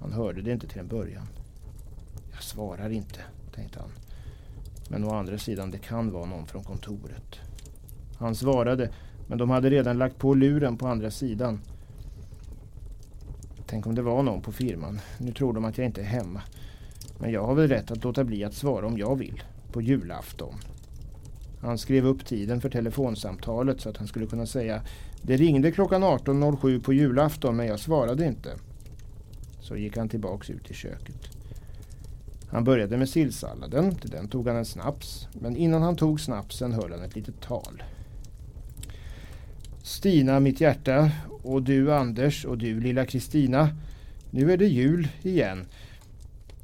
Han 0.00 0.12
hörde 0.12 0.42
det 0.42 0.52
inte 0.52 0.66
till 0.66 0.80
en 0.80 0.88
början. 0.88 1.26
Jag 2.32 2.42
svarar 2.42 2.90
inte, 2.90 3.20
tänkte 3.54 3.78
han. 3.78 3.90
Men 4.88 5.04
å 5.04 5.14
andra 5.14 5.38
sidan, 5.38 5.70
det 5.70 5.78
kan 5.78 6.12
vara 6.12 6.26
någon 6.26 6.46
från 6.46 6.64
kontoret. 6.64 7.40
Han 8.18 8.34
svarade, 8.34 8.90
men 9.26 9.38
de 9.38 9.50
hade 9.50 9.70
redan 9.70 9.98
lagt 9.98 10.18
på 10.18 10.34
luren 10.34 10.76
på 10.76 10.88
andra 10.88 11.10
sidan. 11.10 11.60
Tänk 13.66 13.86
om 13.86 13.94
det 13.94 14.02
var 14.02 14.22
någon 14.22 14.42
på 14.42 14.52
firman. 14.52 15.00
Nu 15.18 15.32
tror 15.32 15.52
de 15.52 15.64
att 15.64 15.78
jag 15.78 15.86
inte 15.86 16.00
är 16.00 16.04
hemma. 16.04 16.42
Men 17.18 17.32
jag 17.32 17.46
har 17.46 17.54
väl 17.54 17.68
rätt 17.68 17.90
att 17.90 18.04
låta 18.04 18.24
bli 18.24 18.44
att 18.44 18.54
svara 18.54 18.86
om 18.86 18.98
jag 18.98 19.16
vill 19.16 19.42
på 19.76 19.82
julafton. 19.82 20.54
Han 21.60 21.78
skrev 21.78 22.06
upp 22.06 22.26
tiden 22.26 22.60
för 22.60 22.70
telefonsamtalet 22.70 23.80
så 23.80 23.88
att 23.88 23.96
han 23.96 24.06
skulle 24.06 24.26
kunna 24.26 24.46
säga 24.46 24.82
Det 25.22 25.36
ringde 25.36 25.72
klockan 25.72 26.04
18.07 26.04 26.82
på 26.82 26.92
julafton 26.92 27.56
men 27.56 27.66
jag 27.66 27.80
svarade 27.80 28.26
inte. 28.26 28.50
Så 29.60 29.76
gick 29.76 29.96
han 29.96 30.08
tillbaks 30.08 30.50
ut 30.50 30.70
i 30.70 30.74
köket. 30.74 31.16
Han 32.48 32.64
började 32.64 32.96
med 32.96 33.08
sillsalladen, 33.08 33.94
till 33.94 34.10
den 34.10 34.28
tog 34.28 34.48
han 34.48 34.56
en 34.56 34.64
snaps. 34.64 35.28
Men 35.32 35.56
innan 35.56 35.82
han 35.82 35.96
tog 35.96 36.20
snapsen 36.20 36.72
höll 36.72 36.92
han 36.92 37.02
ett 37.02 37.16
litet 37.16 37.40
tal. 37.40 37.82
Stina, 39.82 40.40
mitt 40.40 40.60
hjärta, 40.60 41.10
och 41.42 41.62
du 41.62 41.94
Anders 41.94 42.44
och 42.44 42.58
du 42.58 42.80
lilla 42.80 43.06
Kristina. 43.06 43.68
Nu 44.30 44.52
är 44.52 44.56
det 44.56 44.66
jul 44.66 45.08
igen. 45.22 45.66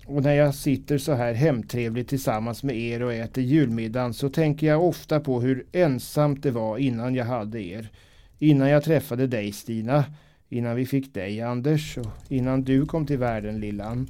Och 0.06 0.22
när 0.22 0.34
jag 0.34 0.54
sitter 0.54 0.98
så 0.98 1.12
här 1.12 1.34
hemtrevligt 1.34 2.08
tillsammans 2.08 2.62
med 2.62 2.76
er 2.76 3.02
och 3.02 3.14
äter 3.14 3.44
julmiddagen 3.44 4.14
så 4.14 4.28
tänker 4.28 4.66
jag 4.66 4.84
ofta 4.84 5.20
på 5.20 5.40
hur 5.40 5.66
ensamt 5.72 6.42
det 6.42 6.50
var 6.50 6.78
innan 6.78 7.14
jag 7.14 7.24
hade 7.24 7.62
er. 7.62 7.90
Innan 8.38 8.68
jag 8.68 8.84
träffade 8.84 9.26
dig 9.26 9.52
Stina. 9.52 10.04
Innan 10.48 10.76
vi 10.76 10.86
fick 10.86 11.14
dig 11.14 11.40
Anders 11.40 11.98
och 11.98 12.06
innan 12.28 12.62
du 12.62 12.86
kom 12.86 13.06
till 13.06 13.18
världen 13.18 13.60
Lillan. 13.60 14.08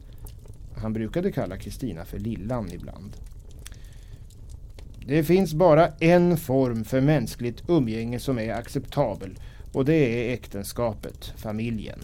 Han 0.76 0.92
brukade 0.92 1.32
kalla 1.32 1.56
Kristina 1.56 2.04
för 2.04 2.18
Lillan 2.18 2.68
ibland. 2.72 3.16
Det 5.06 5.24
finns 5.24 5.54
bara 5.54 5.88
en 5.88 6.36
form 6.36 6.84
för 6.84 7.00
mänskligt 7.00 7.62
umgänge 7.68 8.18
som 8.18 8.38
är 8.38 8.52
acceptabel 8.52 9.38
och 9.72 9.84
det 9.84 9.94
är 9.94 10.34
äktenskapet, 10.34 11.32
familjen. 11.36 11.98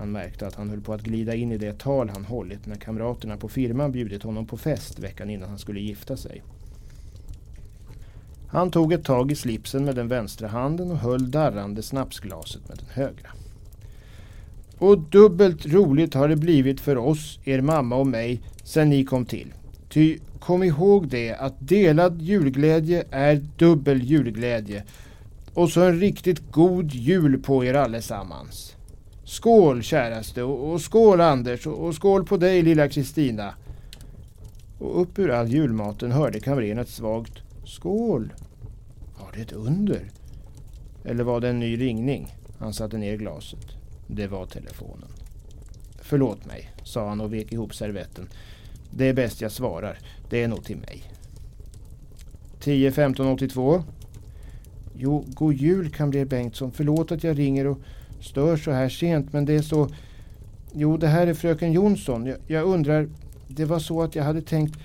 Han 0.00 0.12
märkte 0.12 0.46
att 0.46 0.54
han 0.54 0.70
höll 0.70 0.80
på 0.80 0.92
att 0.92 1.02
glida 1.02 1.34
in 1.34 1.52
i 1.52 1.58
det 1.58 1.78
tal 1.78 2.08
han 2.08 2.24
hållit 2.24 2.66
när 2.66 2.76
kamraterna 2.76 3.36
på 3.36 3.48
firman 3.48 3.92
bjudit 3.92 4.22
honom 4.22 4.46
på 4.46 4.56
fest 4.56 4.98
veckan 4.98 5.30
innan 5.30 5.48
han 5.48 5.58
skulle 5.58 5.80
gifta 5.80 6.16
sig. 6.16 6.42
Han 8.48 8.70
tog 8.70 8.92
ett 8.92 9.04
tag 9.04 9.32
i 9.32 9.34
slipsen 9.34 9.84
med 9.84 9.94
den 9.94 10.08
vänstra 10.08 10.48
handen 10.48 10.90
och 10.90 10.96
höll 10.96 11.30
darrande 11.30 11.82
snapsglaset 11.82 12.68
med 12.68 12.78
den 12.78 12.86
högra. 13.04 13.30
Och 14.78 14.98
dubbelt 14.98 15.66
roligt 15.66 16.14
har 16.14 16.28
det 16.28 16.36
blivit 16.36 16.80
för 16.80 16.96
oss, 16.96 17.40
er 17.44 17.60
mamma 17.60 17.96
och 17.96 18.06
mig, 18.06 18.42
sen 18.64 18.90
ni 18.90 19.04
kom 19.04 19.24
till. 19.24 19.54
Ty 19.88 20.18
kom 20.38 20.62
ihåg 20.62 21.08
det 21.08 21.34
att 21.34 21.54
delad 21.58 22.22
julglädje 22.22 23.04
är 23.10 23.46
dubbel 23.56 24.02
julglädje. 24.02 24.84
Och 25.54 25.70
så 25.70 25.80
en 25.80 26.00
riktigt 26.00 26.52
god 26.52 26.92
jul 26.92 27.42
på 27.42 27.64
er 27.64 27.74
allesammans. 27.74 28.76
Skål 29.30 29.82
käraste 29.82 30.42
och, 30.42 30.72
och 30.72 30.80
skål 30.80 31.20
Anders 31.20 31.66
och, 31.66 31.86
och 31.86 31.94
skål 31.94 32.24
på 32.26 32.36
dig 32.36 32.62
lilla 32.62 32.88
Kristina. 32.88 33.54
Och 34.78 35.00
upp 35.00 35.18
ur 35.18 35.30
all 35.30 35.48
julmaten 35.48 36.12
hörde 36.12 36.40
kamrern 36.40 36.78
ett 36.78 36.88
svagt 36.88 37.32
skål. 37.64 38.32
Var 39.18 39.32
det 39.34 39.40
ett 39.40 39.52
under? 39.52 40.10
Eller 41.04 41.24
var 41.24 41.40
det 41.40 41.48
en 41.48 41.60
ny 41.60 41.80
ringning? 41.80 42.36
Han 42.58 42.74
satte 42.74 42.98
ner 42.98 43.16
glaset. 43.16 43.66
Det 44.06 44.26
var 44.26 44.46
telefonen. 44.46 45.08
Förlåt 46.02 46.46
mig, 46.46 46.70
sa 46.84 47.08
han 47.08 47.20
och 47.20 47.32
vek 47.32 47.52
ihop 47.52 47.74
servetten. 47.74 48.28
Det 48.90 49.08
är 49.08 49.14
bäst 49.14 49.40
jag 49.40 49.52
svarar. 49.52 49.98
Det 50.30 50.42
är 50.42 50.48
nog 50.48 50.64
till 50.64 50.76
mig. 50.76 51.02
10 52.60 52.92
15 52.92 53.26
82. 53.26 53.82
Jo, 54.94 55.24
god 55.28 55.54
jul 55.54 55.90
kamrer 55.90 56.24
Bengtsson. 56.24 56.72
Förlåt 56.72 57.12
att 57.12 57.24
jag 57.24 57.38
ringer 57.38 57.66
och 57.66 57.78
stör 58.20 58.56
så 58.56 58.70
här 58.70 58.88
sent 58.88 59.32
men 59.32 59.44
det 59.44 59.54
är 59.54 59.62
så... 59.62 59.88
Jo, 60.74 60.96
det 60.96 61.06
här 61.06 61.26
är 61.26 61.34
fröken 61.34 61.72
Jonsson. 61.72 62.26
Jag, 62.26 62.36
jag 62.46 62.64
undrar... 62.64 63.08
Det 63.48 63.64
var 63.64 63.78
så 63.78 64.02
att 64.02 64.14
jag 64.14 64.24
hade 64.24 64.42
tänkt... 64.42 64.78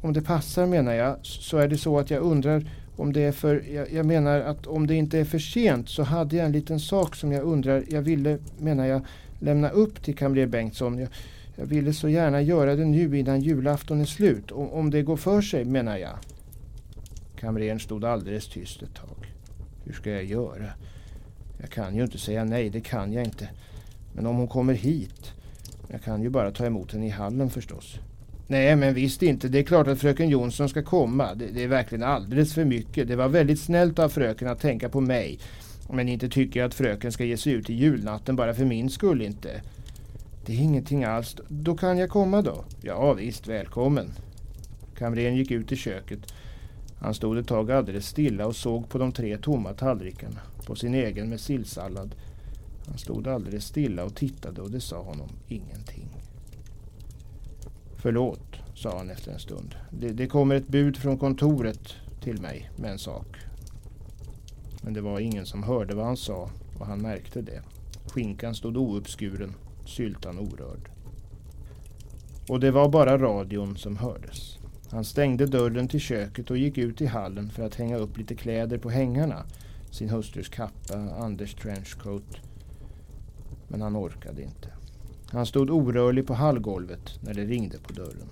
Om 0.00 0.12
det 0.12 0.22
passar 0.22 0.66
menar 0.66 0.92
jag, 0.92 1.16
så 1.22 1.58
är 1.58 1.68
det 1.68 1.78
så 1.78 1.98
att 1.98 2.10
jag 2.10 2.22
undrar 2.22 2.64
om 2.96 3.12
det 3.12 3.20
är 3.20 3.32
för... 3.32 3.64
Jag, 3.74 3.92
jag, 3.92 4.06
menar 4.06 4.40
att 4.40 4.66
om 4.66 4.86
det 4.86 4.94
inte 4.94 5.18
är 5.18 5.24
för 5.24 5.38
sent 5.38 5.88
så 5.88 6.02
hade 6.02 6.36
jag 6.36 6.46
en 6.46 6.52
liten 6.52 6.80
sak 6.80 7.16
som 7.16 7.32
jag 7.32 7.44
undrar... 7.44 7.84
Jag 7.88 8.02
ville, 8.02 8.38
menar 8.58 8.86
jag, 8.86 9.02
lämna 9.38 9.68
upp 9.68 10.02
till 10.02 10.16
kamrer 10.16 10.46
Bengtsson. 10.46 10.98
Jag, 10.98 11.08
jag 11.56 11.66
ville 11.66 11.92
så 11.92 12.08
gärna 12.08 12.42
göra 12.42 12.76
det 12.76 12.84
nu 12.84 13.18
innan 13.18 13.40
julafton 13.40 14.00
är 14.00 14.04
slut. 14.04 14.50
Om, 14.50 14.70
om 14.70 14.90
det 14.90 15.02
går 15.02 15.16
för 15.16 15.40
sig, 15.40 15.64
menar 15.64 15.96
jag. 15.96 16.18
Kamrern 17.40 17.80
stod 17.80 18.04
alldeles 18.04 18.48
tyst 18.48 18.82
ett 18.82 18.94
tag. 18.94 19.34
Hur 19.84 19.92
ska 19.92 20.10
jag 20.10 20.24
göra? 20.24 20.70
Jag 21.60 21.70
kan 21.70 21.96
ju 21.96 22.02
inte 22.02 22.18
säga 22.18 22.44
nej, 22.44 22.70
det 22.70 22.80
kan 22.80 23.12
jag 23.12 23.24
inte. 23.24 23.48
Men 24.12 24.26
om 24.26 24.36
hon 24.36 24.48
kommer 24.48 24.74
hit. 24.74 25.32
Jag 25.88 26.02
kan 26.02 26.22
ju 26.22 26.28
bara 26.28 26.50
ta 26.50 26.66
emot 26.66 26.92
henne 26.92 27.06
i 27.06 27.10
hallen 27.10 27.50
förstås. 27.50 27.98
Nej, 28.46 28.76
men 28.76 28.94
visst 28.94 29.22
inte. 29.22 29.48
Det 29.48 29.58
är 29.58 29.62
klart 29.62 29.86
att 29.86 30.00
fröken 30.00 30.28
Jonsson 30.28 30.68
ska 30.68 30.82
komma. 30.82 31.34
Det, 31.34 31.46
det, 31.46 31.62
är 31.62 31.68
verkligen 31.68 32.02
alldeles 32.02 32.54
för 32.54 32.64
mycket. 32.64 33.08
Det 33.08 33.16
var 33.16 33.28
väldigt 33.28 33.60
snällt 33.60 33.98
av 33.98 34.08
fröken 34.08 34.48
att 34.48 34.60
tänka 34.60 34.88
på 34.88 35.00
mig. 35.00 35.38
Men 35.92 36.08
inte 36.08 36.28
tycker 36.28 36.60
jag 36.60 36.66
att 36.66 36.74
fröken 36.74 37.12
ska 37.12 37.24
ge 37.24 37.36
sig 37.36 37.52
ut 37.52 37.70
i 37.70 37.74
julnatten 37.74 38.36
bara 38.36 38.54
för 38.54 38.64
min 38.64 38.90
skull 38.90 39.22
inte. 39.22 39.60
Det 40.46 40.52
är 40.52 40.56
ingenting 40.56 41.04
alls. 41.04 41.36
Då 41.48 41.76
kan 41.76 41.98
jag 41.98 42.10
komma 42.10 42.42
då? 42.42 42.64
Ja 42.82 43.12
visst, 43.12 43.46
välkommen. 43.48 44.10
Kamrern 44.98 45.36
gick 45.36 45.50
ut 45.50 45.72
i 45.72 45.76
köket. 45.76 46.34
Han 46.98 47.14
stod 47.14 47.38
ett 47.38 47.48
tag 47.48 47.70
alldeles 47.70 48.06
stilla 48.06 48.46
och 48.46 48.56
såg 48.56 48.88
på 48.88 48.98
de 48.98 49.12
tre 49.12 49.38
tomma 49.38 49.72
tallrikarna 49.72 50.40
på 50.70 50.76
sin 50.76 50.94
egen 50.94 51.28
med 51.28 51.40
sillsallad. 51.40 52.14
Han 52.86 52.98
stod 52.98 53.28
alldeles 53.28 53.64
stilla 53.64 54.04
och 54.04 54.14
tittade 54.14 54.60
och 54.60 54.70
det 54.70 54.80
sa 54.80 55.02
honom 55.02 55.28
ingenting. 55.48 56.08
Förlåt, 57.96 58.56
sa 58.74 58.98
han 58.98 59.10
efter 59.10 59.32
en 59.32 59.38
stund. 59.38 59.74
Det, 59.90 60.12
det 60.12 60.26
kommer 60.26 60.54
ett 60.54 60.68
bud 60.68 60.96
från 60.96 61.18
kontoret 61.18 61.94
till 62.20 62.40
mig 62.40 62.70
med 62.76 62.90
en 62.90 62.98
sak. 62.98 63.36
Men 64.82 64.94
det 64.94 65.00
var 65.00 65.20
ingen 65.20 65.46
som 65.46 65.62
hörde 65.62 65.94
vad 65.94 66.06
han 66.06 66.16
sa 66.16 66.50
och 66.78 66.86
han 66.86 67.02
märkte 67.02 67.42
det. 67.42 67.62
Skinkan 68.06 68.54
stod 68.54 68.76
ouppskuren, 68.76 69.54
syltan 69.86 70.38
orörd. 70.38 70.90
Och 72.48 72.60
det 72.60 72.70
var 72.70 72.88
bara 72.88 73.18
radion 73.18 73.76
som 73.76 73.96
hördes. 73.96 74.58
Han 74.90 75.04
stängde 75.04 75.46
dörren 75.46 75.88
till 75.88 76.00
köket 76.00 76.50
och 76.50 76.58
gick 76.58 76.78
ut 76.78 77.00
i 77.00 77.06
hallen 77.06 77.50
för 77.50 77.62
att 77.62 77.74
hänga 77.74 77.96
upp 77.96 78.18
lite 78.18 78.34
kläder 78.34 78.78
på 78.78 78.90
hängarna. 78.90 79.44
Sin 79.90 80.10
hustrus 80.10 80.48
kappa, 80.48 80.94
Anders 80.94 81.54
trenchcoat. 81.54 82.36
Men 83.68 83.80
han 83.80 83.96
orkade 83.96 84.42
inte. 84.42 84.68
Han 85.30 85.46
stod 85.46 85.70
orörlig 85.70 86.26
på 86.26 86.34
hallgolvet 86.34 87.18
när 87.20 87.34
det 87.34 87.44
ringde 87.44 87.78
på 87.78 87.92
dörren. 87.92 88.28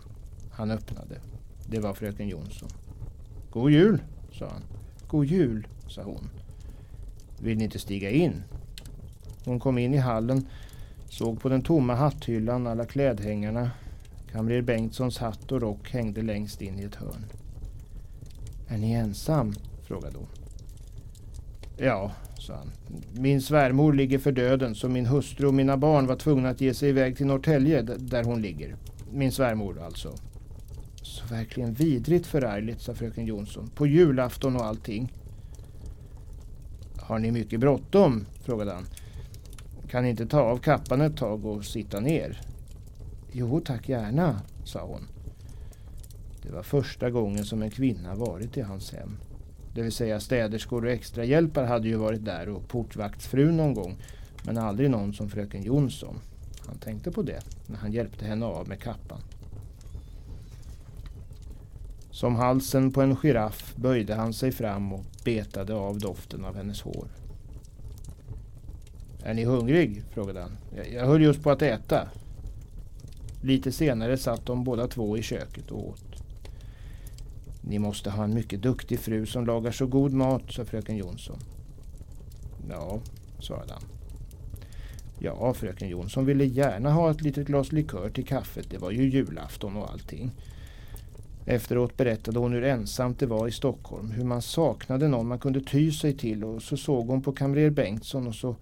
Han 0.50 0.70
öppnade. 0.70 1.20
Det 1.66 1.78
var 1.78 1.94
fröken 1.94 2.28
Jonsson. 2.28 2.68
God 3.50 3.70
jul, 3.70 4.02
sa 4.32 4.48
han. 4.48 4.62
God 5.08 5.26
jul, 5.26 5.66
sa 5.88 6.02
hon. 6.02 6.30
Vill 7.40 7.58
ni 7.58 7.64
inte 7.64 7.78
stiga 7.78 8.10
in? 8.10 8.42
Hon 9.44 9.60
kom 9.60 9.78
in 9.78 9.94
i 9.94 9.98
hallen, 9.98 10.46
såg 11.08 11.40
på 11.40 11.48
den 11.48 11.62
tomma 11.62 11.94
hatthyllan, 11.94 12.66
alla 12.66 12.84
klädhängarna. 12.84 13.70
Kamrer 14.32 14.62
Bengtssons 14.62 15.18
hatt 15.18 15.52
och 15.52 15.60
rock 15.60 15.90
hängde 15.90 16.22
längst 16.22 16.62
in 16.62 16.78
i 16.78 16.82
ett 16.82 16.94
hörn. 16.94 17.24
Är 18.68 18.78
ni 18.78 18.92
ensam? 18.92 19.54
frågade 19.82 20.16
hon. 20.16 20.37
Ja, 21.80 22.12
sa 22.38 22.54
han. 22.54 22.70
Min 23.12 23.42
svärmor 23.42 23.92
ligger 23.92 24.18
för 24.18 24.32
döden 24.32 24.74
så 24.74 24.88
min 24.88 25.06
hustru 25.06 25.46
och 25.46 25.54
mina 25.54 25.76
barn 25.76 26.06
var 26.06 26.16
tvungna 26.16 26.48
att 26.48 26.60
ge 26.60 26.74
sig 26.74 26.88
iväg 26.88 27.16
till 27.16 27.26
Norrtälje 27.26 27.82
där 27.82 28.24
hon 28.24 28.42
ligger. 28.42 28.76
Min 29.12 29.32
svärmor 29.32 29.82
alltså. 29.82 30.12
Så 31.02 31.26
verkligen 31.26 31.74
vidrigt 31.74 32.26
förargligt, 32.26 32.80
sa 32.80 32.94
fröken 32.94 33.26
Jonsson. 33.26 33.70
På 33.74 33.86
julafton 33.86 34.56
och 34.56 34.64
allting. 34.64 35.12
Har 36.96 37.18
ni 37.18 37.30
mycket 37.30 37.60
bråttom? 37.60 38.26
frågade 38.42 38.72
han. 38.72 38.84
Kan 39.90 40.02
ni 40.02 40.10
inte 40.10 40.26
ta 40.26 40.40
av 40.40 40.58
kappan 40.58 41.00
ett 41.00 41.16
tag 41.16 41.46
och 41.46 41.64
sitta 41.64 42.00
ner? 42.00 42.40
Jo 43.32 43.60
tack 43.60 43.88
gärna, 43.88 44.40
sa 44.64 44.86
hon. 44.86 45.02
Det 46.42 46.52
var 46.52 46.62
första 46.62 47.10
gången 47.10 47.44
som 47.44 47.62
en 47.62 47.70
kvinna 47.70 48.14
varit 48.14 48.56
i 48.56 48.60
hans 48.60 48.92
hem. 48.92 49.16
Det 49.78 49.82
vill 49.82 49.92
säga 49.92 50.20
städerskor 50.20 50.84
och 50.84 50.90
extrahjälpar 50.90 51.64
hade 51.64 51.88
ju 51.88 51.96
varit 51.96 52.24
där 52.24 52.48
och 52.48 52.68
portvaktsfrun 52.68 53.56
någon 53.56 53.74
gång. 53.74 53.96
Men 54.42 54.58
aldrig 54.58 54.90
någon 54.90 55.14
som 55.14 55.30
fröken 55.30 55.62
Jonsson. 55.62 56.20
Han 56.66 56.78
tänkte 56.78 57.10
på 57.10 57.22
det 57.22 57.42
när 57.66 57.76
han 57.76 57.92
hjälpte 57.92 58.24
henne 58.24 58.46
av 58.46 58.68
med 58.68 58.80
kappan. 58.80 59.20
Som 62.10 62.36
halsen 62.36 62.92
på 62.92 63.02
en 63.02 63.16
giraff 63.16 63.76
böjde 63.76 64.14
han 64.14 64.32
sig 64.32 64.52
fram 64.52 64.92
och 64.92 65.04
betade 65.24 65.74
av 65.74 65.98
doften 65.98 66.44
av 66.44 66.56
hennes 66.56 66.82
hår. 66.82 67.08
Är 69.22 69.34
ni 69.34 69.44
hungrig? 69.44 70.02
frågade 70.10 70.40
han. 70.40 70.56
Jag 70.92 71.06
höll 71.06 71.22
just 71.22 71.42
på 71.42 71.50
att 71.50 71.62
äta. 71.62 72.08
Lite 73.42 73.72
senare 73.72 74.16
satt 74.16 74.46
de 74.46 74.64
båda 74.64 74.86
två 74.86 75.18
i 75.18 75.22
köket 75.22 75.70
och 75.70 75.88
åt. 75.88 76.07
Ni 77.68 77.78
måste 77.78 78.10
ha 78.10 78.24
en 78.24 78.34
mycket 78.34 78.62
duktig 78.62 79.00
fru 79.00 79.26
som 79.26 79.46
lagar 79.46 79.70
så 79.70 79.86
god 79.86 80.12
mat, 80.12 80.52
sa 80.52 80.64
fröken 80.64 80.96
Jonsson. 80.96 81.38
Ja, 82.70 83.00
svarade 83.38 83.72
han. 83.72 83.82
Ja, 85.18 85.54
fröken 85.54 85.88
Jonsson 85.88 86.26
ville 86.26 86.44
gärna 86.44 86.92
ha 86.92 87.10
ett 87.10 87.20
litet 87.20 87.46
glas 87.46 87.72
likör 87.72 88.08
till 88.08 88.26
kaffet. 88.26 88.70
Det 88.70 88.78
var 88.78 88.90
ju 88.90 89.08
julafton 89.08 89.76
och 89.76 89.90
allting. 89.90 90.30
Efteråt 91.46 91.96
berättade 91.96 92.38
hon 92.38 92.52
hur 92.52 92.64
ensamt 92.64 93.18
det 93.18 93.26
var 93.26 93.48
i 93.48 93.52
Stockholm, 93.52 94.10
hur 94.10 94.24
man 94.24 94.42
saknade 94.42 95.08
någon 95.08 95.28
man 95.28 95.38
kunde 95.38 95.60
ty 95.60 95.92
sig 95.92 96.16
till 96.16 96.44
och 96.44 96.62
så 96.62 96.76
såg 96.76 97.06
hon 97.06 97.22
på 97.22 97.32
kamrer 97.32 97.70
Bengtsson 97.70 98.26
och 98.26 98.34
så 98.34 98.56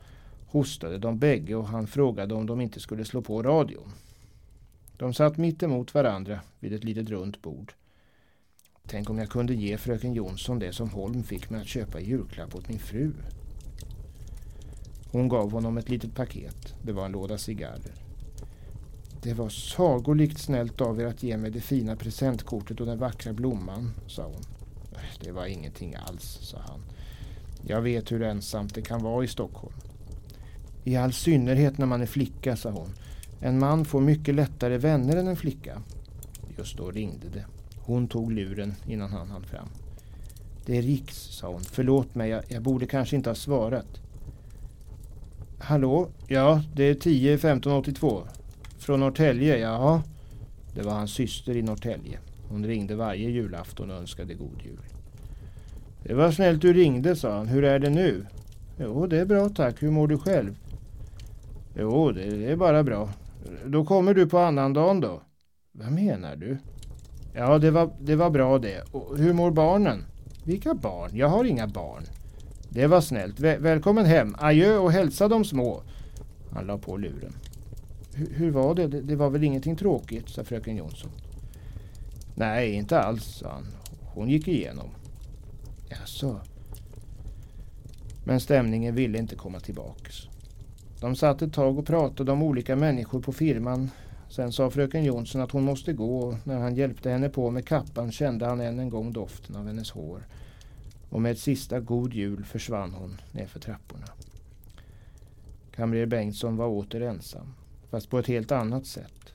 hostade 0.46 0.98
de 0.98 1.18
bägge 1.18 1.54
och 1.54 1.68
han 1.68 1.86
frågade 1.86 2.34
om 2.34 2.46
de 2.46 2.60
inte 2.60 2.80
skulle 2.80 3.04
slå 3.04 3.22
på 3.22 3.42
radion. 3.42 3.92
De 4.96 5.14
satt 5.14 5.36
mitt 5.36 5.62
emot 5.62 5.94
varandra 5.94 6.40
vid 6.60 6.72
ett 6.72 6.84
litet 6.84 7.10
runt 7.10 7.42
bord. 7.42 7.72
Tänk 8.86 9.10
om 9.10 9.18
jag 9.18 9.28
kunde 9.28 9.54
ge 9.54 9.78
fröken 9.78 10.14
Jonsson 10.14 10.58
det 10.58 10.72
som 10.72 10.90
Holm 10.90 11.22
fick 11.22 11.50
mig 11.50 11.60
att 11.60 11.66
köpa 11.66 12.00
i 12.00 12.08
julklapp 12.08 12.54
åt 12.54 12.68
min 12.68 12.78
fru. 12.78 13.12
Hon 15.10 15.28
gav 15.28 15.52
honom 15.52 15.78
ett 15.78 15.88
litet 15.88 16.14
paket. 16.14 16.74
Det 16.82 16.92
var 16.92 17.06
en 17.06 17.12
låda 17.12 17.38
cigarrer. 17.38 17.94
Det 19.22 19.34
var 19.34 19.48
sagolikt 19.48 20.38
snällt 20.38 20.80
av 20.80 21.00
er 21.00 21.04
att 21.04 21.22
ge 21.22 21.36
mig 21.36 21.50
det 21.50 21.60
fina 21.60 21.96
presentkortet 21.96 22.80
och 22.80 22.86
den 22.86 22.98
vackra 22.98 23.32
blomman, 23.32 23.90
sa 24.06 24.22
hon. 24.22 24.42
Det 25.20 25.32
var 25.32 25.46
ingenting 25.46 25.94
alls, 25.94 26.38
sa 26.42 26.58
han. 26.58 26.80
Jag 27.62 27.82
vet 27.82 28.12
hur 28.12 28.22
ensamt 28.22 28.74
det 28.74 28.82
kan 28.82 29.02
vara 29.02 29.24
i 29.24 29.28
Stockholm. 29.28 29.74
I 30.84 30.96
all 30.96 31.12
synnerhet 31.12 31.78
när 31.78 31.86
man 31.86 32.02
är 32.02 32.06
flicka, 32.06 32.56
sa 32.56 32.70
hon. 32.70 32.88
En 33.40 33.58
man 33.58 33.84
får 33.84 34.00
mycket 34.00 34.34
lättare 34.34 34.78
vänner 34.78 35.16
än 35.16 35.28
en 35.28 35.36
flicka. 35.36 35.82
Just 36.58 36.76
då 36.76 36.90
ringde 36.90 37.28
det. 37.28 37.44
Hon 37.86 38.08
tog 38.08 38.32
luren 38.32 38.74
innan 38.86 39.10
han 39.10 39.28
hann 39.28 39.44
fram. 39.44 39.68
Det 40.66 40.78
är 40.78 40.82
Riks, 40.82 41.16
sa 41.16 41.48
hon. 41.52 41.60
Förlåt 41.60 42.14
mig, 42.14 42.30
jag, 42.30 42.44
jag 42.48 42.62
borde 42.62 42.86
kanske 42.86 43.16
inte 43.16 43.30
ha 43.30 43.34
svarat. 43.34 44.00
Hallå? 45.58 46.08
Ja, 46.26 46.62
det 46.74 46.84
är 46.84 46.94
10 46.94 47.38
15 47.38 47.72
82. 47.72 48.22
Från 48.78 49.00
Norrtälje, 49.00 49.58
jaha. 49.58 50.02
Det 50.74 50.82
var 50.82 50.92
hans 50.92 51.10
syster 51.10 51.56
i 51.56 51.62
Norrtälje. 51.62 52.18
Hon 52.48 52.66
ringde 52.66 52.96
varje 52.96 53.30
julafton 53.30 53.90
och 53.90 53.96
önskade 53.96 54.34
god 54.34 54.62
jul. 54.64 54.80
Det 56.02 56.14
var 56.14 56.30
snällt 56.30 56.62
du 56.62 56.72
ringde, 56.72 57.16
sa 57.16 57.36
han. 57.36 57.46
Hur 57.46 57.64
är 57.64 57.78
det 57.78 57.90
nu? 57.90 58.26
Jo, 58.80 59.06
det 59.06 59.18
är 59.18 59.24
bra 59.24 59.48
tack. 59.48 59.82
Hur 59.82 59.90
mår 59.90 60.08
du 60.08 60.18
själv? 60.18 60.58
Jo, 61.78 62.12
det 62.12 62.50
är 62.50 62.56
bara 62.56 62.82
bra. 62.82 63.10
Då 63.66 63.84
kommer 63.84 64.14
du 64.14 64.26
på 64.26 64.38
annandagen 64.38 65.00
då? 65.00 65.22
Vad 65.72 65.92
menar 65.92 66.36
du? 66.36 66.58
Ja, 67.38 67.58
det 67.58 67.70
var, 67.70 67.90
det 68.00 68.16
var 68.16 68.30
bra 68.30 68.58
det. 68.58 68.82
Och 68.92 69.18
hur 69.18 69.32
mår 69.32 69.50
barnen? 69.50 70.04
Vilka 70.44 70.74
barn? 70.74 71.10
Jag 71.12 71.28
har 71.28 71.44
inga 71.44 71.66
barn. 71.66 72.02
Det 72.68 72.86
var 72.86 73.00
snällt. 73.00 73.40
Väl 73.40 73.60
välkommen 73.60 74.06
hem. 74.06 74.36
Adjö 74.38 74.76
och 74.76 74.92
hälsa 74.92 75.28
de 75.28 75.44
små. 75.44 75.82
Han 76.52 76.66
la 76.66 76.78
på 76.78 76.96
luren. 76.96 77.32
Hur 78.14 78.50
var 78.50 78.74
det? 78.74 78.86
det? 78.86 79.00
det? 79.00 79.16
var 79.16 79.30
väl 79.30 79.44
ingenting 79.44 79.76
tråkigt, 79.76 80.28
sa 80.28 80.44
fröken 80.44 80.76
Jonsson. 80.76 81.10
Nej, 82.34 82.72
inte 82.72 83.00
alls, 83.00 83.24
sa 83.24 83.48
han. 83.48 83.66
Hon 84.14 84.28
gick 84.28 84.48
igenom. 84.48 84.88
Jaså? 85.88 86.40
Men 88.24 88.40
stämningen 88.40 88.94
ville 88.94 89.18
inte 89.18 89.36
komma 89.36 89.60
tillbaks. 89.60 90.14
De 91.00 91.16
satt 91.16 91.42
ett 91.42 91.52
tag 91.52 91.78
och 91.78 91.86
pratade 91.86 92.32
om 92.32 92.42
olika 92.42 92.76
människor 92.76 93.20
på 93.20 93.32
firman. 93.32 93.90
Sen 94.36 94.52
sa 94.52 94.70
fröken 94.70 95.04
Jonsson 95.04 95.40
att 95.40 95.50
hon 95.50 95.64
måste 95.64 95.92
gå 95.92 96.18
och 96.18 96.34
när 96.44 96.58
han 96.58 96.74
hjälpte 96.74 97.10
henne 97.10 97.28
på 97.28 97.50
med 97.50 97.66
kappan 97.66 98.12
kände 98.12 98.46
han 98.46 98.60
än 98.60 98.78
en 98.78 98.90
gång 98.90 99.12
doften 99.12 99.56
av 99.56 99.66
hennes 99.66 99.90
hår. 99.90 100.26
Och 101.10 101.22
med 101.22 101.32
ett 101.32 101.38
sista 101.38 101.80
god 101.80 102.14
jul 102.14 102.44
försvann 102.44 102.92
hon 102.92 103.20
nerför 103.32 103.60
trapporna. 103.60 104.06
Kamrer 105.70 106.06
Bengtsson 106.06 106.56
var 106.56 106.66
åter 106.66 107.00
ensam. 107.00 107.54
Fast 107.90 108.10
på 108.10 108.18
ett 108.18 108.26
helt 108.26 108.52
annat 108.52 108.86
sätt. 108.86 109.32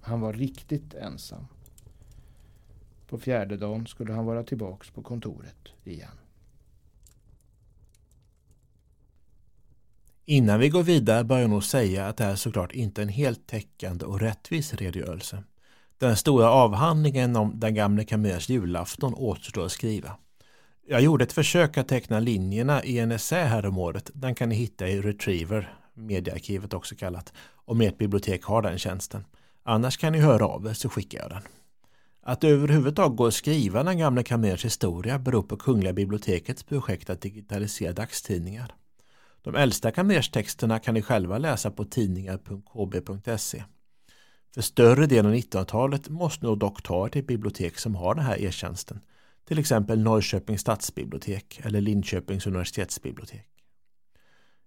Han 0.00 0.20
var 0.20 0.32
riktigt 0.32 0.94
ensam. 0.94 1.46
På 3.08 3.18
fjärde 3.18 3.56
dagen 3.56 3.86
skulle 3.86 4.12
han 4.12 4.26
vara 4.26 4.42
tillbaks 4.42 4.90
på 4.90 5.02
kontoret 5.02 5.68
igen. 5.84 6.21
Innan 10.32 10.60
vi 10.60 10.68
går 10.68 10.82
vidare 10.82 11.24
bör 11.24 11.38
jag 11.38 11.50
nog 11.50 11.64
säga 11.64 12.06
att 12.06 12.16
det 12.16 12.24
här 12.24 12.36
såklart 12.36 12.72
inte 12.72 13.00
är 13.00 13.02
en 13.02 13.08
helt 13.08 13.46
täckande 13.46 14.04
och 14.04 14.20
rättvis 14.20 14.74
redogörelse. 14.74 15.42
Den 15.98 16.16
stora 16.16 16.50
avhandlingen 16.50 17.36
om 17.36 17.60
den 17.60 17.74
gamle 17.74 18.04
Camus 18.04 18.48
julafton 18.48 19.14
återstår 19.14 19.64
att 19.64 19.72
skriva. 19.72 20.16
Jag 20.86 21.00
gjorde 21.02 21.24
ett 21.24 21.32
försök 21.32 21.78
att 21.78 21.88
teckna 21.88 22.20
linjerna 22.20 22.84
i 22.84 22.98
en 22.98 23.12
essä 23.12 23.44
häromåret. 23.44 24.10
Den 24.14 24.34
kan 24.34 24.48
ni 24.48 24.54
hitta 24.54 24.88
i 24.88 25.00
Retriever, 25.00 25.74
mediearkivet 25.94 26.74
också 26.74 26.94
kallat, 26.94 27.32
om 27.54 27.80
ert 27.80 27.98
bibliotek 27.98 28.44
har 28.44 28.62
den 28.62 28.78
tjänsten. 28.78 29.24
Annars 29.62 29.96
kan 29.96 30.12
ni 30.12 30.18
höra 30.18 30.46
av 30.46 30.66
er 30.66 30.72
så 30.72 30.88
skickar 30.88 31.18
jag 31.18 31.30
den. 31.30 31.42
Att 32.22 32.40
det 32.40 32.48
överhuvudtaget 32.48 33.16
går 33.16 33.28
att 33.28 33.34
skriva 33.34 33.82
den 33.82 33.98
gamle 33.98 34.22
Kamers 34.22 34.64
historia 34.64 35.18
beror 35.18 35.42
på 35.42 35.56
Kungliga 35.56 35.92
bibliotekets 35.92 36.62
projekt 36.62 37.10
att 37.10 37.20
digitalisera 37.20 37.92
dagstidningar. 37.92 38.74
De 39.42 39.54
äldsta 39.54 39.90
kamerstexterna 39.90 40.78
kan 40.78 40.94
ni 40.94 41.02
själva 41.02 41.38
läsa 41.38 41.70
på 41.70 41.84
tidningar.kb.se. 41.84 43.64
För 44.54 44.62
större 44.62 45.06
delen 45.06 45.26
av 45.26 45.36
1900-talet 45.36 46.08
måste 46.08 46.46
ni 46.46 46.56
dock 46.56 46.82
ta 46.82 47.06
er 47.06 47.10
till 47.10 47.24
bibliotek 47.24 47.78
som 47.78 47.94
har 47.94 48.14
den 48.14 48.24
här 48.24 48.42
e-tjänsten. 48.42 49.00
Till 49.48 49.58
exempel 49.58 50.00
Norrköpings 50.00 50.60
stadsbibliotek 50.60 51.60
eller 51.64 51.80
Linköpings 51.80 52.46
universitetsbibliotek. 52.46 53.48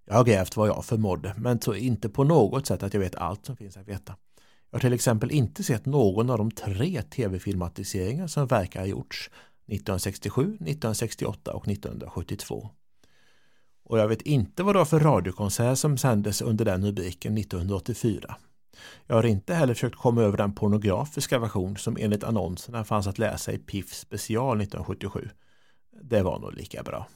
Jag 0.06 0.16
har 0.16 0.24
grävt 0.24 0.58
vad 0.58 0.68
jag 0.68 0.86
förmådde 0.86 1.34
men 1.38 1.60
tror 1.60 1.78
inte 1.78 2.10
på 2.10 2.24
något 2.24 2.66
sätt 2.66 2.84
att 2.84 2.94
jag 2.94 3.02
vet 3.02 3.16
allt 3.16 3.46
som 3.46 3.58
finns 3.58 3.78
att 3.78 3.88
veta. 3.88 4.16
Jag 4.70 4.78
har 4.78 4.82
till 4.82 4.94
exempel 4.94 5.32
inte 5.32 5.64
sett 5.64 5.86
någon 5.86 6.30
av 6.30 6.38
de 6.38 6.52
tre 6.52 7.02
tv-filmatiseringar 7.02 8.28
som 8.28 8.48
verkar 8.48 8.80
ha 8.80 8.88
gjorts 8.88 9.30
1967, 9.68 10.42
1968 10.42 11.54
och 11.54 11.68
1972. 11.68 12.70
Och 13.86 14.00
jag 14.00 14.08
vet 14.08 14.22
inte 14.22 14.64
vad 14.64 14.76
det 14.76 14.80
var 14.80 14.86
för 14.86 15.00
radiokonsert 15.00 15.78
som 15.78 15.98
sändes 15.98 16.42
under 16.42 16.66
den 16.66 16.86
rubriken 16.86 17.38
1984. 17.38 18.36
Jag 19.08 19.16
har 19.16 19.26
inte 19.26 19.54
heller 19.54 19.74
försökt 19.74 19.96
komma 19.96 20.22
över 20.22 20.38
den 20.38 20.56
pornografiska 20.56 21.40
version 21.40 21.78
som 21.78 21.98
enligt 22.00 22.24
annonserna 22.24 22.84
fanns 22.84 23.08
att 23.08 23.18
läsa 23.18 23.52
i 23.52 23.58
Piff 23.58 23.94
special 23.94 24.62
1977. 24.62 25.30
Det 26.02 26.22
var 26.22 26.40
nog 26.40 26.54
lika 26.54 26.84
bra. 26.84 27.08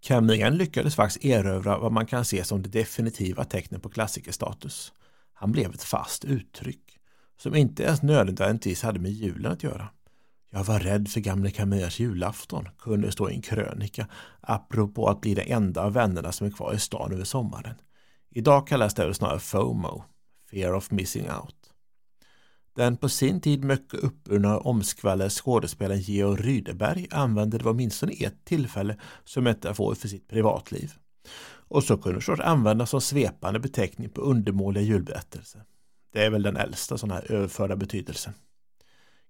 Camrien 0.00 0.56
lyckades 0.56 0.94
faktiskt 0.94 1.24
erövra 1.24 1.78
vad 1.78 1.92
man 1.92 2.06
kan 2.06 2.24
se 2.24 2.44
som 2.44 2.62
det 2.62 2.68
definitiva 2.68 3.44
tecknet 3.44 3.82
på 3.82 3.88
klassikerstatus. 3.88 4.92
Han 5.32 5.52
blev 5.52 5.74
ett 5.74 5.82
fast 5.82 6.24
uttryck 6.24 6.98
som 7.36 7.54
inte 7.54 7.82
ens 7.82 8.02
nödvändigtvis 8.02 8.82
hade 8.82 9.00
med 9.00 9.12
julen 9.12 9.52
att 9.52 9.62
göra. 9.62 9.88
Jag 10.50 10.64
var 10.64 10.78
rädd 10.78 11.08
för 11.08 11.20
gamle 11.20 11.50
Camillas 11.50 11.98
julafton, 11.98 12.68
kunde 12.78 13.12
stå 13.12 13.30
i 13.30 13.34
en 13.34 13.42
krönika, 13.42 14.08
apropå 14.40 15.08
att 15.08 15.20
bli 15.20 15.34
den 15.34 15.46
enda 15.48 15.82
av 15.82 15.92
vännerna 15.92 16.32
som 16.32 16.46
är 16.46 16.50
kvar 16.50 16.74
i 16.74 16.78
stan 16.78 17.12
över 17.12 17.24
sommaren. 17.24 17.74
Idag 18.30 18.66
kallas 18.66 18.94
det 18.94 19.04
väl 19.04 19.14
snarare 19.14 19.38
FOMO, 19.38 20.04
Fear 20.50 20.72
of 20.74 20.90
Missing 20.90 21.30
Out. 21.30 21.54
Den 22.76 22.96
på 22.96 23.08
sin 23.08 23.40
tid 23.40 23.64
mycket 23.64 24.00
uppburna 24.00 24.56
och 24.56 24.66
omskvallade 24.66 25.30
skådespelaren 25.30 26.00
Georg 26.00 26.42
Rydeberg 26.42 27.06
använde 27.10 27.58
det 27.58 27.64
vid 27.64 27.70
åtminstone 27.70 28.12
ett 28.12 28.44
tillfälle 28.44 28.96
som 29.24 29.44
metafor 29.44 29.94
för 29.94 30.08
sitt 30.08 30.28
privatliv. 30.28 30.92
Och 31.68 31.84
så 31.84 31.96
kunde 31.96 32.20
det 32.36 32.44
användas 32.44 32.90
som 32.90 33.00
svepande 33.00 33.60
beteckning 33.60 34.08
på 34.08 34.20
undermåliga 34.20 34.84
julberättelser. 34.84 35.64
Det 36.12 36.24
är 36.24 36.30
väl 36.30 36.42
den 36.42 36.56
äldsta 36.56 36.98
sådana 36.98 37.14
här 37.14 37.32
överförda 37.32 37.76
betydelsen. 37.76 38.32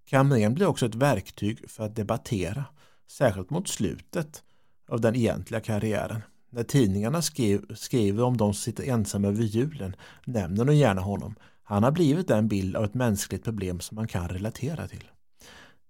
Kamren 0.08 0.54
blir 0.54 0.66
också 0.66 0.86
ett 0.86 0.94
verktyg 0.94 1.70
för 1.70 1.84
att 1.84 1.96
debattera, 1.96 2.64
särskilt 3.10 3.50
mot 3.50 3.68
slutet 3.68 4.42
av 4.88 5.00
den 5.00 5.16
egentliga 5.16 5.60
karriären. 5.60 6.22
När 6.50 6.62
tidningarna 6.62 7.22
skrev, 7.22 7.74
skriver 7.74 8.22
om 8.22 8.36
de 8.36 8.54
som 8.54 8.62
sitter 8.62 8.84
ensamma 8.84 9.28
över 9.28 9.42
julen 9.42 9.96
nämner 10.24 10.64
de 10.64 10.76
gärna 10.76 11.00
honom. 11.00 11.34
Han 11.62 11.82
har 11.82 11.90
blivit 11.90 12.28
den 12.28 12.48
bild 12.48 12.76
av 12.76 12.84
ett 12.84 12.94
mänskligt 12.94 13.44
problem 13.44 13.80
som 13.80 13.94
man 13.94 14.08
kan 14.08 14.28
relatera 14.28 14.88
till. 14.88 15.10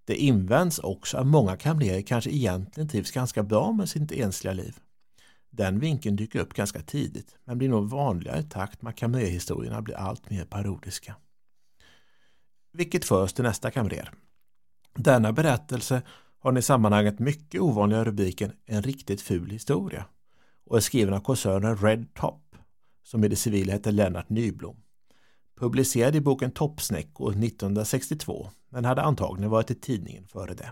Det 0.05 0.15
invänds 0.15 0.79
också 0.79 1.17
att 1.17 1.27
många 1.27 1.57
kamrerer 1.57 2.01
kanske 2.01 2.29
egentligen 2.29 2.89
trivs 2.89 3.11
ganska 3.11 3.43
bra 3.43 3.71
med 3.71 3.89
sitt 3.89 4.11
ensliga 4.11 4.53
liv. 4.53 4.75
Den 5.49 5.79
vinkeln 5.79 6.15
dyker 6.15 6.39
upp 6.39 6.53
ganska 6.53 6.81
tidigt 6.81 7.35
men 7.45 7.57
blir 7.57 7.69
nog 7.69 7.89
vanligare 7.89 8.39
i 8.39 8.43
takt 8.43 8.81
med 8.81 8.89
att 8.89 8.97
kamrerhistorierna 8.97 9.81
blir 9.81 9.95
allt 9.95 10.29
mer 10.29 10.45
parodiska. 10.45 11.15
Vilket 12.71 13.05
för 13.05 13.23
oss 13.23 13.33
till 13.33 13.43
nästa 13.43 13.71
kamrer. 13.71 14.11
Denna 14.95 15.33
berättelse 15.33 16.01
har 16.39 16.57
i 16.57 16.61
sammanhanget 16.61 17.19
mycket 17.19 17.61
ovanliga 17.61 18.03
rubriken 18.03 18.51
En 18.65 18.83
riktigt 18.83 19.21
ful 19.21 19.49
historia 19.49 20.05
och 20.65 20.77
är 20.77 20.81
skriven 20.81 21.13
av 21.13 21.19
koncernen 21.19 21.77
Red 21.77 22.13
Top 22.13 22.55
som 23.03 23.23
i 23.23 23.27
det 23.27 23.35
civila 23.35 23.73
heter 23.73 23.91
Lennart 23.91 24.29
Nyblom. 24.29 24.75
Publicerad 25.59 26.15
i 26.15 26.21
boken 26.21 26.51
Toppsnäckor 26.51 27.31
1962 27.31 28.49
men 28.69 28.85
hade 28.85 29.01
antagligen 29.01 29.49
varit 29.49 29.71
i 29.71 29.75
tidningen 29.75 30.27
före 30.27 30.53
det. 30.53 30.71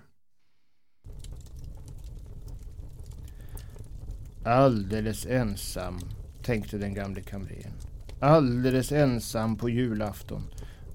Alldeles 4.46 5.26
ensam, 5.26 6.00
tänkte 6.44 6.78
den 6.78 6.94
gamle 6.94 7.22
kamrern. 7.22 7.74
Alldeles 8.20 8.92
ensam 8.92 9.58
på 9.58 9.70
julafton. 9.70 10.44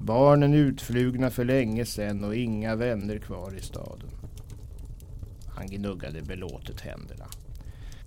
Barnen 0.04 0.54
utflugna 0.54 1.30
för 1.30 1.44
länge 1.44 1.84
sedan 1.84 2.24
och 2.24 2.36
inga 2.36 2.76
vänner 2.76 3.18
kvar 3.18 3.54
i 3.58 3.60
staden. 3.60 4.10
Han 5.48 5.66
gnuggade 5.66 6.22
belåtet 6.22 6.80
händerna. 6.80 7.24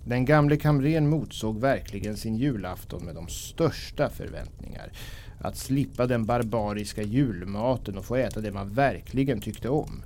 Den 0.04 0.24
gamle 0.24 0.56
kamren 0.56 1.08
motsåg 1.08 1.60
verkligen 1.60 2.16
sin 2.16 2.36
julafton 2.36 3.04
med 3.04 3.14
de 3.14 3.28
största 3.28 4.08
förväntningar. 4.08 4.92
Att 5.40 5.56
slippa 5.56 6.06
den 6.06 6.24
barbariska 6.24 7.02
julmaten 7.02 7.98
och 7.98 8.04
få 8.04 8.16
äta 8.16 8.40
det 8.40 8.52
man 8.52 8.72
verkligen 8.72 9.40
tyckte 9.40 9.68
om. 9.68 10.02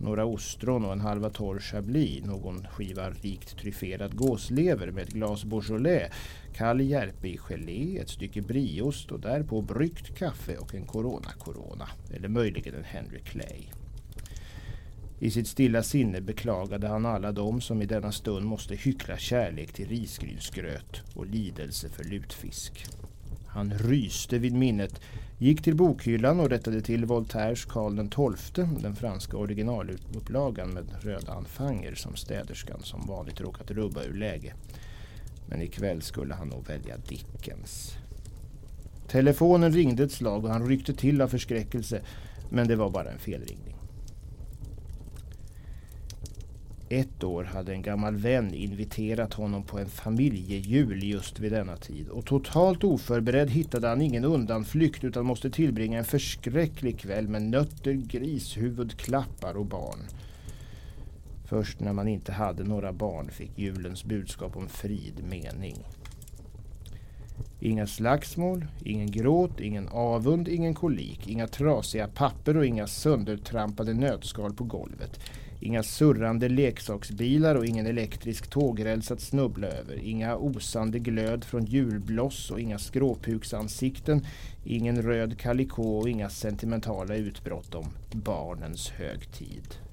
Några 0.00 0.24
ostron 0.24 0.84
och 0.84 0.92
en 0.92 1.00
halva 1.00 1.30
torr 1.30 1.58
chablis, 1.58 2.24
någon 2.24 2.66
skiva 2.66 3.10
rikt 3.10 3.58
tryfferad 3.58 4.16
gåslever 4.16 4.90
med 4.90 5.02
ett 5.02 5.12
glas 5.12 5.44
Beaujolais, 5.44 6.12
kall 6.56 6.80
järpe 6.80 7.28
i 7.28 7.38
gelé, 7.38 7.98
ett 7.98 8.08
stycke 8.08 8.42
brieost 8.42 9.12
och 9.12 9.20
därpå 9.20 9.62
bryggt 9.62 10.18
kaffe 10.18 10.56
och 10.56 10.74
en 10.74 10.86
Corona 10.86 11.32
Corona, 11.38 11.88
eller 12.14 12.28
möjligen 12.28 12.74
en 12.74 12.84
Henry 12.84 13.18
Clay. 13.18 13.64
I 15.18 15.30
sitt 15.30 15.48
stilla 15.48 15.82
sinne 15.82 16.20
beklagade 16.20 16.88
han 16.88 17.06
alla 17.06 17.32
dem 17.32 17.60
som 17.60 17.82
i 17.82 17.86
denna 17.86 18.12
stund 18.12 18.46
måste 18.46 18.74
hyckla 18.74 19.18
kärlek 19.18 19.72
till 19.72 19.88
risgrynsgröt 19.88 21.02
och 21.14 21.26
lidelse 21.26 21.88
för 21.88 22.04
lutfisk. 22.04 22.86
Han 23.46 23.72
ryste 23.72 24.38
vid 24.38 24.52
minnet, 24.52 25.00
gick 25.38 25.62
till 25.62 25.74
bokhyllan 25.74 26.40
och 26.40 26.50
rättade 26.50 26.80
till 26.80 27.04
Voltaires 27.04 27.64
Karl 27.64 28.36
XII, 28.36 28.82
den 28.82 28.96
franska 28.96 29.36
originalupplagan 29.36 30.70
med 30.70 30.84
röda 31.00 31.32
anfanger 31.32 31.94
som 31.94 32.16
städerskan 32.16 32.80
som 32.82 33.06
vanligt 33.06 33.40
råkat 33.40 33.70
rubba 33.70 34.04
ur 34.04 34.14
läge. 34.14 34.54
Men 35.46 35.62
ikväll 35.62 36.02
skulle 36.02 36.34
han 36.34 36.48
nog 36.48 36.66
välja 36.66 36.96
Dickens. 37.08 37.96
Telefonen 39.08 39.72
ringde 39.72 40.04
ett 40.04 40.12
slag 40.12 40.44
och 40.44 40.50
han 40.50 40.68
ryckte 40.68 40.94
till 40.94 41.20
av 41.20 41.28
förskräckelse, 41.28 42.00
men 42.50 42.68
det 42.68 42.76
var 42.76 42.90
bara 42.90 43.10
en 43.10 43.18
felringning. 43.18 43.76
Ett 46.88 47.24
år 47.24 47.44
hade 47.44 47.72
en 47.72 47.82
gammal 47.82 48.16
vän 48.16 48.54
inviterat 48.54 49.34
honom 49.34 49.62
på 49.62 49.78
en 49.78 49.88
familjejul 49.88 51.04
just 51.04 51.40
vid 51.40 51.52
denna 51.52 51.76
tid 51.76 52.08
och 52.08 52.26
totalt 52.26 52.84
oförberedd 52.84 53.50
hittade 53.50 53.88
han 53.88 54.02
ingen 54.02 54.24
undanflykt 54.24 55.04
utan 55.04 55.26
måste 55.26 55.50
tillbringa 55.50 55.98
en 55.98 56.04
förskräcklig 56.04 56.98
kväll 56.98 57.28
med 57.28 57.42
nötter, 57.42 57.92
grishuvud, 57.92 58.96
klappar 58.96 59.56
och 59.56 59.66
barn. 59.66 59.98
Först 61.48 61.80
när 61.80 61.92
man 61.92 62.08
inte 62.08 62.32
hade 62.32 62.64
några 62.64 62.92
barn 62.92 63.30
fick 63.30 63.58
julens 63.58 64.04
budskap 64.04 64.56
om 64.56 64.68
frid 64.68 65.24
mening. 65.28 65.76
Inga 67.60 67.86
slagsmål, 67.86 68.66
ingen 68.84 69.10
gråt, 69.10 69.60
ingen 69.60 69.88
avund, 69.88 70.48
ingen 70.48 70.74
kolik, 70.74 71.28
inga 71.28 71.46
trasiga 71.46 72.08
papper 72.08 72.56
och 72.56 72.66
inga 72.66 72.86
söndertrampade 72.86 73.94
nötskal 73.94 74.54
på 74.54 74.64
golvet. 74.64 75.20
Inga 75.60 75.82
surrande 75.82 76.48
leksaksbilar 76.48 77.54
och 77.54 77.66
ingen 77.66 77.86
elektrisk 77.86 78.46
tågräls 78.50 79.10
att 79.10 79.20
snubbla 79.20 79.66
över. 79.66 79.96
Inga 79.96 80.36
osande 80.36 80.98
glöd 80.98 81.44
från 81.44 81.64
julbloss 81.64 82.50
och 82.50 82.60
inga 82.60 82.78
skråpuksansikten. 82.78 84.26
Ingen 84.64 85.02
röd 85.02 85.38
kalikå 85.38 85.98
och 85.98 86.08
inga 86.08 86.30
sentimentala 86.30 87.16
utbrott 87.16 87.74
om 87.74 87.86
barnens 88.12 88.90
högtid. 88.90 89.85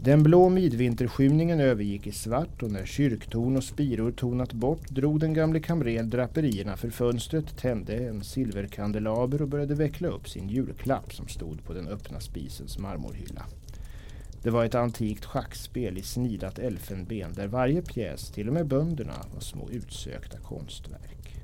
Den 0.00 0.22
blå 0.22 0.48
midvinterskymningen 0.48 1.60
övergick 1.60 2.06
i 2.06 2.12
svart 2.12 2.62
och 2.62 2.70
när 2.70 2.86
kyrktorn 2.86 3.56
och 3.56 3.64
spiror 3.64 4.10
tonat 4.10 4.52
bort 4.52 4.88
drog 4.88 5.20
den 5.20 5.34
gamle 5.34 5.60
kamren 5.60 6.10
draperierna 6.10 6.76
för 6.76 6.90
fönstret, 6.90 7.56
tände 7.56 7.94
en 7.96 8.24
silverkandelaber 8.24 9.42
och 9.42 9.48
började 9.48 9.74
veckla 9.74 10.08
upp 10.08 10.28
sin 10.28 10.48
julklapp 10.48 11.14
som 11.14 11.28
stod 11.28 11.64
på 11.64 11.72
den 11.72 11.88
öppna 11.88 12.20
spisens 12.20 12.78
marmorhylla. 12.78 13.46
Det 14.42 14.50
var 14.50 14.64
ett 14.64 14.74
antikt 14.74 15.24
schackspel 15.24 15.98
i 15.98 16.02
snidat 16.02 16.58
elfenben 16.58 17.32
där 17.32 17.46
varje 17.46 17.82
pjäs, 17.82 18.30
till 18.30 18.48
och 18.48 18.54
med 18.54 18.66
bönderna, 18.66 19.14
var 19.34 19.40
små 19.40 19.70
utsökta 19.70 20.38
konstverk. 20.38 21.34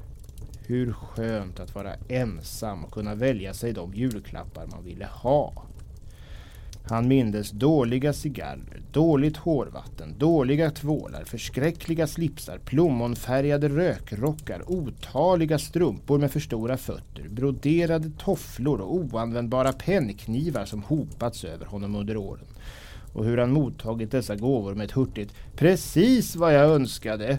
Hur 0.67 0.93
skönt 0.93 1.61
att 1.61 1.75
vara 1.75 1.95
ensam 2.09 2.85
och 2.85 2.93
kunna 2.93 3.15
välja 3.15 3.55
sig 3.55 3.73
de 3.73 3.95
julklappar 3.95 4.67
man 4.67 4.85
ville 4.85 5.07
ha. 5.07 5.65
Han 6.87 7.09
mindes 7.09 7.51
dåliga 7.51 8.13
cigarrer, 8.13 8.83
dåligt 8.93 9.37
hårvatten, 9.37 10.15
dåliga 10.19 10.71
tvålar, 10.71 11.25
förskräckliga 11.25 12.07
slipsar, 12.07 12.59
plommonfärgade 12.59 13.69
rökrockar, 13.69 14.71
otaliga 14.71 15.59
strumpor 15.59 16.19
med 16.19 16.31
för 16.31 16.41
stora 16.41 16.77
fötter, 16.77 17.29
broderade 17.29 18.11
tofflor 18.19 18.81
och 18.81 18.95
oanvändbara 18.95 19.73
pennknivar 19.73 20.65
som 20.65 20.83
hopats 20.83 21.45
över 21.45 21.67
honom 21.67 21.95
under 21.97 22.17
åren 22.17 22.47
och 23.13 23.25
hur 23.25 23.39
han 23.39 23.53
mottagit 23.53 24.11
dessa 24.11 24.37
gåvor 24.37 24.75
med 24.75 24.85
ett 24.85 24.93
hurtigt 24.93 25.35
”precis 25.57 26.37
vad 26.37 26.55
jag 26.55 26.71
önskade”. 26.71 27.39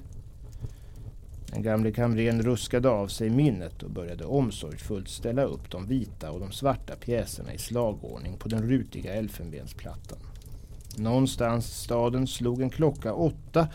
Den 1.56 1.64
gamle 1.64 1.92
kamren 1.92 2.42
ruskade 2.42 2.90
av 2.90 3.08
sig 3.08 3.30
minnet 3.30 3.84
och 3.84 3.90
började 3.90 4.26
omsorgsfullt 4.26 5.10
ställa 5.10 5.44
upp 5.44 5.72
de 5.72 5.88
vita 5.88 6.32
och 6.32 6.40
de 6.40 6.52
svarta 6.52 6.96
pjäserna 6.96 7.54
i 7.54 7.58
slagordning 7.58 8.38
på 8.38 8.50
den 8.50 8.70
rutiga 8.70 9.14
elfenbensplattan. 9.14 10.18
Någonstans 10.98 11.70
i 11.70 11.74
staden 11.74 12.28
slog 12.28 12.62
en 12.62 12.70
klocka 12.70 13.14
åtta 13.14 13.68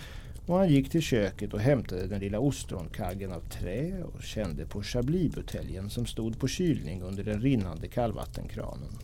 och 0.47 0.59
han 0.59 0.69
gick 0.69 0.91
till 0.91 1.03
köket 1.03 1.55
och 1.55 1.61
hämtade 1.61 2.07
den 2.07 2.21
lilla 2.21 2.39
ostronkaggen 2.39 3.33
av 3.33 3.41
trä 3.41 4.03
och 4.03 4.23
kände 4.23 4.67
på 4.67 4.83
chablisbuteljen 4.83 5.91
som 5.91 6.07
stod 6.07 6.41
på 6.41 6.49
kylning 6.49 7.03
under 7.03 7.25
den 7.25 7.41
rinnande 7.41 7.89
kallvattenkranen. 7.89 8.99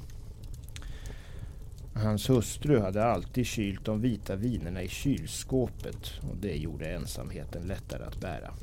Hans 2.02 2.30
hustru 2.30 2.80
hade 2.80 3.04
alltid 3.04 3.46
kylt 3.46 3.84
de 3.84 4.00
vita 4.00 4.36
vinerna 4.36 4.82
i 4.82 4.88
kylskåpet 4.88 6.12
och 6.30 6.36
det 6.40 6.56
gjorde 6.56 6.86
ensamheten 6.86 7.66
lättare 7.66 8.04
att 8.04 8.20
bära. 8.20 8.54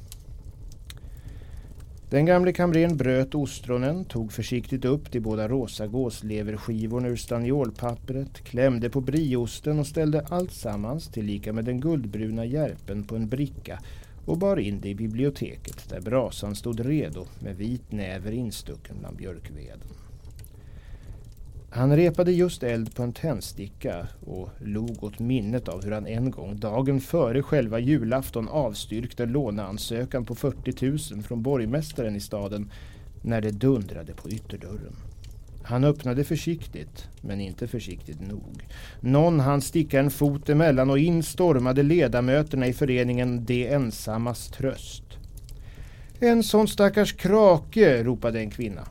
Den 2.10 2.26
gamle 2.26 2.54
kamrern 2.54 2.98
bröt 2.98 3.36
ostronen, 3.36 4.06
tog 4.06 4.32
försiktigt 4.32 4.86
upp 4.86 5.12
de 5.12 5.20
båda 5.20 5.48
rosa 5.48 5.88
gåsleverskivorna 5.88 7.08
ur 7.08 7.16
staniolpappret, 7.16 8.44
klämde 8.44 8.90
på 8.90 9.02
brieosten 9.02 9.80
och 9.80 9.88
ställde 9.88 10.22
alltsammans 10.22 11.08
tillika 11.08 11.54
med 11.54 11.66
den 11.66 11.80
guldbruna 11.80 12.46
järpen 12.46 13.04
på 13.04 13.16
en 13.16 13.30
bricka 13.30 13.80
och 14.26 14.38
bar 14.38 14.58
in 14.58 14.82
det 14.82 14.90
i 14.90 14.96
biblioteket 14.96 15.90
där 15.90 16.02
brasan 16.02 16.56
stod 16.56 16.80
redo 16.80 17.26
med 17.40 17.56
vit 17.56 17.92
näver 17.92 18.32
instucken 18.32 18.96
bland 19.00 19.18
björkveden. 19.18 19.80
Han 21.76 21.96
repade 21.96 22.32
just 22.32 22.64
eld 22.64 22.96
på 22.96 23.04
en 23.04 23.14
tändsticka 23.14 24.08
och 24.26 24.50
log 24.60 25.04
åt 25.04 25.20
minnet 25.20 25.68
av 25.68 25.84
hur 25.84 25.92
han 25.92 26.08
en 26.08 26.32
gång 26.32 26.60
dagen 26.60 27.02
före 27.02 27.44
själva 27.44 27.80
julafton 27.80 28.48
avstyrkte 28.48 29.26
låneansökan 29.26 30.26
på 30.26 30.36
40 30.36 31.14
000 31.14 31.24
från 31.24 31.44
borgmästaren 31.44 32.16
i 32.16 32.20
staden 32.20 32.72
när 33.22 33.42
det 33.42 33.52
dundrade 33.52 34.14
på 34.14 34.30
ytterdörren. 34.30 34.96
Han 35.64 35.84
öppnade 35.84 36.24
försiktigt, 36.24 37.08
men 37.22 37.42
inte 37.42 37.68
försiktigt 37.68 38.22
nog. 38.28 38.68
Någon 39.00 39.40
hann 39.40 39.62
sticka 39.62 40.00
en 40.00 40.12
fot 40.12 40.50
emellan 40.50 40.90
och 40.90 41.00
in 41.00 41.24
stormade 41.24 41.84
ledamöterna 41.84 42.68
i 42.68 42.74
föreningen 42.74 43.46
De 43.46 43.68
ensammas 43.68 44.48
tröst. 44.48 45.04
En 46.20 46.44
sån 46.44 46.68
stackars 46.68 47.14
krake, 47.14 48.04
ropade 48.04 48.40
en 48.40 48.52
kvinna. 48.52 48.88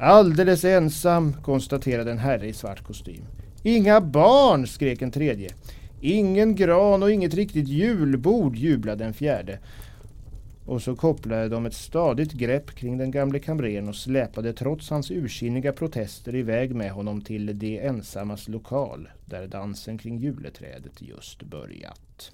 Alldeles 0.00 0.64
ensam, 0.64 1.32
konstaterade 1.42 2.10
en 2.10 2.18
herre 2.18 2.46
i 2.46 2.52
svart 2.52 2.84
kostym. 2.84 3.24
Inga 3.62 4.00
barn, 4.00 4.66
skrek 4.66 5.02
en 5.02 5.10
tredje. 5.10 5.48
Ingen 6.00 6.54
gran 6.54 7.02
och 7.02 7.10
inget 7.10 7.34
riktigt 7.34 7.68
julbord, 7.68 8.56
jublade 8.56 9.04
en 9.04 9.14
fjärde. 9.14 9.58
Och 10.66 10.82
så 10.82 10.96
kopplade 10.96 11.48
de 11.48 11.66
ett 11.66 11.74
stadigt 11.74 12.32
grepp 12.32 12.70
kring 12.70 12.98
den 12.98 13.10
gamle 13.10 13.38
kamrern 13.38 13.88
och 13.88 13.96
släpade 13.96 14.52
trots 14.52 14.90
hans 14.90 15.10
ursinniga 15.10 15.72
protester 15.72 16.34
iväg 16.34 16.74
med 16.74 16.90
honom 16.90 17.20
till 17.20 17.58
de 17.58 17.78
ensammas 17.78 18.48
lokal 18.48 19.08
där 19.24 19.46
dansen 19.46 19.98
kring 19.98 20.18
juleträdet 20.18 21.02
just 21.02 21.42
börjat. 21.42 22.32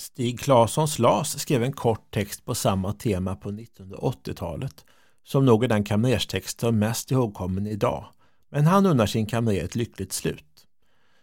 Stig 0.00 0.40
Claesson 0.40 0.88
Slas 0.88 1.38
skrev 1.38 1.62
en 1.62 1.72
kort 1.72 2.10
text 2.10 2.44
på 2.44 2.54
samma 2.54 2.92
tema 2.92 3.36
på 3.36 3.50
1980-talet 3.50 4.84
som 5.24 5.44
nog 5.44 5.64
är 5.64 5.68
den 5.68 5.84
kamrerstext 5.84 6.60
som 6.60 6.78
mest 6.78 7.10
ihågkommen 7.10 7.66
idag. 7.66 8.06
Men 8.50 8.66
han 8.66 8.86
unnar 8.86 9.06
sin 9.06 9.26
kamrer 9.26 9.64
ett 9.64 9.74
lyckligt 9.74 10.12
slut. 10.12 10.66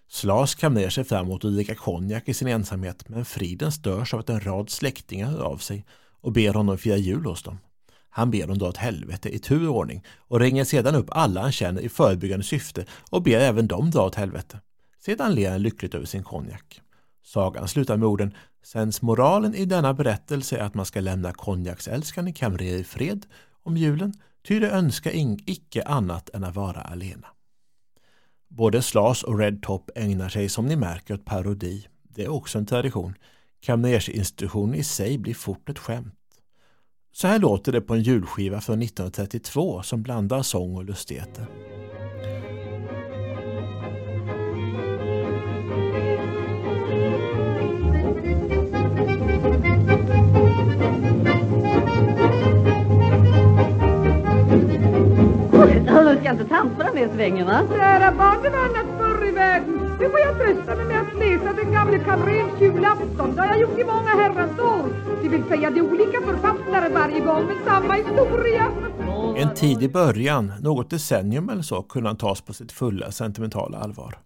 Slas 0.07 0.55
kamrer 0.55 0.89
sig 0.89 1.03
fram 1.03 1.26
emot 1.26 1.45
att 1.45 1.53
dricka 1.53 1.76
konjak 1.76 2.30
i 2.30 2.34
sin 2.34 2.47
ensamhet 2.47 3.09
men 3.09 3.26
friden 3.26 3.71
störs 3.71 4.13
av 4.13 4.19
att 4.19 4.30
en 4.30 4.39
rad 4.39 4.69
släktingar 4.69 5.28
hör 5.28 5.41
av 5.41 5.57
sig 5.57 5.86
och 6.21 6.32
ber 6.32 6.53
honom 6.53 6.78
fira 6.78 6.97
jul 6.97 7.26
hos 7.26 7.43
dem. 7.43 7.57
Han 8.09 8.32
ber 8.32 8.47
dem 8.47 8.57
dra 8.57 8.67
åt 8.67 8.78
helvete 8.78 9.30
i 9.30 9.39
tur 9.39 9.69
och 9.69 9.76
ordning 9.76 10.03
och 10.17 10.39
ringer 10.39 10.63
sedan 10.63 10.95
upp 10.95 11.07
alla 11.09 11.41
han 11.41 11.51
känner 11.51 11.82
i 11.82 11.89
förebyggande 11.89 12.45
syfte 12.45 12.86
och 13.09 13.23
ber 13.23 13.39
även 13.39 13.67
dem 13.67 13.91
dra 13.91 14.05
åt 14.05 14.15
helvete. 14.15 14.59
Sedan 15.05 15.36
ler 15.36 15.51
han 15.51 15.61
lyckligt 15.61 15.95
över 15.95 16.05
sin 16.05 16.23
konjak. 16.23 16.82
Sagan 17.23 17.67
slutar 17.67 17.97
med 17.97 18.07
orden 18.07 18.34
Sensmoralen 18.66 19.55
i 19.55 19.66
denna 19.66 19.93
berättelse 19.93 20.57
är 20.57 20.63
att 20.63 20.74
man 20.74 20.86
ska 20.86 20.99
lämna 20.99 21.34
konjaksälskande 21.34 22.34
kamrer 22.34 22.76
i 22.76 22.84
fred 22.84 23.26
om 23.63 23.78
julen, 23.78 24.13
ty 24.47 24.59
de 24.59 24.68
önskar 24.68 25.11
icke 25.45 25.84
annat 25.84 26.30
än 26.30 26.43
att 26.43 26.55
vara 26.55 26.82
alena. 26.82 27.28
Både 28.47 28.82
Slas 28.82 29.24
och 29.24 29.39
Red 29.39 29.61
Top 29.61 29.89
ägnar 29.95 30.30
sig 30.30 30.49
som 30.49 30.66
ni 30.66 30.76
märker 30.76 31.13
åt 31.13 31.26
parodi. 31.26 31.88
Det 32.03 32.24
är 32.24 32.32
också 32.32 32.57
en 32.57 32.66
tradition. 32.66 33.13
Kamrersinstitutionen 33.59 34.76
i 34.76 34.84
sig 34.84 35.18
blir 35.18 35.34
fort 35.34 35.70
ett 35.70 35.80
skämt. 35.80 36.16
Så 37.11 37.28
här 37.28 37.39
låter 37.39 37.72
det 37.72 37.82
på 37.82 37.93
en 37.93 38.03
julskiva 38.03 38.61
från 38.61 38.82
1932 38.82 39.82
som 39.84 40.03
blandar 40.03 40.41
sång 40.41 40.76
och 40.76 40.86
lustigheter. 40.86 41.47
Vara 56.64 56.93
med 56.93 57.03
i 57.03 57.16
svängen 57.16 57.45
va? 57.45 57.68
Kära 57.70 58.12
barn, 58.12 58.43
det 58.43 58.49
var 58.49 58.60
annat 58.60 58.97
förr 58.97 59.28
i 59.28 59.32
världen. 59.32 59.97
Nu 59.99 60.10
får 60.10 60.20
jag 60.20 60.38
trösta 60.38 60.76
mig 60.76 60.86
med 60.86 61.01
att 61.01 61.14
läsa 61.20 61.53
den 61.53 61.72
gamle 61.72 61.99
kamrens 61.99 62.62
julafton. 62.62 63.36
Det 63.36 63.41
har 63.41 63.47
jag 63.47 63.60
gjort 63.60 63.80
i 63.80 63.84
många 63.84 64.10
herrans 64.10 64.60
år. 64.60 64.86
Det 65.22 65.30
vill 65.30 65.43
säga 65.43 65.70
det 65.70 65.80
är 65.80 65.91
olika 65.93 66.22
författare 66.22 66.89
varje 66.89 67.20
gång 67.20 67.45
med 67.45 67.56
samma 67.66 67.93
historia. 67.93 68.72
En 69.38 69.53
tidig 69.56 69.91
början, 69.91 70.53
något 70.62 70.89
decennium 70.89 71.49
eller 71.49 71.62
så, 71.62 71.84
kunde 71.84 72.10
han 72.10 72.18
tas 72.18 72.41
på 72.41 72.53
sitt 72.53 72.72
fulla 72.72 73.12
sentimentala 73.12 73.78
allvar. 73.78 74.20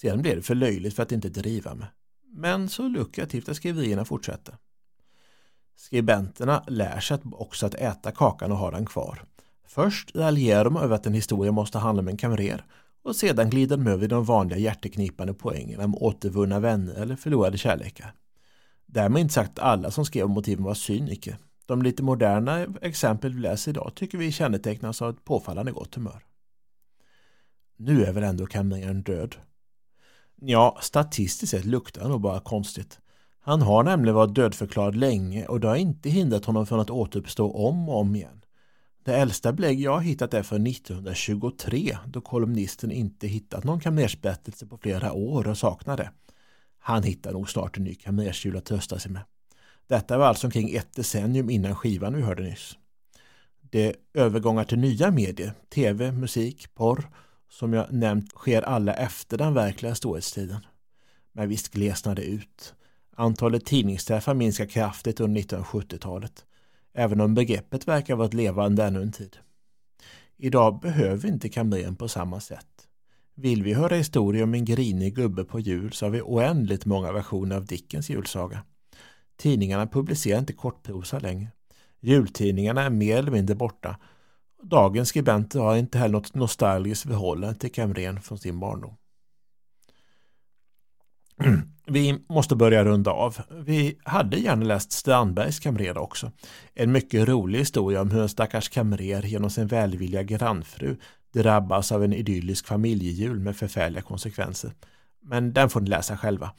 Sedan 0.00 0.22
blev 0.22 0.36
det 0.36 0.42
för 0.42 0.54
löjligt 0.54 0.96
för 0.96 1.02
att 1.02 1.12
inte 1.12 1.28
driva 1.28 1.74
med. 1.74 1.86
Men 2.32 2.68
så 2.68 2.88
lukrativt 2.88 3.48
att 3.48 3.56
skriverierna 3.56 4.04
fortsätter. 4.04 4.54
Skribenterna 5.76 6.62
lär 6.66 7.00
sig 7.00 7.18
också 7.32 7.66
att 7.66 7.74
äta 7.74 8.10
kakan 8.10 8.52
och 8.52 8.58
ha 8.58 8.70
den 8.70 8.86
kvar. 8.86 9.27
Först 9.68 10.16
raljerar 10.16 10.64
de 10.64 10.76
över 10.76 10.94
att 10.94 11.06
en 11.06 11.14
historia 11.14 11.52
måste 11.52 11.78
handla 11.78 12.00
om 12.00 12.08
en 12.08 12.16
kamrer 12.16 12.64
och 13.02 13.16
sedan 13.16 13.50
glider 13.50 13.76
de 13.76 13.86
över 13.86 14.08
de 14.08 14.24
vanliga 14.24 14.58
hjärteknipande 14.58 15.34
poängerna 15.34 15.84
om 15.84 15.94
återvunna 15.94 16.60
vänner 16.60 16.94
eller 16.94 17.16
förlorade 17.16 17.58
kärlekar. 17.58 18.12
Därmed 18.86 19.20
inte 19.20 19.34
sagt 19.34 19.58
att 19.58 19.64
alla 19.64 19.90
som 19.90 20.04
skrev 20.04 20.28
motiven 20.28 20.64
var 20.64 20.74
cyniker. 20.74 21.38
De 21.66 21.82
lite 21.82 22.02
moderna 22.02 22.66
exempel 22.82 23.34
vi 23.34 23.40
läser 23.40 23.70
idag 23.70 23.92
tycker 23.94 24.18
vi 24.18 24.32
kännetecknas 24.32 25.02
av 25.02 25.10
ett 25.10 25.24
påfallande 25.24 25.72
gott 25.72 25.94
humör. 25.94 26.24
Nu 27.76 28.04
är 28.04 28.12
väl 28.12 28.24
ändå 28.24 28.46
kamrern 28.46 29.02
död? 29.02 29.36
Ja, 30.36 30.78
statistiskt 30.80 31.50
sett 31.50 31.64
luktar 31.64 32.02
han 32.02 32.10
nog 32.10 32.20
bara 32.20 32.40
konstigt. 32.40 32.98
Han 33.40 33.62
har 33.62 33.84
nämligen 33.84 34.14
varit 34.14 34.34
dödförklarad 34.34 34.96
länge 34.96 35.46
och 35.46 35.60
det 35.60 35.68
har 35.68 35.76
inte 35.76 36.10
hindrat 36.10 36.44
honom 36.44 36.66
från 36.66 36.80
att 36.80 36.90
återuppstå 36.90 37.52
om 37.52 37.88
och 37.88 38.00
om 38.00 38.16
igen. 38.16 38.37
Det 39.08 39.16
äldsta 39.16 39.52
belägg 39.52 39.80
jag 39.80 39.92
har 39.92 40.00
hittat 40.00 40.34
är 40.34 40.42
från 40.42 40.66
1923 40.66 41.98
då 42.06 42.20
kolumnisten 42.20 42.90
inte 42.90 43.26
hittat 43.26 43.64
någon 43.64 43.80
kamrersberättelse 43.80 44.66
på 44.66 44.78
flera 44.78 45.12
år 45.12 45.48
och 45.48 45.58
saknar 45.58 45.96
det. 45.96 46.10
Han 46.78 47.02
hittar 47.02 47.32
nog 47.32 47.50
snart 47.50 47.76
en 47.76 47.84
ny 47.84 47.94
kamrersjul 47.94 48.56
att 48.56 48.64
trösta 48.64 48.98
sig 48.98 49.12
med. 49.12 49.22
Detta 49.86 50.18
var 50.18 50.26
alltså 50.26 50.46
omkring 50.46 50.74
ett 50.74 50.92
decennium 50.92 51.50
innan 51.50 51.76
skivan 51.76 52.14
vi 52.14 52.22
hörde 52.22 52.42
nyss. 52.42 52.78
Det 53.60 53.96
övergångar 54.14 54.64
till 54.64 54.78
nya 54.78 55.10
medier, 55.10 55.52
tv, 55.74 56.12
musik, 56.12 56.74
porr, 56.74 57.10
som 57.50 57.72
jag 57.72 57.92
nämnt 57.92 58.32
sker 58.32 58.62
alla 58.62 58.94
efter 58.94 59.38
den 59.38 59.54
verkliga 59.54 59.94
storhetstiden. 59.94 60.66
Men 61.32 61.48
visst 61.48 61.68
glesnar 61.72 62.14
det 62.14 62.24
ut. 62.24 62.74
Antalet 63.16 63.66
tidningsträffar 63.66 64.34
minskar 64.34 64.66
kraftigt 64.66 65.20
under 65.20 65.42
1970-talet 65.42 66.44
även 66.92 67.20
om 67.20 67.34
begreppet 67.34 67.88
verkar 67.88 68.16
varit 68.16 68.34
levande 68.34 68.84
ännu 68.84 69.02
en 69.02 69.12
tid. 69.12 69.36
Idag 70.36 70.80
behöver 70.80 71.16
vi 71.16 71.28
inte 71.28 71.48
kamrern 71.48 71.96
på 71.96 72.08
samma 72.08 72.40
sätt. 72.40 72.88
Vill 73.34 73.62
vi 73.62 73.72
höra 73.72 73.96
historier 73.96 74.42
om 74.42 74.54
en 74.54 74.64
grinig 74.64 75.14
gubbe 75.14 75.44
på 75.44 75.60
jul 75.60 75.92
så 75.92 76.06
har 76.06 76.10
vi 76.10 76.22
oändligt 76.22 76.86
många 76.86 77.12
versioner 77.12 77.56
av 77.56 77.64
Dickens 77.66 78.10
julsaga. 78.10 78.62
Tidningarna 79.36 79.86
publicerar 79.86 80.38
inte 80.38 80.52
kortprosa 80.52 81.18
längre. 81.18 81.48
Jultidningarna 82.00 82.82
är 82.82 82.90
mer 82.90 83.16
eller 83.16 83.30
mindre 83.30 83.56
borta. 83.56 83.96
Dagens 84.62 85.08
skribenter 85.08 85.60
har 85.60 85.76
inte 85.76 85.98
heller 85.98 86.12
något 86.12 86.34
nostalgiskt 86.34 87.02
förhållande 87.02 87.58
till 87.58 87.72
kamrern 87.72 88.20
från 88.20 88.38
sin 88.38 88.60
barndom. 88.60 88.94
Vi 91.86 92.24
måste 92.28 92.56
börja 92.56 92.84
runda 92.84 93.10
av. 93.10 93.36
Vi 93.50 93.98
hade 94.04 94.36
gärna 94.36 94.64
läst 94.64 94.92
Strandbergs 94.92 95.60
kamrer 95.60 95.98
också. 95.98 96.32
En 96.74 96.92
mycket 96.92 97.28
rolig 97.28 97.58
historia 97.58 98.00
om 98.00 98.10
hur 98.10 98.22
en 98.22 98.28
stackars 98.28 98.68
kamrer 98.68 99.22
genom 99.22 99.50
sin 99.50 99.66
välvilliga 99.66 100.22
grannfru 100.22 100.96
drabbas 101.32 101.92
av 101.92 102.04
en 102.04 102.12
idyllisk 102.12 102.66
familjejul 102.66 103.38
med 103.40 103.56
förfärliga 103.56 104.02
konsekvenser. 104.02 104.72
Men 105.22 105.52
den 105.52 105.70
får 105.70 105.80
ni 105.80 105.88
läsa 105.90 106.16
själva. 106.16 106.50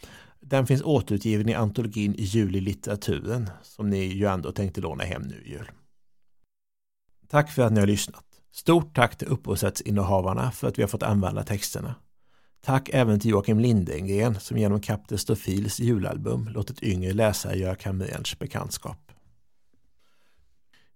Den 0.41 0.67
finns 0.67 0.81
återutgiven 0.81 1.49
i 1.49 1.53
antologin 1.53 2.15
Jul 2.17 2.55
i 2.55 2.61
litteraturen 2.61 3.49
som 3.63 3.89
ni 3.89 4.05
ju 4.05 4.25
ändå 4.25 4.51
tänkte 4.51 4.81
låna 4.81 5.03
hem 5.03 5.21
nu 5.21 5.43
i 5.45 5.49
jul. 5.49 5.71
Tack 7.27 7.51
för 7.51 7.61
att 7.61 7.71
ni 7.71 7.79
har 7.79 7.87
lyssnat. 7.87 8.23
Stort 8.51 8.95
tack 8.95 9.17
till 9.17 9.27
upphovsrättsinnehavarna 9.27 10.51
för 10.51 10.67
att 10.67 10.77
vi 10.77 10.83
har 10.83 10.87
fått 10.89 11.03
använda 11.03 11.43
texterna. 11.43 11.95
Tack 12.61 12.89
även 12.93 13.19
till 13.19 13.31
Joakim 13.31 13.59
Lindengren 13.59 14.39
som 14.39 14.57
genom 14.57 14.81
Kapten 14.81 15.17
Stofils 15.17 15.79
julalbum 15.79 16.49
låtit 16.53 16.83
yngre 16.83 17.13
läsare 17.13 17.57
göra 17.57 17.75
kamrerns 17.75 18.39
bekantskap. 18.39 19.11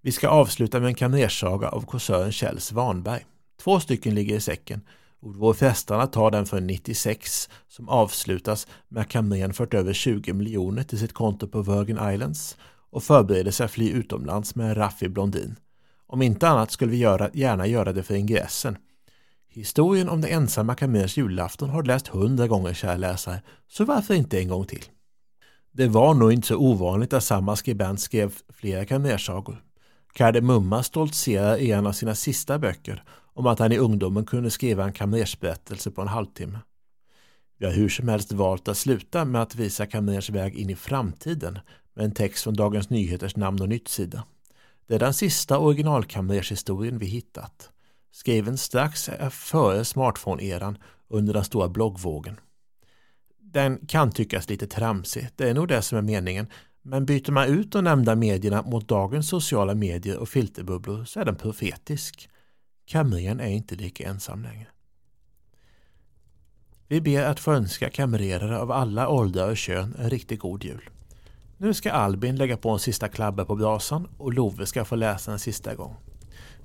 Vi 0.01 0.11
ska 0.11 0.29
avsluta 0.29 0.79
med 0.79 0.87
en 0.87 0.95
kamrerssaga 0.95 1.69
av 1.69 1.85
kåsören 1.85 2.31
Kjell 2.31 2.59
Svanberg. 2.59 3.25
Två 3.61 3.79
stycken 3.79 4.15
ligger 4.15 4.35
i 4.35 4.39
säcken 4.39 4.81
och 5.19 5.35
vår 5.35 5.55
att 5.93 6.13
tar 6.13 6.31
den 6.31 6.45
för 6.45 6.61
96 6.61 7.49
som 7.67 7.89
avslutas 7.89 8.67
med 8.87 9.01
att 9.01 9.09
kamrern 9.09 9.53
fört 9.53 9.73
över 9.73 9.93
20 9.93 10.33
miljoner 10.33 10.83
till 10.83 10.99
sitt 10.99 11.13
konto 11.13 11.47
på 11.47 11.61
Virgin 11.61 12.13
Islands 12.13 12.57
och 12.89 13.03
förbereder 13.03 13.51
sig 13.51 13.65
att 13.65 13.71
fly 13.71 13.89
utomlands 13.89 14.55
med 14.55 14.69
en 14.69 14.75
raffig 14.75 15.11
blondin. 15.11 15.55
Om 16.07 16.21
inte 16.21 16.47
annat 16.47 16.71
skulle 16.71 16.91
vi 16.91 16.97
göra, 16.97 17.29
gärna 17.33 17.67
göra 17.67 17.93
det 17.93 18.03
för 18.03 18.15
ingressen. 18.15 18.77
Historien 19.55 20.09
om 20.09 20.21
den 20.21 20.31
ensamma 20.31 20.75
kamrers 20.75 21.17
julafton 21.17 21.69
har 21.69 21.81
du 21.81 21.87
läst 21.87 22.07
hundra 22.07 22.47
gånger 22.47 22.73
kära 22.73 22.97
läsare, 22.97 23.41
så 23.67 23.85
varför 23.85 24.13
inte 24.13 24.39
en 24.39 24.47
gång 24.47 24.65
till? 24.65 24.83
Det 25.71 25.87
var 25.87 26.13
nog 26.13 26.33
inte 26.33 26.47
så 26.47 26.57
ovanligt 26.57 27.13
att 27.13 27.23
samma 27.23 27.55
skribent 27.55 27.99
skrev 27.99 28.33
flera 28.49 28.85
kamelsagor. 28.85 29.63
Kardemumma 30.13 30.83
stoltserar 30.83 31.57
i 31.57 31.71
en 31.71 31.87
av 31.87 31.91
sina 31.91 32.15
sista 32.15 32.59
böcker 32.59 33.03
om 33.33 33.47
att 33.47 33.59
han 33.59 33.71
i 33.71 33.77
ungdomen 33.77 34.25
kunde 34.25 34.51
skriva 34.51 34.85
en 34.85 34.93
kamrersberättelse 34.93 35.91
på 35.91 36.01
en 36.01 36.07
halvtimme. 36.07 36.59
Vi 37.57 37.65
har 37.65 37.73
hur 37.73 37.89
som 37.89 38.07
helst 38.07 38.31
valt 38.31 38.67
att 38.67 38.77
sluta 38.77 39.25
med 39.25 39.41
att 39.41 39.55
visa 39.55 39.85
kamrers 39.85 40.29
väg 40.29 40.55
in 40.55 40.69
i 40.69 40.75
framtiden 40.75 41.59
med 41.93 42.05
en 42.05 42.13
text 42.13 42.43
från 42.43 42.53
Dagens 42.53 42.89
Nyheters 42.89 43.35
namn 43.35 43.61
och 43.61 43.69
nytt-sida. 43.69 44.23
Det 44.87 44.95
är 44.95 44.99
den 44.99 45.13
sista 45.13 45.59
originalkamrershistorien 45.59 46.97
vi 46.97 47.05
hittat. 47.05 47.69
Skriven 48.13 48.57
strax 48.57 49.09
före 49.31 49.85
smartphone-eran 49.85 50.77
under 51.07 51.33
den 51.33 51.43
stora 51.43 51.69
bloggvågen. 51.69 52.39
Den 53.39 53.85
kan 53.87 54.11
tyckas 54.11 54.49
lite 54.49 54.67
tramsig, 54.67 55.27
det 55.35 55.49
är 55.49 55.53
nog 55.53 55.67
det 55.67 55.81
som 55.81 55.97
är 55.97 56.01
meningen, 56.01 56.47
men 56.81 57.05
byter 57.05 57.31
man 57.31 57.47
ut 57.47 57.71
de 57.71 57.83
nämnda 57.83 58.15
medierna 58.15 58.61
mot 58.61 58.87
dagens 58.87 59.29
sociala 59.29 59.75
medier 59.75 60.17
och 60.17 60.29
filterbubblor 60.29 61.05
så 61.05 61.19
är 61.19 61.25
den 61.25 61.35
profetisk. 61.35 62.29
Kamrern 62.85 63.39
är 63.39 63.47
inte 63.47 63.75
lika 63.75 64.07
ensam 64.07 64.43
längre. 64.43 64.67
Vi 66.87 67.01
ber 67.01 67.23
att 67.23 67.39
få 67.39 67.53
önska 67.53 67.89
kamrerare 67.89 68.59
av 68.59 68.71
alla 68.71 69.09
åldrar 69.09 69.49
och 69.49 69.57
kön 69.57 69.95
en 69.99 70.09
riktigt 70.09 70.39
god 70.39 70.63
jul. 70.63 70.89
Nu 71.57 71.73
ska 71.73 71.91
Albin 71.91 72.35
lägga 72.35 72.57
på 72.57 72.69
en 72.69 72.79
sista 72.79 73.07
klabbe 73.07 73.45
på 73.45 73.55
brasan 73.55 74.07
och 74.17 74.33
Love 74.33 74.65
ska 74.65 74.85
få 74.85 74.95
läsa 74.95 75.31
en 75.31 75.39
sista 75.39 75.75
gång. 75.75 75.95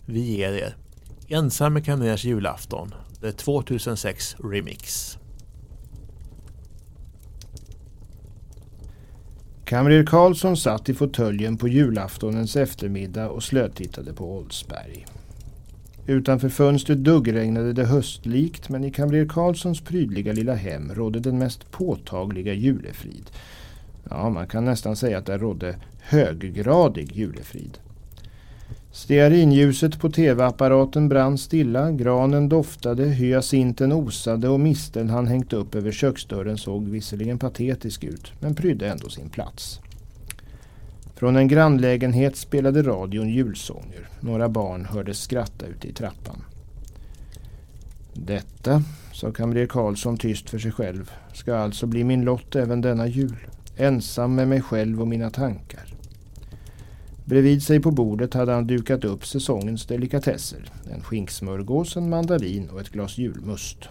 Vi 0.06 0.20
ger 0.20 0.52
er 0.52 0.76
Ensam 1.30 1.72
med 1.72 1.84
kamrers 1.84 2.24
julafton, 2.24 2.94
The 3.20 3.32
2006 3.32 4.36
Remix. 4.44 5.18
Kamrer 9.64 10.06
Karlsson 10.06 10.56
satt 10.56 10.88
i 10.88 10.94
fåtöljen 10.94 11.56
på 11.56 11.68
julaftonens 11.68 12.56
eftermiddag 12.56 13.28
och 13.28 13.42
slötittade 13.42 14.12
på 14.12 14.36
Oldsberg. 14.36 15.06
Utanför 16.06 16.48
fönstret 16.48 16.98
duggregnade 16.98 17.72
det 17.72 17.84
höstlikt 17.84 18.68
men 18.68 18.84
i 18.84 18.90
kamrer 18.90 19.26
Karlssons 19.26 19.80
prydliga 19.80 20.32
lilla 20.32 20.54
hem 20.54 20.94
rådde 20.94 21.20
den 21.20 21.38
mest 21.38 21.70
påtagliga 21.70 22.54
julefrid. 22.54 23.30
Ja, 24.10 24.30
man 24.30 24.46
kan 24.46 24.64
nästan 24.64 24.96
säga 24.96 25.18
att 25.18 25.26
det 25.26 25.38
rådde 25.38 25.76
höggradig 26.00 27.12
julefrid. 27.16 27.78
Stearinljuset 28.92 30.00
på 30.00 30.10
tv-apparaten 30.10 31.08
brann 31.08 31.38
stilla, 31.38 31.92
granen 31.92 32.48
doftade, 32.48 33.04
hyacinten 33.04 33.92
osade 33.92 34.48
och 34.48 34.60
misteln 34.60 35.10
han 35.10 35.26
hängt 35.26 35.52
upp 35.52 35.74
över 35.74 35.92
köksdörren 35.92 36.58
såg 36.58 36.88
visserligen 36.88 37.38
patetisk 37.38 38.04
ut, 38.04 38.32
men 38.40 38.54
prydde 38.54 38.88
ändå 38.88 39.08
sin 39.08 39.28
plats. 39.28 39.80
Från 41.14 41.36
en 41.36 41.48
grannlägenhet 41.48 42.36
spelade 42.36 42.82
radion 42.82 43.28
julsånger. 43.28 44.08
Några 44.20 44.48
barn 44.48 44.84
hördes 44.84 45.20
skratta 45.20 45.66
ute 45.66 45.88
i 45.88 45.92
trappan. 45.92 46.42
Detta, 48.12 48.82
sa 49.12 49.32
kamrer 49.32 49.66
Karlsson 49.66 50.16
tyst 50.16 50.50
för 50.50 50.58
sig 50.58 50.72
själv, 50.72 51.10
ska 51.32 51.56
alltså 51.56 51.86
bli 51.86 52.04
min 52.04 52.24
lott 52.24 52.56
även 52.56 52.80
denna 52.80 53.06
jul. 53.06 53.36
Ensam 53.76 54.34
med 54.34 54.48
mig 54.48 54.62
själv 54.62 55.00
och 55.00 55.08
mina 55.08 55.30
tankar. 55.30 55.97
Bredvid 57.28 57.62
sig 57.62 57.80
på 57.80 57.90
bordet 57.90 58.34
hade 58.34 58.52
han 58.52 58.66
dukat 58.66 59.04
upp 59.04 59.26
säsongens 59.26 59.86
delikatesser. 59.86 60.70
En 60.92 61.02
skinksmörgås, 61.02 61.96
en 61.96 62.10
mandarin 62.10 62.68
och 62.68 62.80
ett 62.80 62.88
glas 62.88 63.18
julmust. 63.18 63.88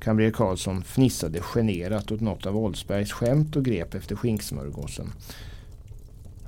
Kamrer 0.00 0.30
Karlsson 0.30 0.82
fnissade 0.82 1.40
generat 1.40 2.12
åt 2.12 2.20
något 2.20 2.46
av 2.46 2.56
Oldsbergs 2.56 3.12
skämt 3.12 3.56
och 3.56 3.64
grep 3.64 3.94
efter 3.94 4.16
skinksmörgåsen. 4.16 5.12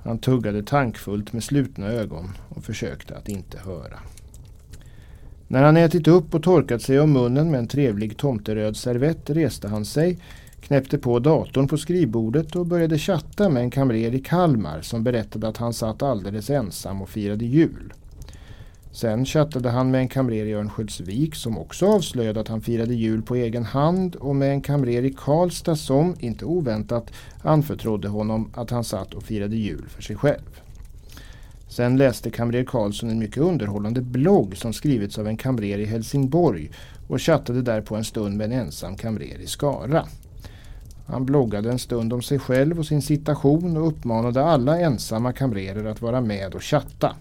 Han 0.05 0.18
tuggade 0.18 0.62
tankfullt 0.62 1.32
med 1.32 1.45
slutna 1.45 1.86
ögon 1.86 2.30
och 2.49 2.64
försökte 2.64 3.16
att 3.16 3.28
inte 3.28 3.59
höra. 3.59 3.99
När 5.49 5.62
han 5.62 5.76
ätit 5.76 6.09
upp 6.09 6.34
och 6.34 6.43
torkat 6.43 6.82
sig 6.82 7.01
om 7.01 7.12
munnen 7.12 7.51
med 7.51 7.59
en 7.59 7.68
trevlig 7.68 8.16
tomteröd 8.16 8.76
servett 8.76 9.30
reste 9.30 9.68
han 9.68 9.84
sig, 9.84 10.18
knäppte 10.61 10.99
på 10.99 11.19
datorn 11.19 11.69
på 11.69 11.77
skrivbordet 11.79 12.57
och 12.57 12.67
började 12.67 12.99
chatta 12.99 13.49
med 13.49 13.63
en 13.63 13.71
kamrer 13.71 14.15
i 14.15 14.21
Kalmar 14.21 14.81
som 14.83 15.05
berättade 15.05 15.49
att 15.49 15.57
han 15.57 15.73
satt 15.73 16.03
alldeles 16.03 16.51
ensam 16.51 17.03
och 17.03 17.09
firade 17.09 17.45
jul. 17.45 17.93
Sen 18.93 19.25
chattade 19.25 19.71
han 19.71 19.91
med 19.91 20.01
en 20.01 20.09
kamrer 20.09 20.47
i 20.47 20.53
Örnsköldsvik 20.53 21.35
som 21.35 21.59
också 21.59 21.87
avslöjade 21.87 22.41
att 22.41 22.49
han 22.49 22.61
firade 22.61 22.95
jul 22.95 23.23
på 23.23 23.37
egen 23.37 23.65
hand 23.65 24.17
och 24.17 24.37
med 24.37 24.51
en 24.51 24.61
kamrer 24.61 25.05
i 25.05 25.15
Karlstad 25.17 25.77
som, 25.77 26.17
inte 26.19 26.45
oväntat, 26.45 27.13
anförtrodde 27.43 28.09
honom 28.09 28.51
att 28.55 28.71
han 28.71 28.85
satt 28.85 29.15
och 29.15 29.23
firade 29.23 29.57
jul 29.57 29.85
för 29.89 30.03
sig 30.03 30.17
själv. 30.17 30.61
Sen 31.69 31.97
läste 31.97 32.31
kamrer 32.31 32.65
Karlsson 32.65 33.11
en 33.11 33.19
mycket 33.19 33.43
underhållande 33.43 34.01
blogg 34.01 34.57
som 34.57 34.73
skrivits 34.73 35.19
av 35.19 35.27
en 35.27 35.37
kamrer 35.37 35.79
i 35.79 35.85
Helsingborg 35.85 36.71
och 37.09 37.23
chattade 37.23 37.63
där 37.63 37.81
på 37.81 37.97
en 37.97 38.05
stund 38.05 38.37
med 38.37 38.45
en 38.45 38.61
ensam 38.61 38.97
kamrer 38.97 39.41
i 39.41 39.47
Skara. 39.47 40.07
Han 41.11 41.25
bloggade 41.25 41.71
en 41.71 41.79
stund 41.79 42.13
om 42.13 42.23
sig 42.23 42.39
själv 42.39 42.79
och 42.79 42.87
sin 42.87 43.03
situation 43.03 43.77
och 43.77 43.89
uppmanade 43.89 44.45
alla 44.45 44.81
ensamma 44.81 45.33
kamrerer 45.33 45.85
att 45.85 46.03
vara 46.03 46.21
med 46.21 46.55
och 46.55 46.65
chatta. 46.65 47.17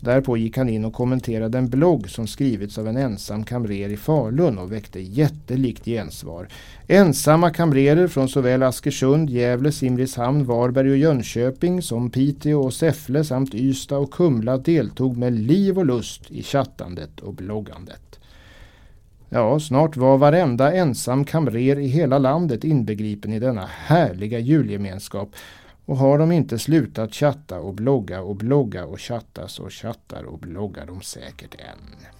Därpå 0.00 0.36
gick 0.36 0.56
han 0.56 0.68
in 0.68 0.84
och 0.84 0.92
kommenterade 0.92 1.58
en 1.58 1.68
blogg 1.68 2.10
som 2.10 2.26
skrivits 2.26 2.78
av 2.78 2.88
en 2.88 2.96
ensam 2.96 3.44
kamrer 3.44 3.88
i 3.88 3.96
Falun 3.96 4.58
och 4.58 4.72
väckte 4.72 5.00
jättelikt 5.00 5.84
gensvar. 5.84 6.48
Ensamma 6.86 7.50
kamrerer 7.50 8.08
från 8.08 8.28
såväl 8.28 8.62
Askersund, 8.62 9.30
Gävle, 9.30 9.72
Simrishamn, 9.72 10.44
Varberg 10.44 10.90
och 10.90 10.96
Jönköping 10.96 11.82
som 11.82 12.10
Piteå 12.10 12.60
och 12.60 12.74
Säffle 12.74 13.24
samt 13.24 13.54
Ystad 13.54 13.98
och 13.98 14.10
Kumla 14.10 14.58
deltog 14.58 15.16
med 15.16 15.32
liv 15.32 15.78
och 15.78 15.86
lust 15.86 16.30
i 16.30 16.42
chattandet 16.42 17.20
och 17.20 17.34
bloggandet. 17.34 18.17
Ja, 19.30 19.60
snart 19.60 19.96
var 19.96 20.18
varenda 20.18 20.72
ensam 20.72 21.24
kamrer 21.24 21.78
i 21.78 21.86
hela 21.86 22.18
landet 22.18 22.64
inbegripen 22.64 23.32
i 23.32 23.38
denna 23.38 23.66
härliga 23.66 24.38
julgemenskap. 24.38 25.28
Och 25.84 25.96
har 25.96 26.18
de 26.18 26.32
inte 26.32 26.58
slutat 26.58 27.14
chatta 27.14 27.60
och 27.60 27.74
blogga 27.74 28.20
och 28.20 28.36
blogga 28.36 28.84
och 28.84 29.00
chatta 29.00 29.48
så 29.48 29.70
chattar 29.70 30.24
och 30.24 30.38
bloggar 30.38 30.86
de 30.86 31.00
säkert 31.00 31.54
än. 31.54 32.17